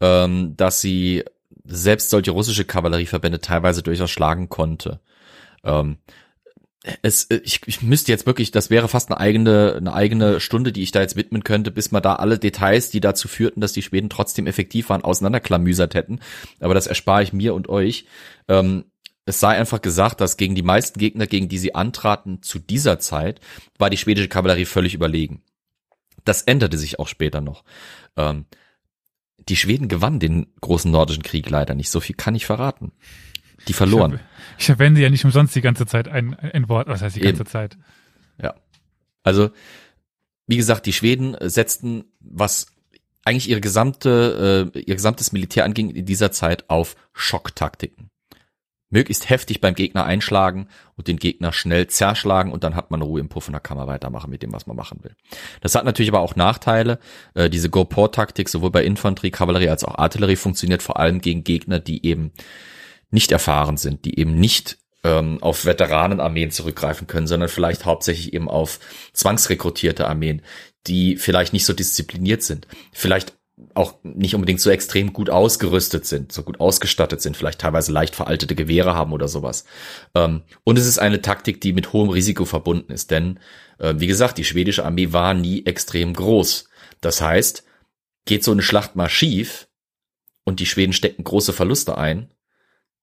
[0.00, 1.24] ähm, dass sie
[1.70, 5.00] selbst solche russische Kavallerieverbände teilweise durchaus schlagen konnte.
[5.64, 5.98] Ähm,
[7.02, 10.82] es, ich, ich müsste jetzt wirklich, das wäre fast eine eigene, eine eigene Stunde, die
[10.82, 13.82] ich da jetzt widmen könnte, bis man da alle Details, die dazu führten, dass die
[13.82, 16.20] Schweden trotzdem effektiv waren, auseinanderklamüsert hätten.
[16.58, 18.06] Aber das erspare ich mir und euch.
[18.48, 18.84] Ähm,
[19.26, 22.98] es sei einfach gesagt, dass gegen die meisten Gegner, gegen die sie antraten zu dieser
[22.98, 23.40] Zeit,
[23.78, 25.42] war die schwedische Kavallerie völlig überlegen.
[26.24, 27.62] Das änderte sich auch später noch.
[28.16, 28.46] Ähm,
[29.50, 31.90] die Schweden gewannen den großen nordischen Krieg leider nicht.
[31.90, 32.92] So viel kann ich verraten.
[33.68, 34.20] die verloren.
[34.56, 37.42] Ich, verwende ja nicht umsonst die ganze Zeit ein, ein Wort, was heißt die ganze
[37.42, 37.50] Eben.
[37.50, 37.76] Zeit?
[38.40, 38.54] Ja.
[39.22, 39.50] Also,
[40.46, 42.66] wie gesagt, die Schweden setzten, was
[43.24, 48.09] eigentlich ihre gesamte, äh, ihr gesamtes Militär anging, in dieser Zeit auf Schocktaktiken.
[48.90, 53.20] Möglichst heftig beim Gegner einschlagen und den Gegner schnell zerschlagen und dann hat man Ruhe
[53.20, 55.14] im Puff und da kann man weitermachen mit dem, was man machen will.
[55.60, 56.98] Das hat natürlich aber auch Nachteile.
[57.34, 61.78] Äh, diese Go-Port-Taktik sowohl bei Infanterie, Kavallerie als auch Artillerie funktioniert vor allem gegen Gegner,
[61.78, 62.32] die eben
[63.10, 68.48] nicht erfahren sind, die eben nicht ähm, auf Veteranenarmeen zurückgreifen können, sondern vielleicht hauptsächlich eben
[68.48, 68.80] auf
[69.12, 70.42] zwangsrekrutierte Armeen,
[70.86, 73.34] die vielleicht nicht so diszipliniert sind, vielleicht
[73.80, 78.14] auch nicht unbedingt so extrem gut ausgerüstet sind, so gut ausgestattet sind, vielleicht teilweise leicht
[78.14, 79.64] veraltete Gewehre haben oder sowas.
[80.14, 83.40] Ähm, und es ist eine Taktik, die mit hohem Risiko verbunden ist, denn
[83.78, 86.68] äh, wie gesagt, die schwedische Armee war nie extrem groß.
[87.00, 87.64] Das heißt,
[88.26, 89.68] geht so eine Schlacht mal schief
[90.44, 92.30] und die Schweden stecken große Verluste ein,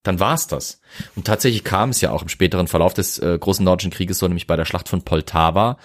[0.04, 0.80] dann war's das.
[1.16, 4.28] Und tatsächlich kam es ja auch im späteren Verlauf des äh, großen Nordischen Krieges so,
[4.28, 5.76] nämlich bei der Schlacht von Poltava.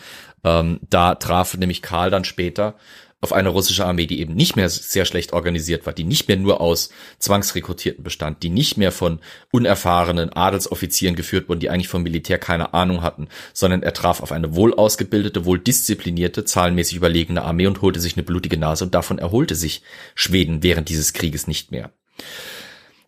[0.44, 2.76] Ähm, da traf nämlich Karl dann später
[3.24, 6.38] auf eine russische Armee, die eben nicht mehr sehr schlecht organisiert war, die nicht mehr
[6.38, 9.20] nur aus Zwangsrekrutierten bestand, die nicht mehr von
[9.52, 14.32] unerfahrenen Adelsoffizieren geführt wurden, die eigentlich vom Militär keine Ahnung hatten, sondern er traf auf
[14.32, 18.94] eine wohl ausgebildete, wohl disziplinierte, zahlenmäßig überlegene Armee und holte sich eine blutige Nase und
[18.94, 19.84] davon erholte sich
[20.16, 21.92] Schweden während dieses Krieges nicht mehr.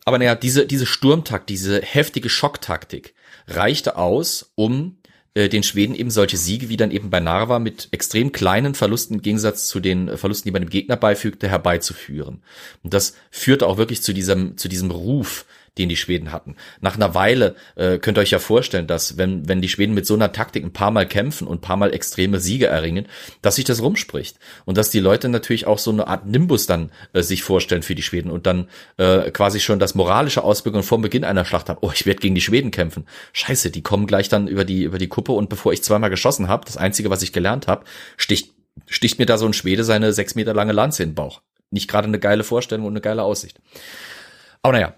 [0.05, 3.15] Aber naja, diese, diese Sturmtakt, diese heftige Schocktaktik
[3.47, 4.97] reichte aus, um
[5.35, 9.15] äh, den Schweden eben solche Siege wie dann eben bei Narva mit extrem kleinen Verlusten
[9.15, 12.41] im Gegensatz zu den Verlusten, die man dem Gegner beifügte, herbeizuführen.
[12.83, 15.45] Und das führte auch wirklich zu diesem, zu diesem Ruf,
[15.77, 16.55] den die Schweden hatten.
[16.81, 20.05] Nach einer Weile äh, könnt ihr euch ja vorstellen, dass wenn, wenn die Schweden mit
[20.05, 23.07] so einer Taktik ein paar Mal kämpfen und ein paar Mal extreme Siege erringen,
[23.41, 24.39] dass sich das rumspricht.
[24.65, 27.95] Und dass die Leute natürlich auch so eine Art Nimbus dann äh, sich vorstellen für
[27.95, 31.79] die Schweden und dann äh, quasi schon das moralische Auswirkungen vor Beginn einer Schlacht haben.
[31.81, 33.05] Oh, ich werde gegen die Schweden kämpfen.
[33.33, 36.47] Scheiße, die kommen gleich dann über die, über die Kuppe und bevor ich zweimal geschossen
[36.47, 37.85] habe, das Einzige, was ich gelernt habe,
[38.17, 38.53] sticht,
[38.87, 41.41] sticht mir da so ein Schwede seine sechs Meter lange Lanze in den Bauch.
[41.71, 43.59] Nicht gerade eine geile Vorstellung und eine geile Aussicht.
[44.61, 44.95] Aber naja,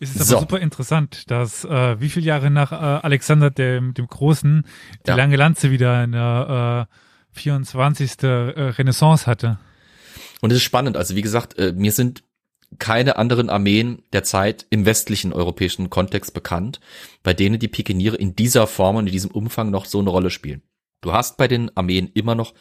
[0.00, 0.38] Es ist aber So.
[0.40, 4.64] super interessant, dass äh, wie viele Jahre nach äh, Alexander dem, dem Großen
[5.06, 5.16] die Ja.
[5.16, 8.22] lange Lanze wieder in der äh, 24.
[8.22, 9.58] Äh, Renaissance hatte.
[10.40, 10.96] Und es ist spannend.
[10.96, 12.22] Also wie gesagt, äh, mir sind
[12.78, 16.80] keine anderen Armeen der Zeit im westlichen europäischen Kontext bekannt,
[17.22, 20.30] bei denen die Pikeniere in dieser Form und in diesem Umfang noch so eine Rolle
[20.30, 20.62] spielen.
[21.00, 22.52] Du hast bei den Armeen immer noch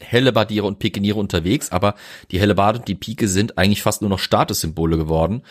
[0.00, 1.94] Hellebardiere und Pikeniere unterwegs, aber
[2.30, 5.42] die Hellebarde und die Pike sind eigentlich fast nur noch Statussymbole geworden.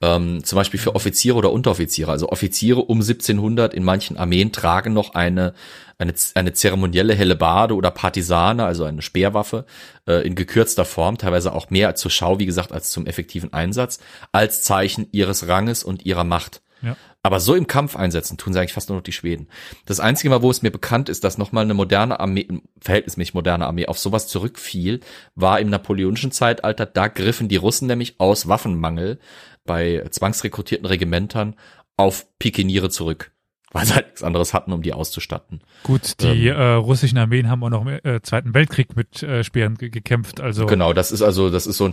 [0.00, 2.10] Ähm, zum Beispiel für Offiziere oder Unteroffiziere.
[2.10, 5.54] Also Offiziere um 1700 in manchen Armeen tragen noch eine,
[5.98, 9.66] eine, eine zeremonielle Hellebarde oder Partisane, also eine Speerwaffe,
[10.06, 14.00] äh, in gekürzter Form, teilweise auch mehr zur Schau, wie gesagt, als zum effektiven Einsatz,
[14.32, 16.60] als Zeichen ihres Ranges und ihrer Macht.
[16.82, 16.96] Ja.
[17.24, 19.46] Aber so im Kampf einsetzen tun sie eigentlich fast nur noch die Schweden.
[19.86, 22.48] Das einzige Mal, wo es mir bekannt ist, dass nochmal eine moderne Armee,
[22.80, 25.00] verhältnismäßig moderne Armee auf sowas zurückfiel,
[25.36, 26.84] war im napoleonischen Zeitalter.
[26.84, 29.20] Da griffen die Russen nämlich aus Waffenmangel
[29.64, 31.54] bei zwangsrekrutierten Regimentern
[31.96, 33.30] auf Pikeniere zurück.
[33.74, 35.62] Weil sie halt nichts anderes hatten, um die auszustatten.
[35.82, 39.76] Gut, die äh, russischen Armeen haben auch noch im äh, Zweiten Weltkrieg mit äh, Speeren
[39.76, 40.42] ge gekämpft.
[40.42, 41.92] Also Genau, das ist also, das ist so ein,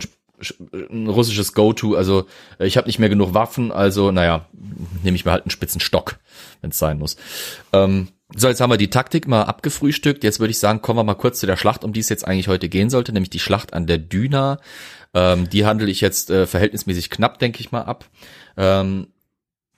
[0.72, 1.94] ein russisches Go-To.
[1.94, 2.26] Also
[2.58, 4.46] äh, ich habe nicht mehr genug Waffen, also naja,
[5.02, 6.18] nehme ich mir halt einen spitzen Stock,
[6.60, 7.16] wenn es sein muss.
[7.72, 10.22] Ähm, so, jetzt haben wir die Taktik mal abgefrühstückt.
[10.22, 12.26] Jetzt würde ich sagen, kommen wir mal kurz zu der Schlacht, um die es jetzt
[12.26, 14.58] eigentlich heute gehen sollte, nämlich die Schlacht an der Düna.
[15.14, 18.04] Ähm, die handle ich jetzt äh, verhältnismäßig knapp, denke ich mal, ab.
[18.56, 19.08] Ähm,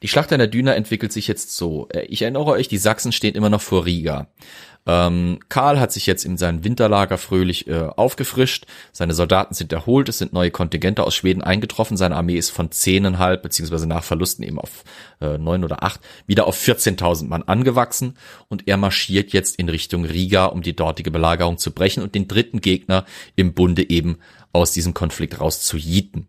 [0.03, 1.89] die Schlacht an der Düna entwickelt sich jetzt so.
[1.93, 4.29] Äh, Ich erinnere euch, die Sachsen stehen immer noch vor Riga.
[4.85, 8.67] Ähm, Karl hat sich jetzt in sein Winterlager fröhlich äh, aufgefrischt.
[8.91, 10.09] Seine Soldaten sind erholt.
[10.09, 11.97] Es sind neue Kontingente aus Schweden eingetroffen.
[11.97, 14.83] Seine Armee ist von zehneinhalb beziehungsweise nach Verlusten eben auf
[15.21, 18.15] äh, neun oder acht wieder auf 14.000 Mann angewachsen.
[18.49, 22.27] Und er marschiert jetzt in Richtung Riga, um die dortige Belagerung zu brechen und den
[22.27, 23.05] dritten Gegner
[23.37, 24.19] im Bunde eben
[24.53, 26.27] aus diesem Konflikt rauszujieten.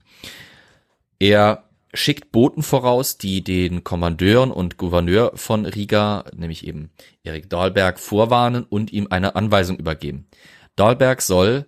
[1.17, 1.63] Er
[1.93, 6.89] schickt Boten voraus, die den Kommandeuren und Gouverneur von Riga, nämlich eben
[7.23, 10.27] Erik Dahlberg, vorwarnen und ihm eine Anweisung übergeben.
[10.75, 11.67] Dahlberg soll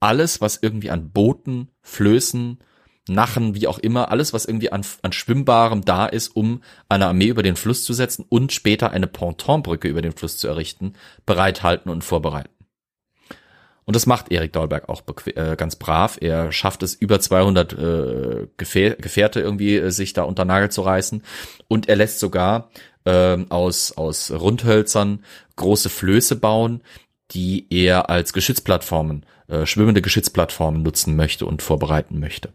[0.00, 2.58] alles, was irgendwie an Booten, Flößen,
[3.08, 7.28] Nachen, wie auch immer, alles, was irgendwie an, an Schwimmbarem da ist, um eine Armee
[7.28, 10.92] über den Fluss zu setzen und später eine Pontonbrücke über den Fluss zu errichten,
[11.26, 12.57] bereithalten und vorbereiten.
[13.88, 16.18] Und das macht Erik Dahlberg auch äh, ganz brav.
[16.20, 20.82] Er schafft es, über 200 äh, Gefähr Gefährte irgendwie äh, sich da unter Nagel zu
[20.82, 21.22] reißen.
[21.68, 22.68] Und er lässt sogar
[23.06, 25.24] ähm, aus, aus Rundhölzern
[25.56, 26.82] große Flöße bauen,
[27.30, 32.52] die er als Geschützplattformen, äh, schwimmende Geschützplattformen nutzen möchte und vorbereiten möchte.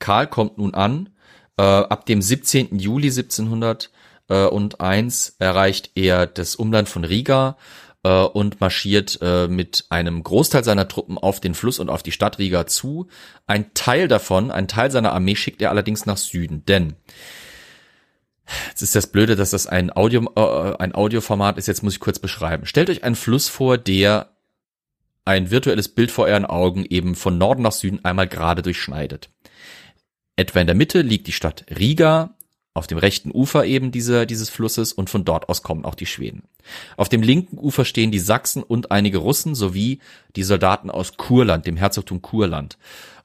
[0.00, 1.08] Karl kommt nun an
[1.56, 2.78] Äh, ab dem 17.
[2.78, 7.56] Juli 1701 erreicht er das Umland von Riga
[8.02, 12.12] äh, und marschiert äh, mit einem Großteil seiner Truppen auf den Fluss und auf die
[12.12, 13.08] Stadt Riga zu.
[13.46, 16.94] Ein Teil davon, ein Teil seiner Armee schickt er allerdings nach Süden, denn
[18.68, 21.66] Jetzt ist das Blöde, dass das ein Audio, äh, ein Audioformat ist.
[21.66, 22.64] Jetzt muss ich kurz beschreiben.
[22.66, 24.30] Stellt euch einen Fluss vor, der
[25.24, 29.28] ein virtuelles Bild vor euren Augen eben von Norden nach Süden einmal gerade durchschneidet.
[30.36, 32.36] Etwa in der Mitte liegt die Stadt Riga,
[32.78, 36.06] auf dem rechten Ufer eben dieser, dieses Flusses und von dort aus kommen auch die
[36.06, 36.42] Schweden.
[36.96, 40.00] Auf dem linken Ufer stehen die Sachsen und einige Russen sowie
[40.36, 42.78] die Soldaten aus Kurland, dem Herzogtum Kurland.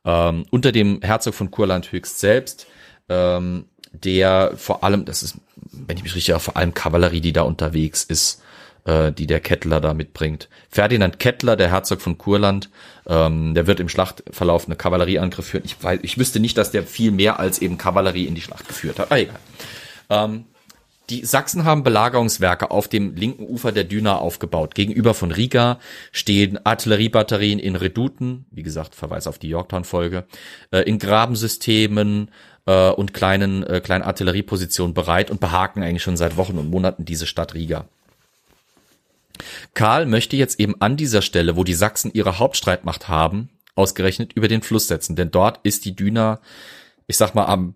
[0.06, 2.68] Ähm, unter dem Herzog von Kurland höchst selbst,
[3.10, 5.38] ähm, der vor allem, das ist,
[5.72, 8.43] wenn ich mich richtig erinnere, vor allem Kavallerie, die da unterwegs ist,
[8.86, 10.50] äh, die der Kettler da mitbringt.
[10.70, 12.70] Ferdinand Kettler, der Herzog von Kurland,
[13.08, 15.66] ähm, der wird im Schlachtverlauf eine Kavallerieangriff führen.
[15.66, 18.68] Ich, weiß, ich wüsste nicht, dass der viel mehr als eben Kavallerie in die Schlacht
[18.68, 19.12] geführt hat.
[19.12, 19.40] Ah, egal.
[20.10, 20.46] Ähm,
[21.10, 24.74] die Sachsen haben Belagerungswerke auf dem linken Ufer der Düna aufgebaut.
[24.74, 25.80] Gegenüber von Riga
[26.14, 30.26] stehen Artilleriebatterien in Redouten, wie gesagt, Verweis auf die Yorktown-Folge,
[30.72, 32.32] äh, in Grabensystemen
[32.66, 37.04] äh, und kleinen, äh, kleinen Artilleriepositionen bereit und behaken eigentlich schon seit Wochen und Monaten
[37.04, 37.86] diese Stadt Riga.
[39.74, 44.48] Karl möchte jetzt eben an dieser Stelle, wo die Sachsen ihre Hauptstreitmacht haben, ausgerechnet über
[44.48, 46.40] den Fluss setzen, denn dort ist die Düna,
[47.08, 47.76] ich sag mal, am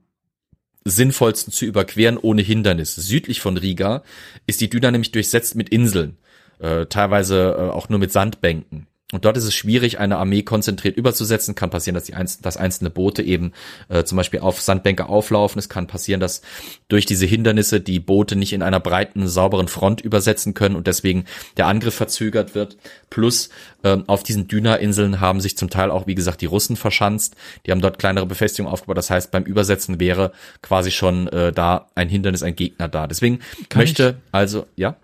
[0.86, 2.96] sinnvollsten zu überqueren ohne Hindernis.
[2.96, 4.04] Südlich von Riga
[4.46, 6.18] ist die Düna nämlich durchsetzt mit Inseln,
[6.60, 8.87] äh, teilweise äh, auch nur mit Sandbänken.
[9.14, 11.56] Und dort ist es schwierig, eine Armee konzentriert überzusetzen.
[11.56, 13.54] Kann passieren, dass, die einz dass einzelne Boote eben
[13.88, 15.60] äh, zum Beispiel auf Sandbänke auflaufen.
[15.60, 16.42] Es kann passieren, dass
[16.90, 21.24] durch diese Hindernisse die Boote nicht in einer breiten, sauberen Front übersetzen können und deswegen
[21.56, 22.76] der Angriff verzögert wird.
[23.10, 23.48] Plus
[23.86, 27.38] ähm, auf diesen Düna-Inseln haben sich zum Teil auch, wie gesagt, die Russen verschanzt.
[27.66, 28.98] Die haben dort kleinere Befestigungen aufgebaut.
[28.98, 33.08] Das heißt, beim Übersetzen wäre quasi schon äh, da ein Hindernis, ein Gegner da.
[33.08, 33.40] Deswegen
[33.70, 34.98] kann möchte also, ja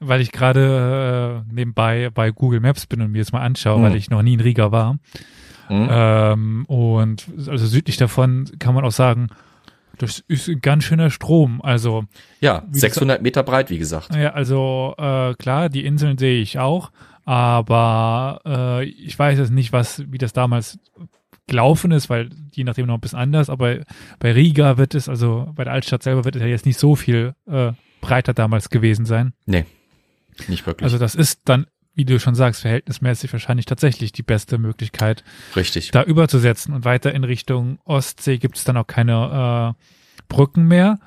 [0.00, 3.82] weil ich gerade äh, nebenbei bei Google Maps bin und mir das mal anschaue, mhm.
[3.82, 4.94] weil ich noch nie in Riga war.
[5.68, 5.88] Mhm.
[5.90, 9.28] Ähm, und also südlich davon kann man auch sagen,
[9.98, 11.60] das ist ein ganz schöner Strom.
[11.62, 12.04] Also
[12.40, 14.14] ja, 600 Meter breit, wie gesagt.
[14.14, 16.90] Ja, also äh, klar, die Inseln sehe ich auch,
[17.24, 20.78] aber äh, ich weiß jetzt nicht, was wie das damals
[21.46, 23.50] gelaufen ist, weil je nachdem noch ein bisschen anders.
[23.50, 23.80] Aber
[24.18, 26.96] bei Riga wird es, also bei der Altstadt selber wird es ja jetzt nicht so
[26.96, 29.34] viel äh, breiter damals gewesen sein.
[29.46, 29.66] Nee.
[30.48, 30.84] Nicht wirklich.
[30.84, 35.24] Also das ist dann, wie du schon sagst, verhältnismäßig wahrscheinlich tatsächlich die beste Möglichkeit,
[35.56, 35.90] Richtig.
[35.90, 36.74] da überzusetzen.
[36.74, 40.98] Und weiter in Richtung Ostsee gibt es dann auch keine äh, Brücken mehr.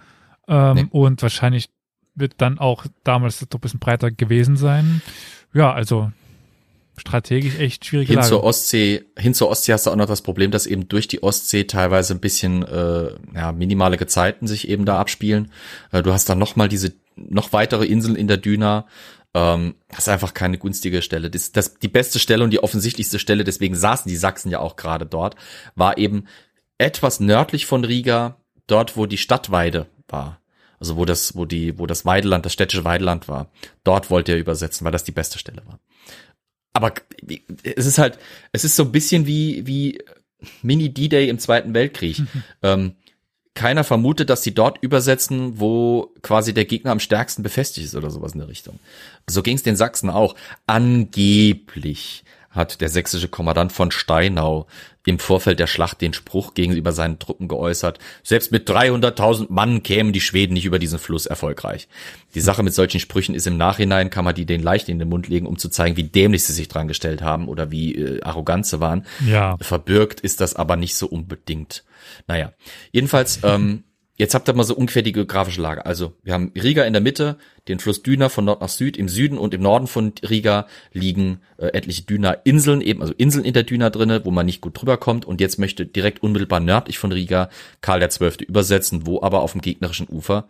[0.48, 0.86] Ähm, nee.
[0.90, 1.70] Und wahrscheinlich
[2.16, 5.02] wird dann auch damals doch ein bisschen breiter gewesen sein.
[5.54, 6.12] Ja, also
[6.98, 8.10] strategisch echt schwierig.
[8.10, 11.08] hin Zur Ostsee, hin zur Ostsee hast du auch noch das Problem, dass eben durch
[11.08, 15.52] die Ostsee teilweise ein bisschen äh, ja, minimale Gezeiten sich eben da abspielen.
[15.92, 18.88] Äh, du hast dann noch mal diese noch weitere Inseln in der Düna,
[19.34, 21.30] ähm, das ist einfach keine günstige Stelle.
[21.30, 24.76] Das, das, die beste Stelle und die offensichtlichste Stelle, deswegen saßen die Sachsen ja auch
[24.76, 25.36] gerade dort,
[25.76, 26.28] war eben
[26.78, 28.38] etwas nördlich von Riga,
[28.68, 30.40] dort wo die Stadtweide war.
[30.80, 33.50] Also wo das, wo die, wo das Weideland, das städtische Weideland war.
[33.84, 35.80] Dort wollte er übersetzen, weil das die beste Stelle war.
[36.74, 36.94] Aber
[37.64, 38.20] es ist halt,
[38.52, 40.04] es ist so ein bisschen wie, wie
[40.62, 42.20] Mini D-Day im Zweiten Weltkrieg.
[42.20, 42.28] Mhm.
[42.64, 42.96] Ähm,
[43.56, 48.10] keiner vermutet, dass sie dort übersetzen, wo quasi der Gegner am stärksten befestigt ist oder
[48.10, 48.80] sowas in der Richtung.
[49.28, 50.36] So ging es den Sachsen auch.
[50.66, 54.68] Angeblich hat der sächsische Kommandant von Steinau
[55.06, 60.14] im Vorfeld der Schlacht den Spruch gegenüber seinen Truppen geäußert, selbst mit 300.000 Mann kämen
[60.14, 61.88] die Schweden nicht über diesen Fluss erfolgreich.
[62.36, 65.10] Die Sache mit solchen Sprüchen ist im Nachhinein, kann man die denen leicht in den
[65.10, 68.22] Mund legen, um zu zeigen, wie dämlich sie sich dran gestellt haben oder wie äh,
[68.22, 69.06] arrogant sie waren.
[69.28, 69.58] Ja.
[69.60, 71.84] Verbirgt ist das aber nicht so unbedingt.
[72.28, 72.54] Naja,
[72.92, 73.84] jedenfalls, ähm,
[74.18, 75.86] jetzt habt ihr mal so ungefähr die geografische Lage.
[75.86, 78.98] Also, wir haben Riga in der Mitte, den Fluss Düna von Nord nach Süd.
[78.98, 83.54] Im Süden und im Norden von Riga liegen äh, etliche Düna-Inseln, eben also Inseln in
[83.54, 85.26] der Düna drinne, wo man nicht gut drüber kommt.
[85.26, 87.50] Und jetzt möchte direkt unmittelbar nördlich von Riga
[87.82, 88.46] Karl XII.
[88.46, 90.48] übersetzen, wo aber auf dem gegnerischen Ufer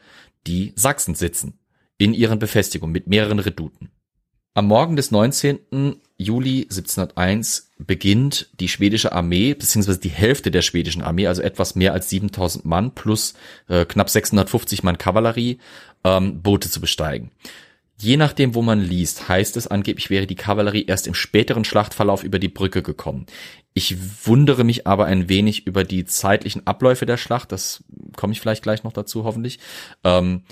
[0.48, 1.60] die Sachsen sitzen.
[1.98, 3.92] In ihren Befestigungen mit mehreren Redouten.
[4.56, 6.00] Am Morgen des 19.
[6.24, 11.94] Juli 1701 beginnt die schwedische Armee, beziehungsweise die Hälfte der schwedischen Armee, also etwas mehr
[11.94, 13.34] als 7000 Mann plus
[13.68, 15.60] äh, knapp 650 Mann Kavallerie,
[16.04, 17.32] ähm, Boote zu besteigen.
[18.00, 22.24] Je nachdem, wo man liest, heißt es angeblich wäre die Kavallerie erst im späteren Schlachtverlauf
[22.24, 23.28] über die Brücke gekommen.
[23.74, 23.96] Ich
[24.26, 27.84] wundere mich aber ein wenig über die zeitlichen Abläufe der Schlacht, das
[28.16, 29.60] komme ich vielleicht gleich noch dazu, hoffentlich.
[30.04, 30.44] Ähm,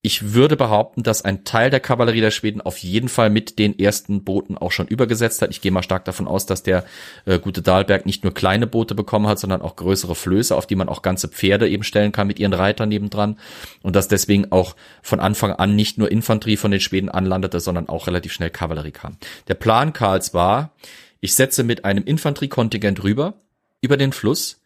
[0.00, 3.76] ich würde behaupten, dass ein Teil der Kavallerie der Schweden auf jeden Fall mit den
[3.76, 5.50] ersten Booten auch schon übergesetzt hat.
[5.50, 6.84] Ich gehe mal stark davon aus, dass der
[7.24, 10.76] äh, gute Dahlberg nicht nur kleine Boote bekommen hat, sondern auch größere Flöße, auf die
[10.76, 13.38] man auch ganze Pferde eben stellen kann mit ihren Reitern nebendran.
[13.82, 17.88] Und dass deswegen auch von Anfang an nicht nur Infanterie von den Schweden anlandete, sondern
[17.88, 19.16] auch relativ schnell Kavallerie kam.
[19.48, 20.74] Der Plan Karls war,
[21.20, 23.34] ich setze mit einem Infanteriekontingent rüber,
[23.80, 24.60] über den Fluss,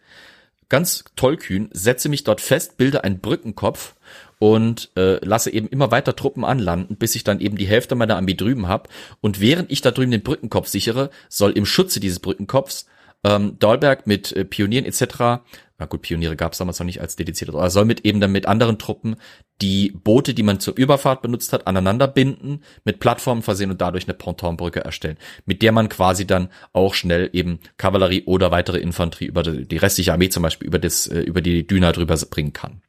[0.69, 3.95] ganz tollkühn, setze mich dort fest, bilde einen Brückenkopf
[4.43, 8.17] und äh, lasse eben immer weiter Truppen anlanden, bis ich dann eben die Hälfte meiner
[8.17, 8.89] Armee drüben habe.
[9.21, 12.87] Und während ich da drüben den Brückenkopf sichere, soll im Schutze dieses Brückenkopfs
[13.23, 15.45] ähm, Dahlberg mit äh, Pionieren etc.
[15.79, 18.33] Na gut, Pioniere gab es damals noch nicht als dedizierte, aber soll mit eben dann
[18.33, 19.15] mit anderen Truppen
[19.61, 24.09] die Boote, die man zur Überfahrt benutzt hat, aneinander binden, mit Plattformen versehen und dadurch
[24.09, 29.27] eine Pontonbrücke erstellen, mit der man quasi dann auch schnell eben Kavallerie oder weitere Infanterie
[29.27, 32.53] über die, die restliche Armee zum Beispiel über das äh, über die Düna drüber bringen
[32.53, 32.83] kann.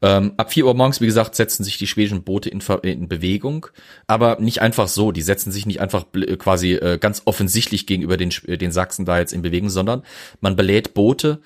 [0.00, 3.66] Ähm, ab 4 Uhr morgens, wie gesagt, setzen sich die schwedischen Boote in, in, Bewegung,
[4.06, 5.12] aber nicht einfach so.
[5.12, 6.06] Die setzen sich nicht einfach
[6.38, 10.02] quasi äh, ganz offensichtlich gegenüber den, den Sachsen da jetzt in Bewegung, sondern
[10.40, 11.40] man belädt Boote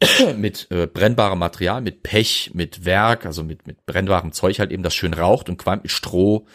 [0.36, 4.82] mit äh, brennbarem Material, mit Pech, mit Werk, also mit, mit brennbarem Zeug halt eben,
[4.82, 6.46] das schön raucht und qualmt mit Stroh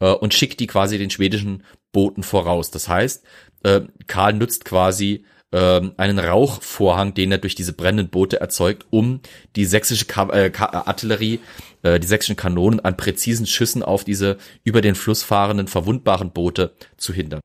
[0.00, 1.62] äh, und schickt die quasi den schwedischen
[1.92, 2.70] Booten voraus.
[2.70, 3.24] Das heißt,
[3.64, 5.24] äh, Karl nutzt quasi
[5.54, 9.20] ähm, einen Rauchvorhang, den er durch diese brennenden Boote erzeugt, um
[9.54, 11.38] die sächsische äh, Ka Artillerie,
[11.82, 16.74] äh, die sächsischen Kanonen an präzisen Schüssen auf diese über den Fluss fahrenden, verwundbaren Boote
[16.96, 17.40] zu hindern.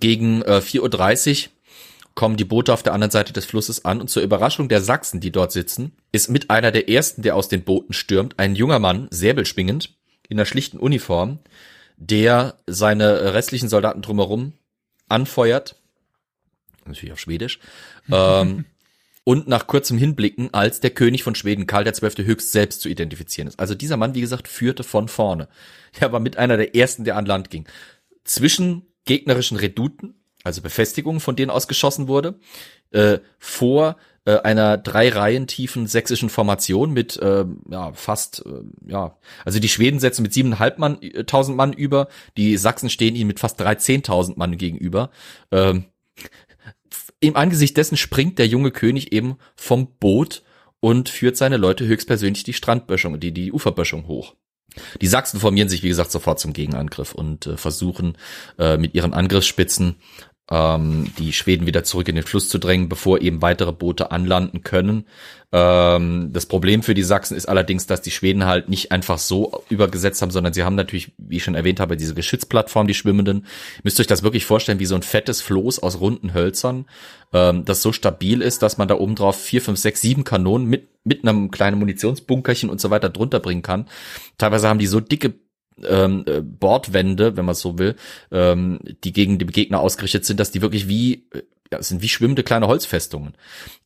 [0.00, 1.50] Gegen äh, 4.30 Uhr
[2.16, 5.20] kommen die Boote auf der anderen Seite des Flusses an und zur Überraschung der Sachsen,
[5.20, 8.80] die dort sitzen, ist mit einer der ersten, der aus den Booten stürmt, ein junger
[8.80, 9.94] Mann, säbelschwingend,
[10.28, 11.38] in einer schlichten Uniform,
[11.96, 14.54] der seine restlichen Soldaten drumherum
[15.08, 15.76] anfeuert
[16.86, 17.58] natürlich auf Schwedisch,
[18.10, 18.64] ähm,
[19.24, 22.24] und nach kurzem Hinblicken als der König von Schweden, Karl XII.
[22.24, 23.60] höchst selbst zu identifizieren ist.
[23.60, 25.48] Also dieser Mann, wie gesagt, führte von vorne.
[26.00, 27.66] Er war mit einer der ersten, der an Land ging.
[28.24, 32.38] Zwischen gegnerischen Reduten, also Befestigungen, von denen ausgeschossen wurde,
[32.90, 39.16] äh, vor äh, einer drei Reihen tiefen sächsischen Formation mit äh, ja fast äh, ja
[39.44, 43.26] also die Schweden setzen mit siebeneinhalb Mann äh, tausend Mann über die Sachsen stehen ihnen
[43.26, 45.10] mit fast dreizehntausend Mann gegenüber
[45.50, 45.86] ähm,
[47.22, 50.42] im Angesicht dessen springt der junge König eben vom Boot
[50.80, 54.34] und führt seine Leute höchstpersönlich die Strandböschung, die, die Uferböschung hoch.
[55.00, 58.16] Die Sachsen formieren sich, wie gesagt, sofort zum Gegenangriff und äh, versuchen
[58.58, 59.96] äh, mit ihren Angriffsspitzen
[60.52, 64.62] ähm, die Schweden wieder zurück in den Fluss zu drängen, bevor eben weitere Boote anlanden
[64.62, 65.06] können.
[65.50, 69.64] Ähm, das Problem für die Sachsen ist allerdings, dass die Schweden halt nicht einfach so
[69.70, 73.38] übergesetzt haben, sondern sie haben natürlich, wie ich schon erwähnt habe, diese Geschützplattform, die schwimmenden.
[73.76, 76.84] Ihr müsst euch das wirklich vorstellen wie so ein fettes Floß aus runden Hölzern,
[77.32, 80.68] ähm, das so stabil ist, dass man da oben drauf vier, fünf, sechs, sieben Kanonen
[80.68, 83.88] mit mit einem kleinen Munitionsbunkerchen und so weiter drunter bringen kann.
[84.38, 85.34] Teilweise haben die so dicke
[85.84, 87.96] ähm, äh, Bordwände, wenn man so will,
[88.30, 91.42] ähm, die gegen die Gegner ausgerichtet sind, dass die wirklich wie äh,
[91.72, 93.34] ja, sind wie schwimmende kleine Holzfestungen.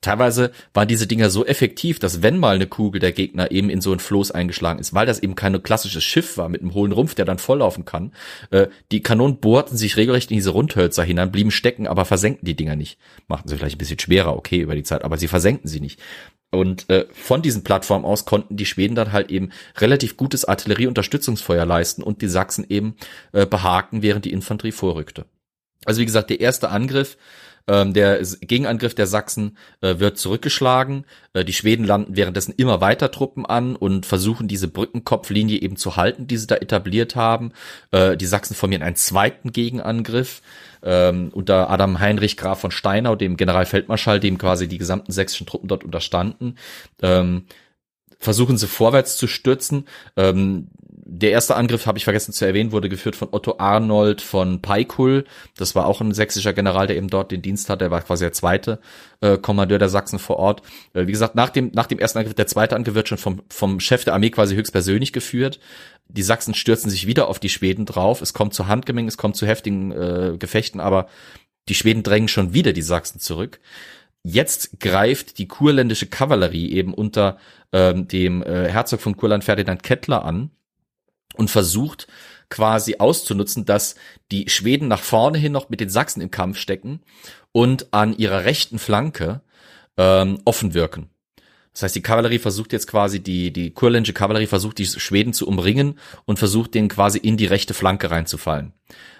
[0.01, 3.81] Teilweise waren diese Dinger so effektiv, dass wenn mal eine Kugel der Gegner eben in
[3.81, 6.93] so ein Floß eingeschlagen ist, weil das eben kein klassisches Schiff war mit einem hohlen
[6.93, 8.13] Rumpf, der dann volllaufen kann,
[8.51, 12.57] äh, die Kanonen bohrten sich regelrecht in diese Rundhölzer hinein, blieben stecken, aber versenkten die
[12.57, 12.99] Dinger nicht.
[13.29, 16.01] Machten sie vielleicht ein bisschen schwerer, okay, über die Zeit, aber sie versenkten sie nicht.
[16.51, 21.67] Und äh, von diesen Plattformen aus konnten die Schweden dann halt eben relativ gutes Artillerieunterstützungsfeuer
[21.67, 22.97] leisten und die Sachsen eben
[23.33, 25.27] äh, behaken, während die Infanterie vorrückte.
[25.85, 27.17] Also wie gesagt, der erste Angriff,
[27.69, 31.05] ähm, der Gegenangriff der Sachsen äh, wird zurückgeschlagen.
[31.33, 35.97] Äh, die Schweden landen währenddessen immer weiter Truppen an und versuchen diese Brückenkopflinie eben zu
[35.97, 37.53] halten, die sie da etabliert haben.
[37.91, 40.43] Äh, die Sachsen formieren einen zweiten Gegenangriff
[40.83, 45.69] ähm, unter Adam Heinrich Graf von Steinau, dem Generalfeldmarschall, dem quasi die gesamten sächsischen Truppen
[45.69, 46.57] dort unterstanden.
[47.03, 47.47] Ähm,
[48.19, 49.87] versuchen sie vorwärts zu stürzen.
[50.17, 50.69] Ähm,
[51.09, 55.25] der erste Angriff, habe ich vergessen zu erwähnen, wurde geführt von Otto Arnold von Peikul.
[55.57, 57.81] Das war auch ein sächsischer General, der eben dort den Dienst hat.
[57.81, 58.81] Der war quasi der zweite
[59.21, 60.63] äh, Kommandeur der Sachsen vor Ort.
[60.95, 63.43] Äh, wie gesagt, nach dem, nach dem ersten Angriff, der zweite Angriff wird schon vom,
[63.49, 65.61] vom Chef der Armee quasi höchstpersönlich geführt.
[66.09, 68.21] Die Sachsen stürzen sich wieder auf die Schweden drauf.
[68.21, 71.07] Es kommt zu Handgemengen, es kommt zu heftigen äh, Gefechten, aber
[71.69, 73.61] die Schweden drängen schon wieder die Sachsen zurück.
[74.25, 77.39] Jetzt greift die kurländische Kavallerie eben unter
[77.73, 80.51] ähm, dem äh, Herzog von Kurland Ferdinand Kettler an
[81.35, 82.07] und versucht
[82.49, 83.97] quasi auszunutzen, dass
[84.31, 87.01] die Schweden nach vorne hin noch mit den Sachsen im Kampf stecken
[87.53, 89.41] und an ihrer rechten Flanke
[89.97, 91.11] ähm, offen wirken.
[91.73, 95.47] Das heißt, die Kavallerie versucht jetzt quasi, die, die kurländische Kavallerie versucht, die Schweden zu
[95.47, 98.73] umringen und versucht, denen quasi in die rechte Flanke reinzufallen.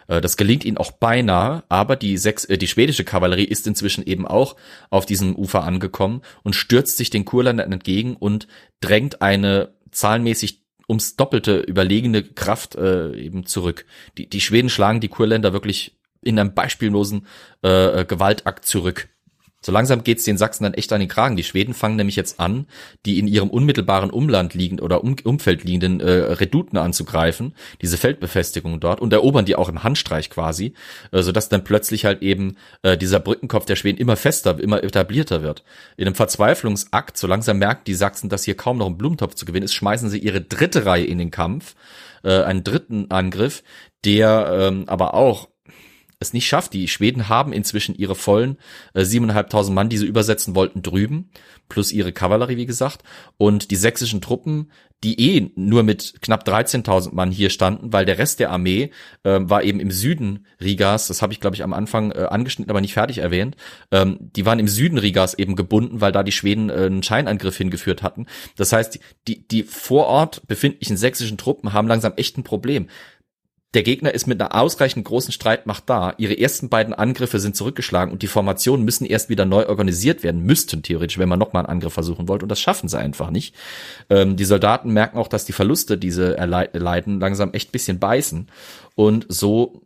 [0.09, 4.07] Äh, das gelingt ihnen auch beinahe, aber die, sechs, äh, die schwedische Kavallerie ist inzwischen
[4.07, 4.57] eben auch
[4.89, 8.49] auf diesem Ufer angekommen und stürzt sich den Kurländern entgegen und
[8.81, 13.87] drängt eine zahlenmäßig ums Doppelte überlegene Kraft äh, eben zurück.
[14.19, 17.27] Die, die Schweden schlagen die Kurländer wirklich in einem beispiellosen
[17.63, 19.09] äh, Gewaltakt zurück.
[19.63, 21.37] So langsam geht's den Sachsen dann echt an den Kragen.
[21.37, 22.67] Die Schweden fangen nämlich jetzt an,
[23.05, 28.79] die in ihrem unmittelbaren Umland liegend oder um, Umfeld liegenden äh, Reduten anzugreifen, diese Feldbefestigungen
[28.79, 30.75] dort und erobern die auch im Handstreich quasi,
[31.11, 35.43] äh, sodass dann plötzlich halt eben äh, dieser Brückenkopf der Schweden immer fester, immer etablierter
[35.43, 35.65] wird.
[35.97, 39.47] In einem Verzweiflungsakt, so langsam merken die Sachsen, dass hier kaum noch ein Blumentopf zu
[39.47, 41.75] gewinnen ist, schmeißen sie ihre dritte Reihe in den Kampf,
[42.23, 43.65] äh, einen dritten Angriff,
[44.05, 45.49] der ähm, aber auch
[46.19, 46.73] es nicht schafft.
[46.73, 48.57] Die Schweden haben inzwischen ihre vollen
[48.95, 51.31] äh, 7.500 Mann, die sie übersetzen wollten, drüben,
[51.69, 53.03] plus ihre Kavallerie, wie gesagt.
[53.37, 54.71] Und die sächsischen Truppen,
[55.05, 58.91] die eh nur mit knapp 13.000 Mann hier standen, weil der Rest der Armee
[59.25, 62.71] äh, war eben im Süden Rigas, das habe ich, glaube ich, am Anfang äh, angeschnitten,
[62.71, 63.57] aber nicht fertig erwähnt,
[63.91, 67.59] ähm, die waren im Süden Rigas eben gebunden, weil da die Schweden äh, einen Scheinangriff
[67.59, 68.27] hingeführt hatten.
[68.57, 68.99] Das heißt,
[69.29, 72.89] die, die vor Ort befindlichen sächsischen Truppen haben langsam echt ein Problem
[73.77, 76.15] der Gegner ist mit einer ausreichend großen Streitmacht da.
[76.17, 80.45] Ihre ersten beiden Angriffe sind zurückgeschlagen und die Formationen müssen erst wieder neu organisiert werden,
[80.45, 82.47] müssten theoretisch, wenn man nochmal einen Angriff versuchen wollte.
[82.47, 83.55] Und das schaffen sie einfach nicht.
[84.09, 88.49] Ähm, die Soldaten merken auch, dass die Verluste, diese erleiden, langsam echt bisschen beißen.
[88.95, 89.83] Und so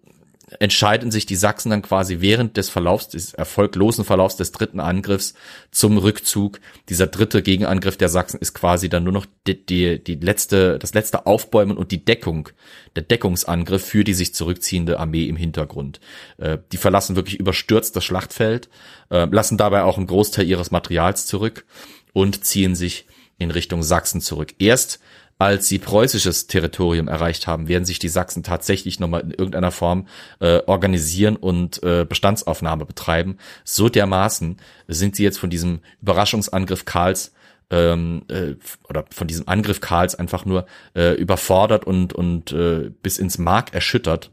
[0.59, 5.35] entscheiden sich die Sachsen dann quasi während des Verlaufs, des erfolglosen Verlaufs des dritten Angriffs
[5.71, 6.61] zum Rückzug.
[6.89, 10.95] Dieser dritte Gegenangriff der Sachsen ist quasi dann nur noch die, die, die letzte, das
[10.95, 12.49] letzte Aufbäumen und die Deckung,
[12.97, 16.01] der Deckungsangriff für die sich zurückziehende Armee im Hintergrund.
[16.39, 18.69] Äh, die verlassen wirklich überstürzt das Schlachtfeld,
[19.11, 21.65] äh, lassen dabei auch einen Großteil ihres Materials zurück
[22.13, 23.07] und ziehen sich
[23.39, 24.55] in Richtung Sachsen zurück.
[24.59, 25.01] Erst
[25.41, 30.07] als sie preußisches Territorium erreicht haben, werden sich die Sachsen tatsächlich nochmal in irgendeiner Form
[30.39, 33.39] äh, organisieren und äh, Bestandsaufnahme betreiben.
[33.65, 37.33] So dermaßen sind sie jetzt von diesem Überraschungsangriff Karls
[37.71, 38.57] ähm, äh,
[38.87, 43.73] oder von diesem Angriff Karls einfach nur äh, überfordert und, und äh, bis ins Mark
[43.73, 44.31] erschüttert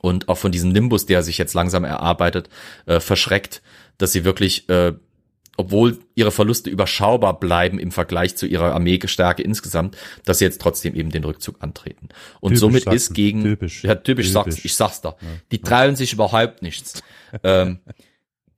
[0.00, 2.48] und auch von diesem Nimbus, der sich jetzt langsam erarbeitet,
[2.86, 3.60] äh, verschreckt,
[3.98, 4.94] dass sie wirklich äh,
[5.56, 10.94] obwohl ihre Verluste überschaubar bleiben im Vergleich zu ihrer Armeegestärke insgesamt, dass sie jetzt trotzdem
[10.94, 12.08] eben den Rückzug antreten.
[12.40, 12.96] Und typisch somit Sachsen.
[12.96, 14.32] ist gegen, typisch, ja, typisch, typisch.
[14.32, 15.28] Sachsen, ich sag's da, ja.
[15.50, 17.02] die trauen sich überhaupt nichts.
[17.42, 17.80] ähm,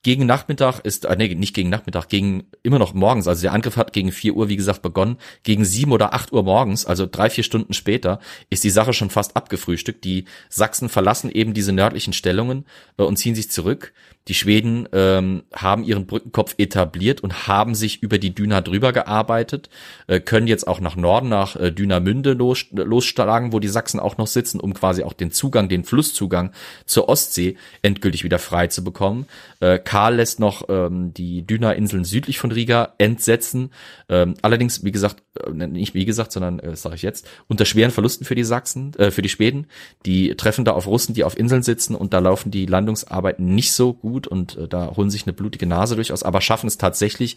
[0.05, 3.76] gegen Nachmittag ist, äh, nee, nicht gegen Nachmittag, gegen immer noch morgens, also der Angriff
[3.76, 5.16] hat gegen vier Uhr, wie gesagt, begonnen.
[5.43, 8.20] Gegen sieben oder acht Uhr morgens, also drei, vier Stunden später,
[8.51, 10.05] ist die Sache schon fast abgefrühstückt.
[10.05, 12.66] Die Sachsen verlassen eben diese nördlichen Stellungen
[12.98, 13.93] äh, und ziehen sich zurück.
[14.26, 19.68] Die Schweden ähm, haben ihren Brückenkopf etabliert und haben sich über die Düna drüber gearbeitet,
[20.06, 24.16] äh, können jetzt auch nach Norden, nach äh, Dünamünde los, losschlagen, wo die Sachsen auch
[24.16, 26.52] noch sitzen, um quasi auch den Zugang, den Flusszugang
[26.86, 29.26] zur Ostsee endgültig wieder frei zu bekommen.
[29.60, 33.70] Äh, Karl lässt noch ähm, die Düna-Inseln südlich von Riga entsetzen.
[34.08, 37.92] Ähm, allerdings, wie gesagt, äh, nicht wie gesagt, sondern äh, sage ich jetzt, unter schweren
[37.92, 39.68] Verlusten für die Sachsen, äh, für die Schweden.
[40.04, 43.70] Die treffen da auf Russen, die auf Inseln sitzen und da laufen die Landungsarbeiten nicht
[43.70, 47.36] so gut und äh, da holen sich eine blutige Nase durchaus, aber schaffen es tatsächlich,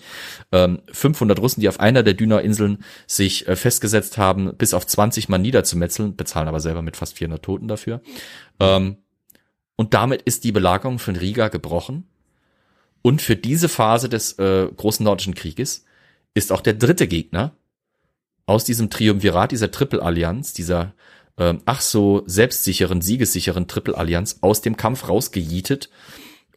[0.52, 5.30] ähm, 500 Russen, die auf einer der Düner-Inseln sich äh, festgesetzt haben, bis auf 20
[5.30, 8.02] Mann niederzumetzeln, bezahlen aber selber mit fast 400 Toten dafür.
[8.60, 8.98] Ähm,
[9.76, 12.08] und damit ist die Belagerung von Riga gebrochen.
[13.02, 15.86] Und für diese Phase des äh, großen nordischen Krieges
[16.34, 17.54] ist auch der dritte Gegner
[18.46, 20.94] aus diesem Triumvirat, dieser Triple-Allianz, dieser
[21.38, 25.90] äh, ach so selbstsicheren, siegessicheren Triple-Allianz aus dem Kampf rausgejietet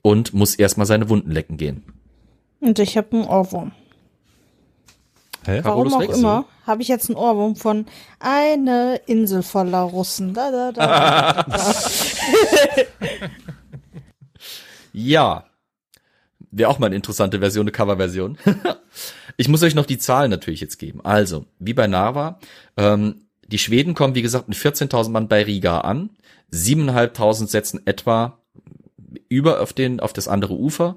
[0.02, 1.84] und muss erstmal seine Wunden lecken gehen.
[2.60, 3.72] Und ich habe einen Ohrwurm.
[5.44, 5.60] Hä?
[5.62, 7.86] Warum auch immer, habe ich jetzt einen Ohrwurm von
[8.18, 10.34] eine Insel voller Russen.
[10.34, 11.44] Da, da, da, da.
[14.92, 15.49] ja.
[16.50, 18.38] Wäre auch mal eine interessante Version, eine Coverversion.
[19.36, 21.00] ich muss euch noch die Zahlen natürlich jetzt geben.
[21.04, 22.40] Also, wie bei Narva,
[22.76, 26.10] ähm, die Schweden kommen, wie gesagt, mit 14.000 Mann bei Riga an.
[26.52, 28.38] 7.500 setzen etwa
[29.28, 30.96] über auf den, auf das andere Ufer.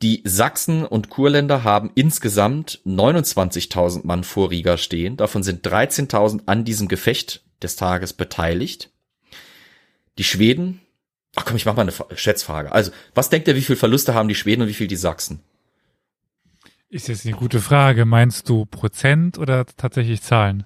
[0.00, 5.16] Die Sachsen und Kurländer haben insgesamt 29.000 Mann vor Riga stehen.
[5.16, 8.90] Davon sind 13.000 an diesem Gefecht des Tages beteiligt.
[10.18, 10.80] Die Schweden,
[11.38, 12.72] ach komm, ich mach mal eine Schätzfrage.
[12.72, 15.40] Also, was denkt ihr, wie viel Verluste haben die Schweden und wie viel die Sachsen?
[16.90, 18.04] Ist jetzt eine gute Frage.
[18.04, 20.64] Meinst du Prozent oder tatsächlich Zahlen?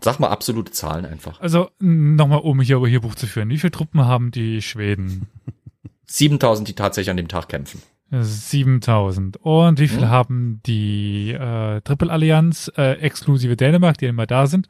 [0.00, 1.40] Sag mal absolute Zahlen einfach.
[1.40, 3.48] Also, nochmal, um hier hier Buch zu führen.
[3.50, 5.28] Wie viele Truppen haben die Schweden?
[6.06, 7.82] 7000, die tatsächlich an dem Tag kämpfen.
[8.10, 9.36] 7000.
[9.36, 10.08] Und wie viel hm.
[10.08, 14.68] haben die äh, Triple Allianz äh, exklusive Dänemark, die immer da sind?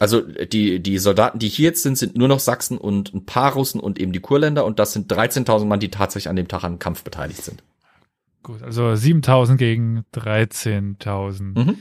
[0.00, 3.52] Also die, die Soldaten, die hier jetzt sind, sind nur noch Sachsen und ein paar
[3.52, 6.62] Russen und eben die Kurländer und das sind 13.000 Mann, die tatsächlich an dem Tag
[6.64, 7.62] am Kampf beteiligt sind.
[8.42, 11.58] Gut, also 7000 gegen 13.000.
[11.58, 11.78] Mhm.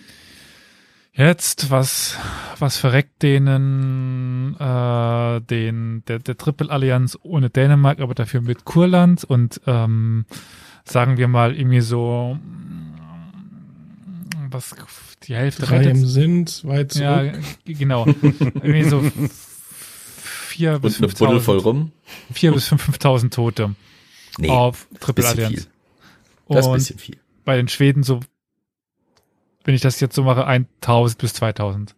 [1.14, 2.16] Jetzt, was,
[2.60, 9.60] was verreckt denen äh, den der, der Triple-Allianz ohne Dänemark, aber dafür mit Kurland und
[9.66, 10.26] ähm,
[10.86, 12.38] sagen wir mal irgendwie so
[14.50, 14.76] was
[15.28, 15.92] die Hälfte Drei rettet.
[15.98, 17.04] im Sinn, zwei zurück.
[17.04, 17.34] Ja,
[17.66, 18.06] genau.
[18.06, 19.02] irgendwie so
[20.48, 21.92] vier bis eine Buddel voll 5.000 rum?
[22.32, 23.76] vier bis 5.000 Tote
[24.40, 25.54] Nee, auf bisschen Triple-Allianz.
[25.56, 25.68] viel.
[26.50, 27.18] Das ist ein bisschen viel.
[27.44, 28.20] bei den Schweden so,
[29.64, 31.94] wenn ich das jetzt so mache, 1000 bis 2000.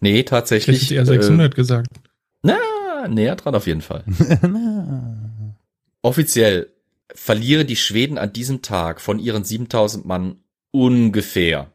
[0.00, 0.82] Nee, Ich tatsächlich.
[0.84, 1.88] hätte eher 600 gesagt.
[1.96, 2.00] Äh,
[2.42, 4.04] na, näher dran auf jeden Fall.
[6.02, 6.70] Offiziell
[7.14, 10.36] verlieren die Schweden an diesem Tag von ihren 7000 Mann
[10.70, 11.70] ungefähr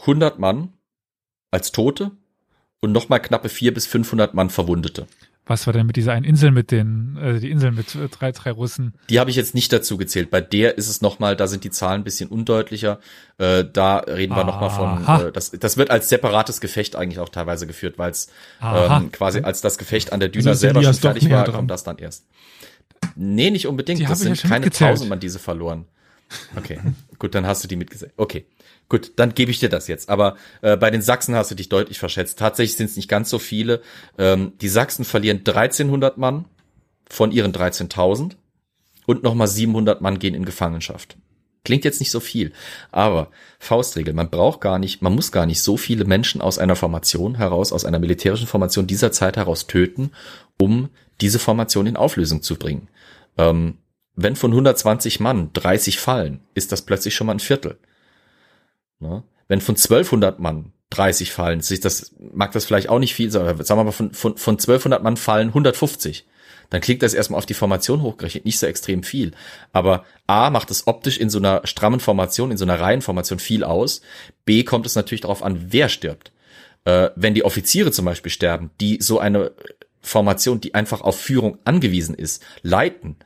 [0.00, 0.72] 100 Mann
[1.50, 2.10] als Tote
[2.80, 5.06] und nochmal knappe 400 bis 500 Mann Verwundete.
[5.46, 8.32] Was war denn mit dieser einen Insel mit den, äh, die Insel mit äh, drei,
[8.32, 8.94] drei Russen?
[9.10, 10.30] Die habe ich jetzt nicht dazu gezählt.
[10.30, 12.98] Bei der ist es nochmal, da sind die Zahlen ein bisschen undeutlicher.
[13.36, 15.24] Äh, da reden wir nochmal von, Aha.
[15.24, 18.28] äh, das, das wird als separates Gefecht eigentlich auch teilweise geführt, weil es
[18.60, 18.96] Aha.
[19.02, 21.56] ähm, quasi als das Gefecht an der Düne Also selber schon fertig war, dran.
[21.56, 22.26] kommt das dann erst.
[23.14, 23.98] Nee, nicht unbedingt.
[24.00, 24.92] Die das ja sind schon keine mitgezählt.
[24.92, 25.84] tausend Mann diese verloren.
[26.56, 26.80] Okay,
[27.18, 28.12] gut, dann hast du die mitgesehen.
[28.16, 28.46] Okay,
[28.88, 30.08] gut, dann gebe ich dir das jetzt.
[30.08, 32.38] Aber äh, bei den Sachsen hast du dich deutlich verschätzt.
[32.38, 33.82] Tatsächlich sind es nicht ganz so viele.
[34.18, 36.46] Ähm, die Sachsen verlieren 1300 Mann
[37.08, 38.32] von ihren 13.000
[39.06, 41.16] und nochmal 700 Mann gehen in Gefangenschaft.
[41.64, 42.52] Klingt jetzt nicht so viel,
[42.92, 46.76] aber Faustregel, man braucht gar nicht, man muss gar nicht so viele Menschen aus einer
[46.76, 50.10] Formation heraus, aus einer militärischen Formation dieser Zeit heraus töten,
[50.60, 50.90] um
[51.22, 52.88] diese Formation in Auflösung zu bringen.
[53.38, 53.78] Ähm,
[54.16, 57.78] wenn von 120 Mann 30 fallen, ist das plötzlich schon mal ein Viertel.
[59.00, 59.22] Ne?
[59.48, 63.46] Wenn von 1200 Mann 30 fallen, sich das, mag das vielleicht auch nicht viel sein,
[63.46, 66.26] aber sagen wir mal, von, von, von 1200 Mann fallen 150.
[66.70, 69.32] Dann klingt das erstmal auf die Formation hochgerechnet nicht so extrem viel.
[69.72, 73.64] Aber A macht es optisch in so einer strammen Formation, in so einer Reihenformation viel
[73.64, 74.00] aus.
[74.44, 76.32] B kommt es natürlich darauf an, wer stirbt.
[76.84, 79.52] Äh, wenn die Offiziere zum Beispiel sterben, die so eine
[80.00, 83.16] Formation, die einfach auf Führung angewiesen ist, leiten,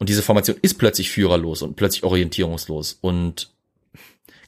[0.00, 3.52] und diese Formation ist plötzlich führerlos und plötzlich orientierungslos und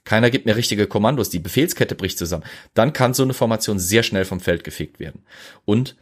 [0.05, 2.43] keiner gibt mir richtige Kommandos, die Befehlskette bricht zusammen,
[2.75, 5.23] dann kann so eine Formation sehr schnell vom Feld gefegt werden.
[5.65, 5.95] Und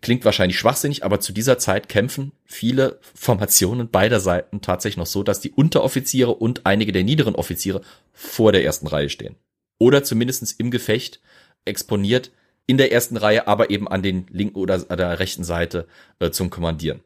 [0.00, 5.22] klingt wahrscheinlich schwachsinnig, aber zu dieser Zeit kämpfen viele Formationen beider Seiten tatsächlich noch so,
[5.22, 7.82] dass die Unteroffiziere und einige der niederen Offiziere
[8.12, 9.36] vor der ersten Reihe stehen.
[9.78, 11.20] Oder zumindestens im Gefecht
[11.64, 12.32] exponiert
[12.66, 15.86] in der ersten Reihe, aber eben an den linken oder an der rechten Seite
[16.18, 17.00] äh, zum Kommandieren.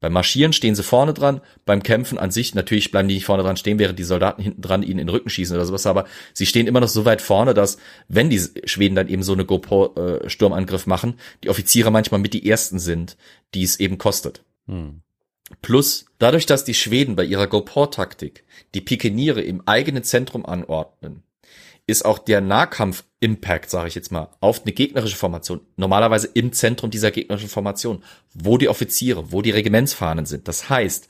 [0.00, 3.42] Beim Marschieren stehen sie vorne dran, beim Kämpfen an sich, natürlich bleiben die nicht vorne
[3.42, 6.06] dran stehen, während die Soldaten hinten dran ihnen in den Rücken schießen oder sowas, aber
[6.34, 7.78] sie stehen immer noch so weit vorne, dass,
[8.08, 12.78] wenn die Schweden dann eben so eine GoPro-Sturmangriff machen, die Offiziere manchmal mit die ersten
[12.78, 13.16] sind,
[13.54, 14.42] die es eben kostet.
[14.66, 15.00] Hm.
[15.62, 18.44] Plus, dadurch, dass die Schweden bei ihrer GoPro-Taktik
[18.74, 21.22] die Pikeniere im eigenen Zentrum anordnen,
[21.86, 26.90] ist auch der Nahkampf-Impact, sage ich jetzt mal, auf eine gegnerische Formation normalerweise im Zentrum
[26.90, 28.02] dieser gegnerischen Formation,
[28.34, 30.48] wo die Offiziere, wo die Regimentsfahnen sind.
[30.48, 31.06] Das heißt,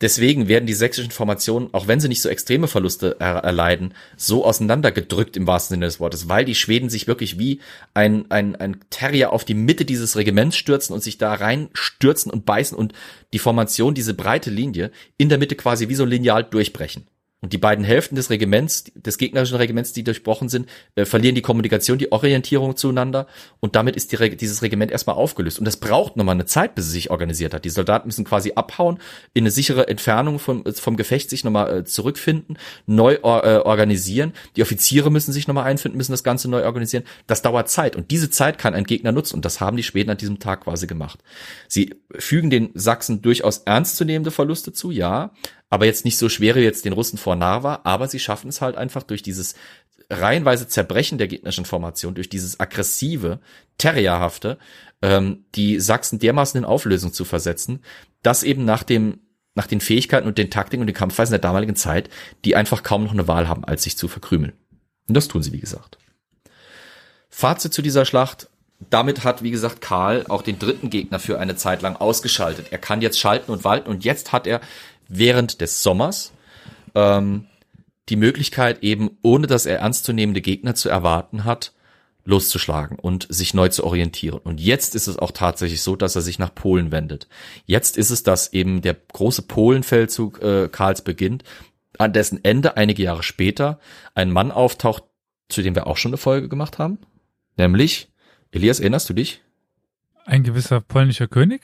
[0.00, 4.44] deswegen werden die sächsischen Formationen, auch wenn sie nicht so extreme Verluste er erleiden, so
[4.44, 7.60] auseinandergedrückt im wahrsten Sinne des Wortes, weil die Schweden sich wirklich wie
[7.92, 12.46] ein, ein, ein Terrier auf die Mitte dieses Regiments stürzen und sich da reinstürzen und
[12.46, 12.92] beißen und
[13.32, 17.08] die Formation, diese breite Linie, in der Mitte quasi wie so lineal durchbrechen.
[17.46, 21.42] Und die beiden Hälften des Regiments, des gegnerischen Regiments, die durchbrochen sind, äh, verlieren die
[21.42, 23.28] Kommunikation, die Orientierung zueinander
[23.60, 25.60] und damit ist die, Re- dieses Regiment erstmal aufgelöst.
[25.60, 27.64] Und das braucht nochmal eine Zeit, bis es sich organisiert hat.
[27.64, 28.98] Die Soldaten müssen quasi abhauen,
[29.32, 34.32] in eine sichere Entfernung vom, vom Gefecht sich nochmal äh, zurückfinden, neu or, äh, organisieren.
[34.56, 37.04] Die Offiziere müssen sich nochmal einfinden, müssen das Ganze neu organisieren.
[37.28, 40.10] Das dauert Zeit und diese Zeit kann ein Gegner nutzen und das haben die Schweden
[40.10, 41.20] an diesem Tag quasi gemacht.
[41.68, 45.30] Sie fügen den Sachsen durchaus ernstzunehmende Verluste zu, ja,
[45.70, 48.76] aber jetzt nicht so schwere jetzt den Russen vor Narva, aber sie schaffen es halt
[48.76, 49.54] einfach durch dieses
[50.08, 53.40] reihenweise Zerbrechen der gegnerischen Formation, durch dieses aggressive,
[53.78, 54.58] terrierhafte,
[55.02, 57.82] ähm, die Sachsen dermaßen in Auflösung zu versetzen,
[58.22, 59.20] dass eben nach dem
[59.56, 62.10] nach den Fähigkeiten und den Taktiken und den Kampfweisen der damaligen Zeit,
[62.44, 64.52] die einfach kaum noch eine Wahl haben, als sich zu verkrümeln.
[65.08, 65.96] Und das tun sie, wie gesagt.
[67.30, 68.48] Fazit zu dieser Schlacht.
[68.90, 72.66] Damit hat, wie gesagt, Karl auch den dritten Gegner für eine Zeit lang ausgeschaltet.
[72.70, 74.60] Er kann jetzt schalten und walten und jetzt hat er
[75.08, 76.32] während des Sommers
[76.94, 77.46] ähm,
[78.08, 81.72] die Möglichkeit eben, ohne dass er ernstzunehmende Gegner zu erwarten hat,
[82.24, 84.40] loszuschlagen und sich neu zu orientieren.
[84.42, 87.28] Und jetzt ist es auch tatsächlich so, dass er sich nach Polen wendet.
[87.66, 91.44] Jetzt ist es, dass eben der große Polenfeldzug äh, Karls beginnt,
[91.98, 93.78] an dessen Ende einige Jahre später
[94.14, 95.04] ein Mann auftaucht,
[95.48, 96.98] zu dem wir auch schon eine Folge gemacht haben,
[97.56, 98.08] nämlich
[98.50, 99.42] Elias, erinnerst du dich?
[100.24, 101.62] Ein gewisser polnischer König?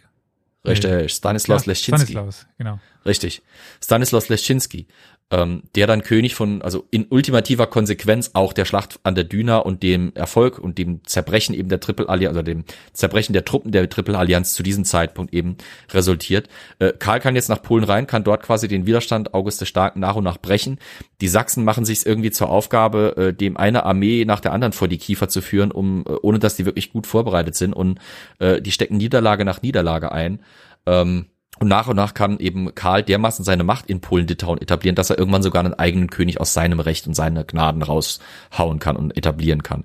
[0.65, 2.13] Richtig, Stanislaus Ja, Leszczynski.
[2.13, 2.79] Stanislaus, genau.
[3.05, 3.43] Richtig.
[3.83, 4.87] Stanislaus Leszczynski,
[5.33, 9.59] ähm, der dann König von, also in ultimativer Konsequenz auch der Schlacht an der Düna
[9.59, 13.73] und dem Erfolg und dem Zerbrechen eben der Triple Allianz, also dem Zerbrechen der Truppen
[13.73, 15.57] der Triple Allianz zu diesem Zeitpunkt eben
[15.91, 16.49] resultiert.
[16.79, 20.01] Äh, Karl kann jetzt nach Polen rein, kann dort quasi den Widerstand August des Starken
[20.01, 20.79] nach und nach brechen.
[21.21, 24.87] Die Sachsen machen sich irgendwie zur Aufgabe, äh, dem eine Armee nach der anderen vor
[24.87, 27.99] die Kiefer zu führen, um, äh, ohne dass die wirklich gut vorbereitet sind und
[28.39, 30.41] äh, die stecken Niederlage nach Niederlage ein.
[30.85, 31.27] Ähm,
[31.63, 35.19] und nach und nach kann eben Karl dermaßen seine Macht in Polen-Litauen etablieren, dass er
[35.19, 39.63] irgendwann sogar einen eigenen König aus seinem Recht und seinen Gnaden raushauen kann und etablieren
[39.63, 39.85] kann.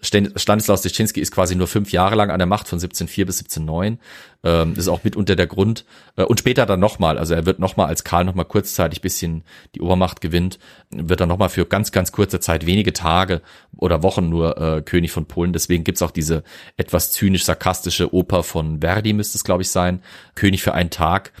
[0.00, 3.98] Stanislaus Leszczynski ist quasi nur fünf Jahre lang an der Macht von 1704 bis 1709.
[4.44, 5.84] Ähm, das ist auch mitunter der Grund.
[6.16, 9.42] Äh, und später dann nochmal, also er wird nochmal als Karl nochmal kurzzeitig bisschen
[9.74, 10.60] die Obermacht gewinnt,
[10.90, 13.42] wird dann nochmal für ganz, ganz kurze Zeit, wenige Tage
[13.76, 15.52] oder Wochen nur äh, König von Polen.
[15.52, 16.44] Deswegen gibt's auch diese
[16.76, 20.00] etwas zynisch-sarkastische Oper von Verdi, müsste es glaube ich sein,
[20.36, 21.32] König für einen Tag,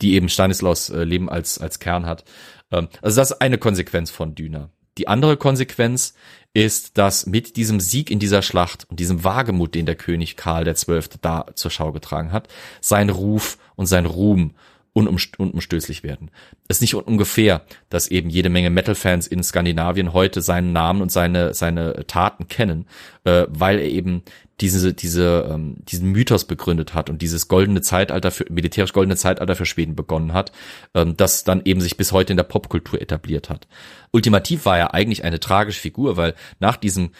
[0.00, 2.24] die eben Stanislaus äh, Leben als, als Kern hat.
[2.70, 4.70] Ähm, also das ist eine Konsequenz von Düner.
[4.98, 6.14] Die andere Konsequenz
[6.54, 10.72] ist, dass mit diesem Sieg in dieser Schlacht und diesem Wagemut, den der König Karl
[10.72, 11.02] XII.
[11.20, 12.48] da zur Schau getragen hat,
[12.80, 14.54] sein Ruf und sein Ruhm
[14.92, 16.30] unumstößlich werden.
[16.66, 21.12] Es ist nicht ungefähr, dass eben jede Menge Metal-Fans in Skandinavien heute seinen Namen und
[21.12, 22.86] seine, seine Taten kennen,
[23.24, 24.22] äh, weil er eben
[24.60, 29.54] diese, diese, ähm, diesen Mythos begründet hat und dieses goldene Zeitalter für, militärisch goldene Zeitalter
[29.54, 30.52] für Schweden begonnen hat,
[30.94, 33.68] ähm, das dann eben sich bis heute in der Popkultur etabliert hat.
[34.10, 37.10] Ultimativ war er eigentlich eine tragische Figur, weil nach diesem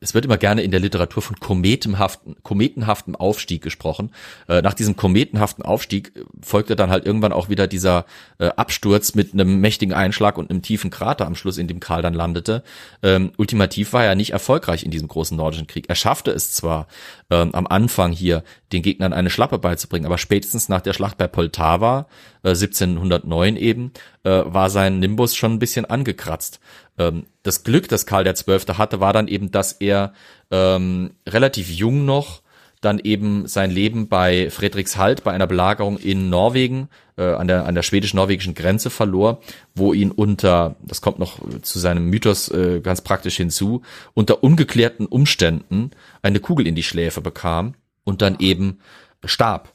[0.00, 4.12] es wird immer gerne in der Literatur von kometenhaften, kometenhaftem Aufstieg gesprochen.
[4.48, 8.06] Äh, nach diesem kometenhaften Aufstieg folgte dann halt irgendwann auch wieder dieser
[8.38, 12.00] äh, Absturz mit einem mächtigen Einschlag und einem tiefen Krater am Schluss, in dem Karl
[12.00, 12.62] dann landete.
[13.02, 15.84] Ähm, ultimativ war er nicht erfolgreich in diesem großen nordischen Krieg.
[15.88, 16.86] Er schaffte es zwar
[17.30, 21.26] ähm, am Anfang hier, den Gegnern eine Schlappe beizubringen, aber spätestens nach der Schlacht bei
[21.26, 22.06] Poltava,
[22.42, 26.60] äh, 1709 eben, äh, war sein Nimbus schon ein bisschen angekratzt
[27.00, 30.12] ähm, das Glück, das Karl der Zwölfte hatte, war dann eben, dass er
[30.50, 32.42] ähm, relativ jung noch
[32.80, 37.74] dann eben sein Leben bei Fredrikshald bei einer Belagerung in Norwegen äh, an der an
[37.74, 39.40] der schwedisch-norwegischen Grenze verlor,
[39.74, 43.82] wo ihn unter das kommt noch zu seinem Mythos äh, ganz praktisch hinzu
[44.14, 45.90] unter ungeklärten Umständen
[46.22, 47.74] eine Kugel in die Schläfe bekam
[48.04, 48.80] und dann eben
[49.24, 49.72] starb.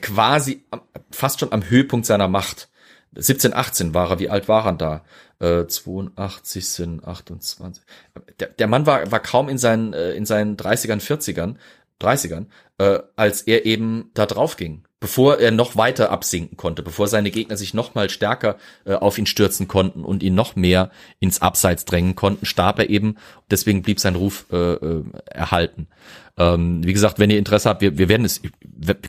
[0.00, 0.64] Quasi
[1.10, 2.68] fast schon am Höhepunkt seiner Macht.
[3.14, 5.04] 17, 18 war er, wie alt war er da?
[5.38, 7.82] Äh, 82 sind 28.
[8.40, 11.56] Der, der Mann war, war kaum in seinen, äh, in seinen 30ern, 40ern,
[12.00, 12.46] 30ern,
[12.78, 14.84] äh, als er eben da drauf ging.
[14.98, 18.56] Bevor er noch weiter absinken konnte, bevor seine Gegner sich noch mal stärker
[18.86, 20.90] äh, auf ihn stürzen konnten und ihn noch mehr
[21.20, 23.16] ins Abseits drängen konnten, starb er eben.
[23.50, 25.88] Deswegen blieb sein Ruf äh, äh, erhalten.
[26.38, 28.40] Ähm, wie gesagt, wenn ihr Interesse habt, wir, wir werden es,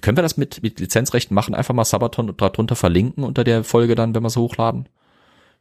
[0.02, 1.56] können wir das mit, mit Lizenzrechten machen?
[1.56, 4.90] Einfach mal Sabaton darunter verlinken unter der Folge dann, wenn wir es hochladen?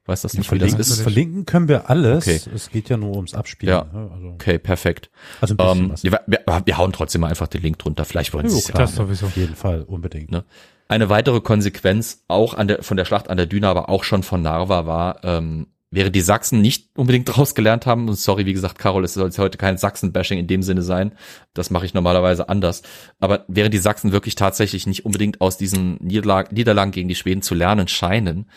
[0.07, 1.01] Weiß das nicht, wie das ist?
[1.01, 2.27] Verlinken können wir alles.
[2.27, 2.41] Okay.
[2.55, 3.75] Es geht ja nur ums Abspielen.
[3.75, 3.87] Ja.
[3.93, 4.11] Ne?
[4.15, 5.11] Also okay, perfekt.
[5.41, 6.05] Also ein bisschen ähm, was.
[6.05, 8.05] Wir, wir, wir, hauen trotzdem mal einfach den Link drunter.
[8.05, 8.75] Vielleicht wollen Sie es ja.
[8.75, 9.27] Das sowieso.
[9.27, 10.31] Auf jeden Fall, unbedingt.
[10.31, 10.45] Ne?
[10.89, 14.23] Eine weitere Konsequenz auch an der, von der Schlacht an der Düne, aber auch schon
[14.23, 18.53] von Narva war, ähm, wäre die Sachsen nicht unbedingt daraus gelernt haben, und sorry, wie
[18.53, 21.13] gesagt, Carol, es soll jetzt heute kein Sachsen-Bashing in dem Sinne sein,
[21.55, 22.83] das mache ich normalerweise anders,
[23.19, 27.43] aber während die Sachsen wirklich tatsächlich nicht unbedingt aus diesen Niederlagen, Niederlagen gegen die Schweden
[27.43, 28.49] zu lernen scheinen,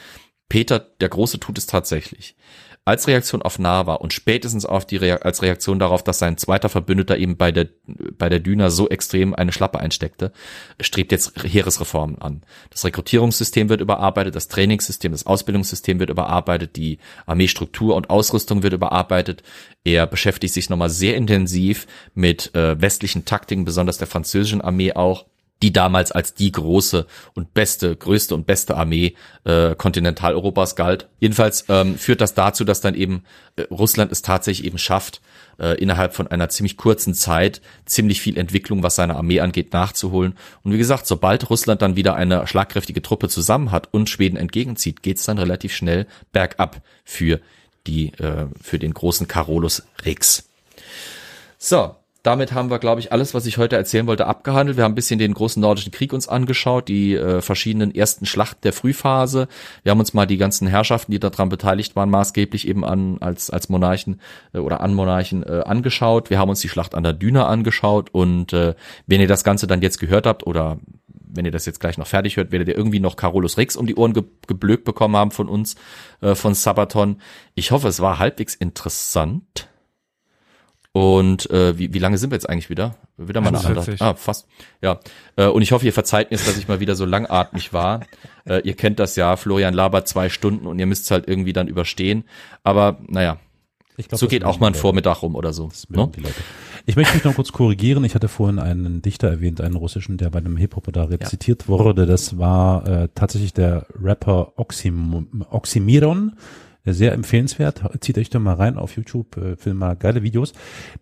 [0.49, 2.35] Peter der Große tut es tatsächlich
[2.89, 6.69] als Reaktion auf Narva und spätestens auf die Re als Reaktion darauf, dass sein zweiter
[6.69, 10.31] Verbündeter eben bei der bei der Düna so extrem eine Schlappe einsteckte,
[10.81, 12.41] strebt jetzt Heeresreformen an.
[12.71, 16.97] Das Rekrutierungssystem wird überarbeitet, das Trainingssystem, das Ausbildungssystem wird überarbeitet, die
[17.27, 19.43] Armeestruktur und Ausrüstung wird überarbeitet.
[19.83, 21.85] Er beschäftigt sich nochmal sehr intensiv
[22.15, 25.25] mit äh, westlichen Taktiken, besonders der französischen Armee auch
[25.61, 31.07] die damals als die große und beste, größte und beste Armee äh, Kontinentaleuropas galt.
[31.19, 33.23] Jedenfalls ähm, führt das dazu, dass dann eben
[33.57, 35.21] äh, Russland es tatsächlich eben schafft,
[35.59, 40.35] äh, innerhalb von einer ziemlich kurzen Zeit ziemlich viel Entwicklung, was seine Armee angeht, nachzuholen.
[40.63, 45.03] Und wie gesagt, sobald Russland dann wieder eine schlagkräftige Truppe zusammen hat und Schweden entgegenzieht,
[45.03, 47.41] geht's dann relativ schnell bergab für
[47.85, 50.49] die äh, für den großen Carolus Rex.
[51.57, 54.77] So, damit haben wir, glaube ich, alles, was ich heute erzählen wollte, abgehandelt.
[54.77, 58.61] Wir haben ein bisschen den großen nordischen Krieg uns angeschaut, die äh, verschiedenen ersten Schlachten
[58.63, 59.47] der Frühphase.
[59.83, 63.49] Wir haben uns mal die ganzen Herrschaften, die daran beteiligt waren, maßgeblich eben an als
[63.49, 64.19] als Monarchen
[64.53, 66.29] äh, oder an Monarchen äh, angeschaut.
[66.29, 68.75] Wir haben uns die Schlacht an der Düne angeschaut und äh,
[69.07, 70.79] wenn ihr das Ganze dann jetzt gehört habt oder
[71.31, 73.87] wenn ihr das jetzt gleich noch fertig hört, werdet ihr irgendwie noch Carolus Rex um
[73.87, 75.75] die Ohren ge geblökt bekommen haben von uns,
[76.21, 77.21] äh, von Sabaton.
[77.55, 79.68] Ich hoffe, es war halbwegs interessant.
[80.91, 82.95] Und äh, wie, wie lange sind wir jetzt eigentlich wieder?
[83.17, 83.95] Wieder mal eine andere.
[83.99, 84.47] Ah, fast.
[84.81, 84.99] Ja.
[85.35, 88.01] Äh, und ich hoffe, ihr verzeiht mir, dass ich mal wieder so langatmig war.
[88.45, 91.53] Äh, ihr kennt das ja, Florian labert zwei Stunden und ihr müsst es halt irgendwie
[91.53, 92.23] dann überstehen.
[92.63, 93.37] Aber naja,
[93.97, 94.73] Ich glaub, so geht auch mal ein.
[94.73, 95.69] Vormittag rum oder so.
[95.89, 96.09] Ne?
[96.87, 98.03] Ich möchte mich noch kurz korrigieren.
[98.05, 102.07] Ich hatte vorhin einen Dichter erwähnt, einen russischen, der bei einem Hip-Hop da rezitiert wurde.
[102.07, 106.31] Das war äh, tatsächlich der Rapper Oxym Oxymiron.
[106.31, 106.37] Der
[106.85, 107.81] Sehr empfehlenswert.
[108.01, 110.53] Zieht euch da mal rein auf YouTube, äh, film mal geile Videos.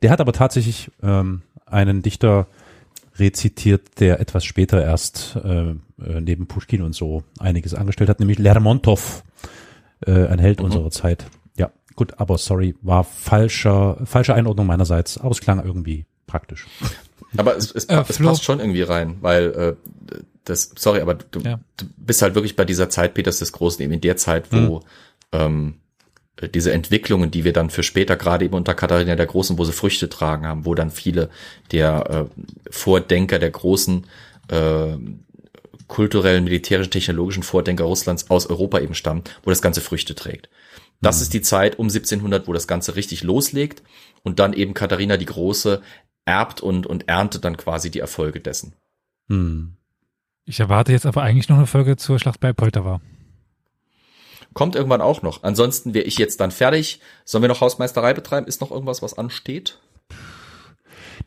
[0.02, 2.48] Der hat aber tatsächlich ähm, einen Dichter
[3.20, 5.76] rezitiert, der etwas später erst äh, äh,
[6.22, 9.24] neben Pushkin und so einiges angestellt hat, nämlich Lermontov,
[10.06, 11.26] äh, ein Held unserer Zeit.
[11.58, 16.68] Ja, gut, aber sorry, war falscher, falsche Einordnung meinerseits, aber es klang irgendwie praktisch.
[17.38, 19.76] Aber es, es, Äh, es passt schon irgendwie rein, weil äh,
[20.44, 21.60] das, sorry, aber du, Ja.
[21.78, 24.82] du bist halt wirklich bei dieser Zeit Peters des Großen, eben in der Zeit, wo
[25.32, 25.76] ähm,
[26.38, 29.64] äh, diese Entwicklungen, die wir dann für später, gerade eben unter Katharina der Großen, wo
[29.64, 31.30] sie Früchte tragen haben, wo dann viele
[31.72, 34.06] der äh, Vordenker der großen
[34.50, 34.98] äh,
[35.88, 40.50] kulturellen, militärischen, technologischen Vordenker Russlands aus Europa eben stammen, wo das Ganze Früchte trägt.
[41.00, 43.84] Das ist die Zeit um 1700, wo das Ganze richtig loslegt
[44.24, 45.82] und dann eben Katharina die Große
[46.26, 48.74] erbt und, und erntet dann quasi die Erfolge dessen.
[49.30, 49.78] Hm.
[50.46, 53.02] Ich erwarte jetzt aber eigentlich noch eine Folge zur Schlacht bei Poltava.
[54.58, 55.44] Kommt irgendwann auch noch.
[55.44, 57.00] Ansonsten wäre ich jetzt dann fertig.
[57.26, 58.48] Sollen wir noch Hausmeisterei betreiben?
[58.48, 59.78] Ist noch irgendwas, was ansteht?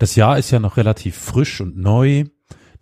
[0.01, 2.25] Das Jahr ist ja noch relativ frisch und neu.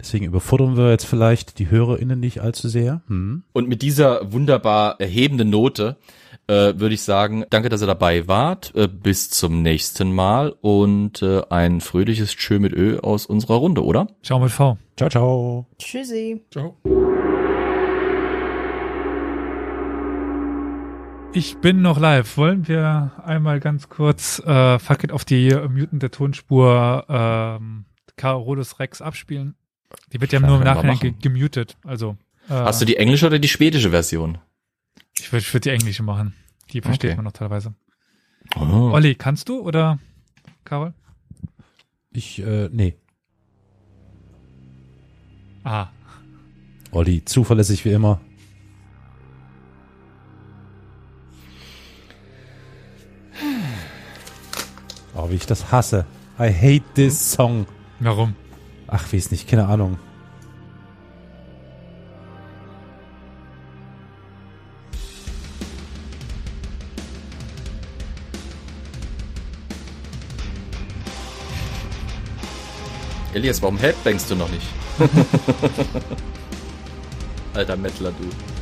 [0.01, 3.03] Deswegen überfordern wir jetzt vielleicht die HörerInnen nicht allzu sehr.
[3.09, 3.43] Hm.
[3.53, 5.99] Und mit dieser wunderbar erhebenden Note
[6.47, 8.75] äh, würde ich sagen, danke, dass ihr dabei wart.
[8.75, 13.85] Äh, bis zum nächsten Mal und äh, ein fröhliches Tschö mit Ö aus unserer Runde,
[13.85, 14.07] oder?
[14.23, 14.79] Ciao mit V.
[14.97, 15.66] Ciao, ciao.
[15.79, 16.43] Tschüssi.
[16.51, 16.75] Ciao.
[21.33, 22.37] Ich bin noch live.
[22.37, 27.85] Wollen wir einmal ganz kurz äh, Fuck it auf die Mutant der Tonspur ähm,
[28.17, 29.55] Carolus Rex abspielen?
[30.13, 31.77] Die wird ja nur im Nachhinein ge gemutet.
[31.85, 32.17] Also
[32.49, 34.39] äh, Hast du die englische oder die schwedische Version?
[35.19, 36.35] ich würde ich würd die englische machen.
[36.73, 37.17] Die versteht Okay.
[37.17, 37.75] man noch teilweise.
[38.57, 38.91] Oh.
[38.93, 39.99] Olli, kannst du oder
[40.65, 40.95] Carol?
[42.11, 42.95] Ich, äh, nee.
[45.65, 45.89] Ah,
[46.93, 48.21] Olli, zuverlässig wie immer.
[55.20, 56.07] Oh, wie ich das hasse.
[56.39, 57.66] I hate this song.
[57.99, 58.36] warum?
[58.86, 59.99] Ach, wie ist nicht, keine Ahnung.
[73.35, 74.66] Elias, warum headbangst du noch nicht?
[77.55, 78.57] Alter Mettler, du.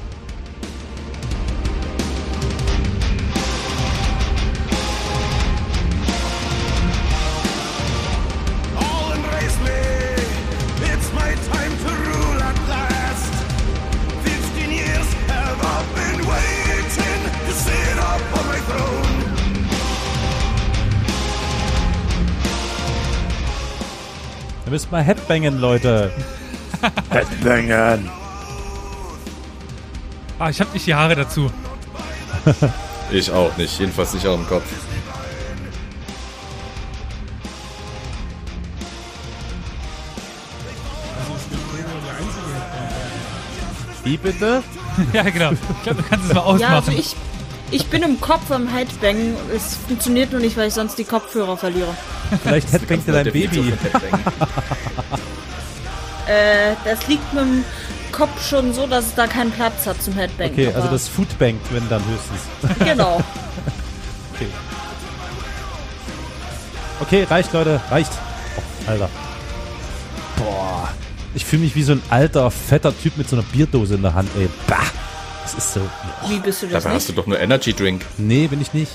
[24.77, 26.13] Müssen mal Headbangen, Leute.
[27.09, 28.11] Headbangen.
[30.39, 31.51] Ah, ich habe nicht die Haare dazu.
[33.11, 34.65] Ich auch nicht, jedenfalls nicht auch im Kopf.
[44.05, 44.63] Wie bitte?
[45.15, 45.53] ja, genau.
[45.53, 46.99] Ich glaube, du kannst es mal Ja, also ausmachen.
[46.99, 47.17] ich,
[47.71, 49.35] ich bin im Kopf am Headbang.
[49.55, 51.95] Es funktioniert nur nicht, weil ich sonst die Kopfhörer verliere.
[52.43, 53.73] Vielleicht Headbangt dir dein Baby.
[56.29, 57.65] Äh, das liegt mit dem
[58.11, 60.51] Kopf schon so, dass es da keinen Platz hat zum Headbang.
[60.51, 62.79] Okay, also das Foodbankt, wenn dann höchstens.
[62.85, 63.23] Genau.
[66.99, 68.11] Okay, reicht, Leute, reicht.
[68.57, 69.09] Oh, Alter.
[70.37, 70.89] Boah.
[71.37, 74.15] Ich fühle mich wie so ein alter, fetter Typ mit so einer Bierdose in der
[74.15, 74.49] Hand, ey.
[74.67, 74.83] Bah.
[75.47, 75.81] Das ist so.
[76.27, 77.19] Wie bist du das Dabei hast du nicht?
[77.19, 78.05] doch nur Energy Drink.
[78.19, 78.91] Nee, bin ich nicht.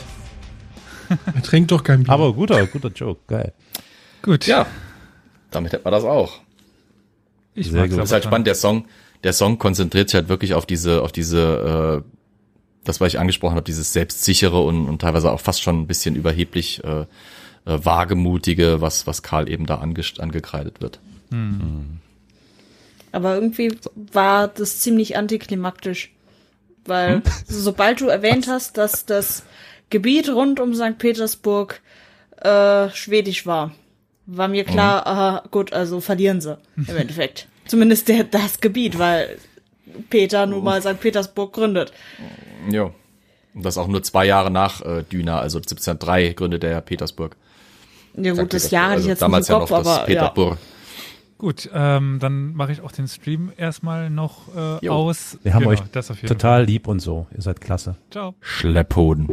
[1.34, 2.12] Er trinkt doch kein Bier.
[2.12, 3.22] Aber guter, guter Joke.
[3.28, 3.54] Geil.
[4.22, 4.48] Gut.
[4.48, 4.66] Ja,
[5.50, 6.40] damit hätten wir das auch.
[7.56, 8.00] ich Sehr mag's gut.
[8.00, 8.86] Das ist halt spannend, der Song,
[9.24, 12.10] der Song konzentriert sich halt wirklich auf diese, auf diese, äh,
[12.84, 16.18] das, was ich angesprochen habe, dieses selbstsichere und, und teilweise auch fast schon ein bisschen
[16.18, 17.06] überheblich äh, äh,
[17.64, 21.00] wagemutige, was, was Karl eben da ange, angekreidet wird.
[23.14, 26.12] Aber irgendwie war das ziemlich antiklimaktisch.
[26.86, 27.24] Weil, Hm?
[27.48, 29.44] sobald du erwähnt hast, dass das
[29.90, 30.98] Gebiet rund um St.
[30.98, 31.82] Petersburg
[32.42, 33.72] äh, schwedisch war,
[34.26, 34.72] war mir Hm.
[34.72, 37.48] klar, aha, gut, also verlieren sie im Endeffekt.
[37.68, 39.38] Zumindest der, das Gebiet, weil
[40.10, 41.00] Peter nun mal St.
[41.00, 41.92] Petersburg gründet.
[42.70, 42.92] Ja.
[43.54, 47.36] Und das auch nur zwei Jahre nach äh, Düna, also 1703 gründet er ja Petersburg.
[48.16, 48.72] Ja gut, das.
[48.72, 50.22] Jahr hatte ich Also jetzt damals im ja Kopf, noch das aber ja.
[51.42, 55.40] Gut, ähm, dann mache ich auch den Stream erstmal noch äh, aus.
[55.42, 57.26] Wir haben Genau, euch das auf jeden total lieb und so.
[57.36, 57.96] Ihr seid klasse.
[58.12, 58.36] Ciao.
[58.42, 59.28] Schlepphoden.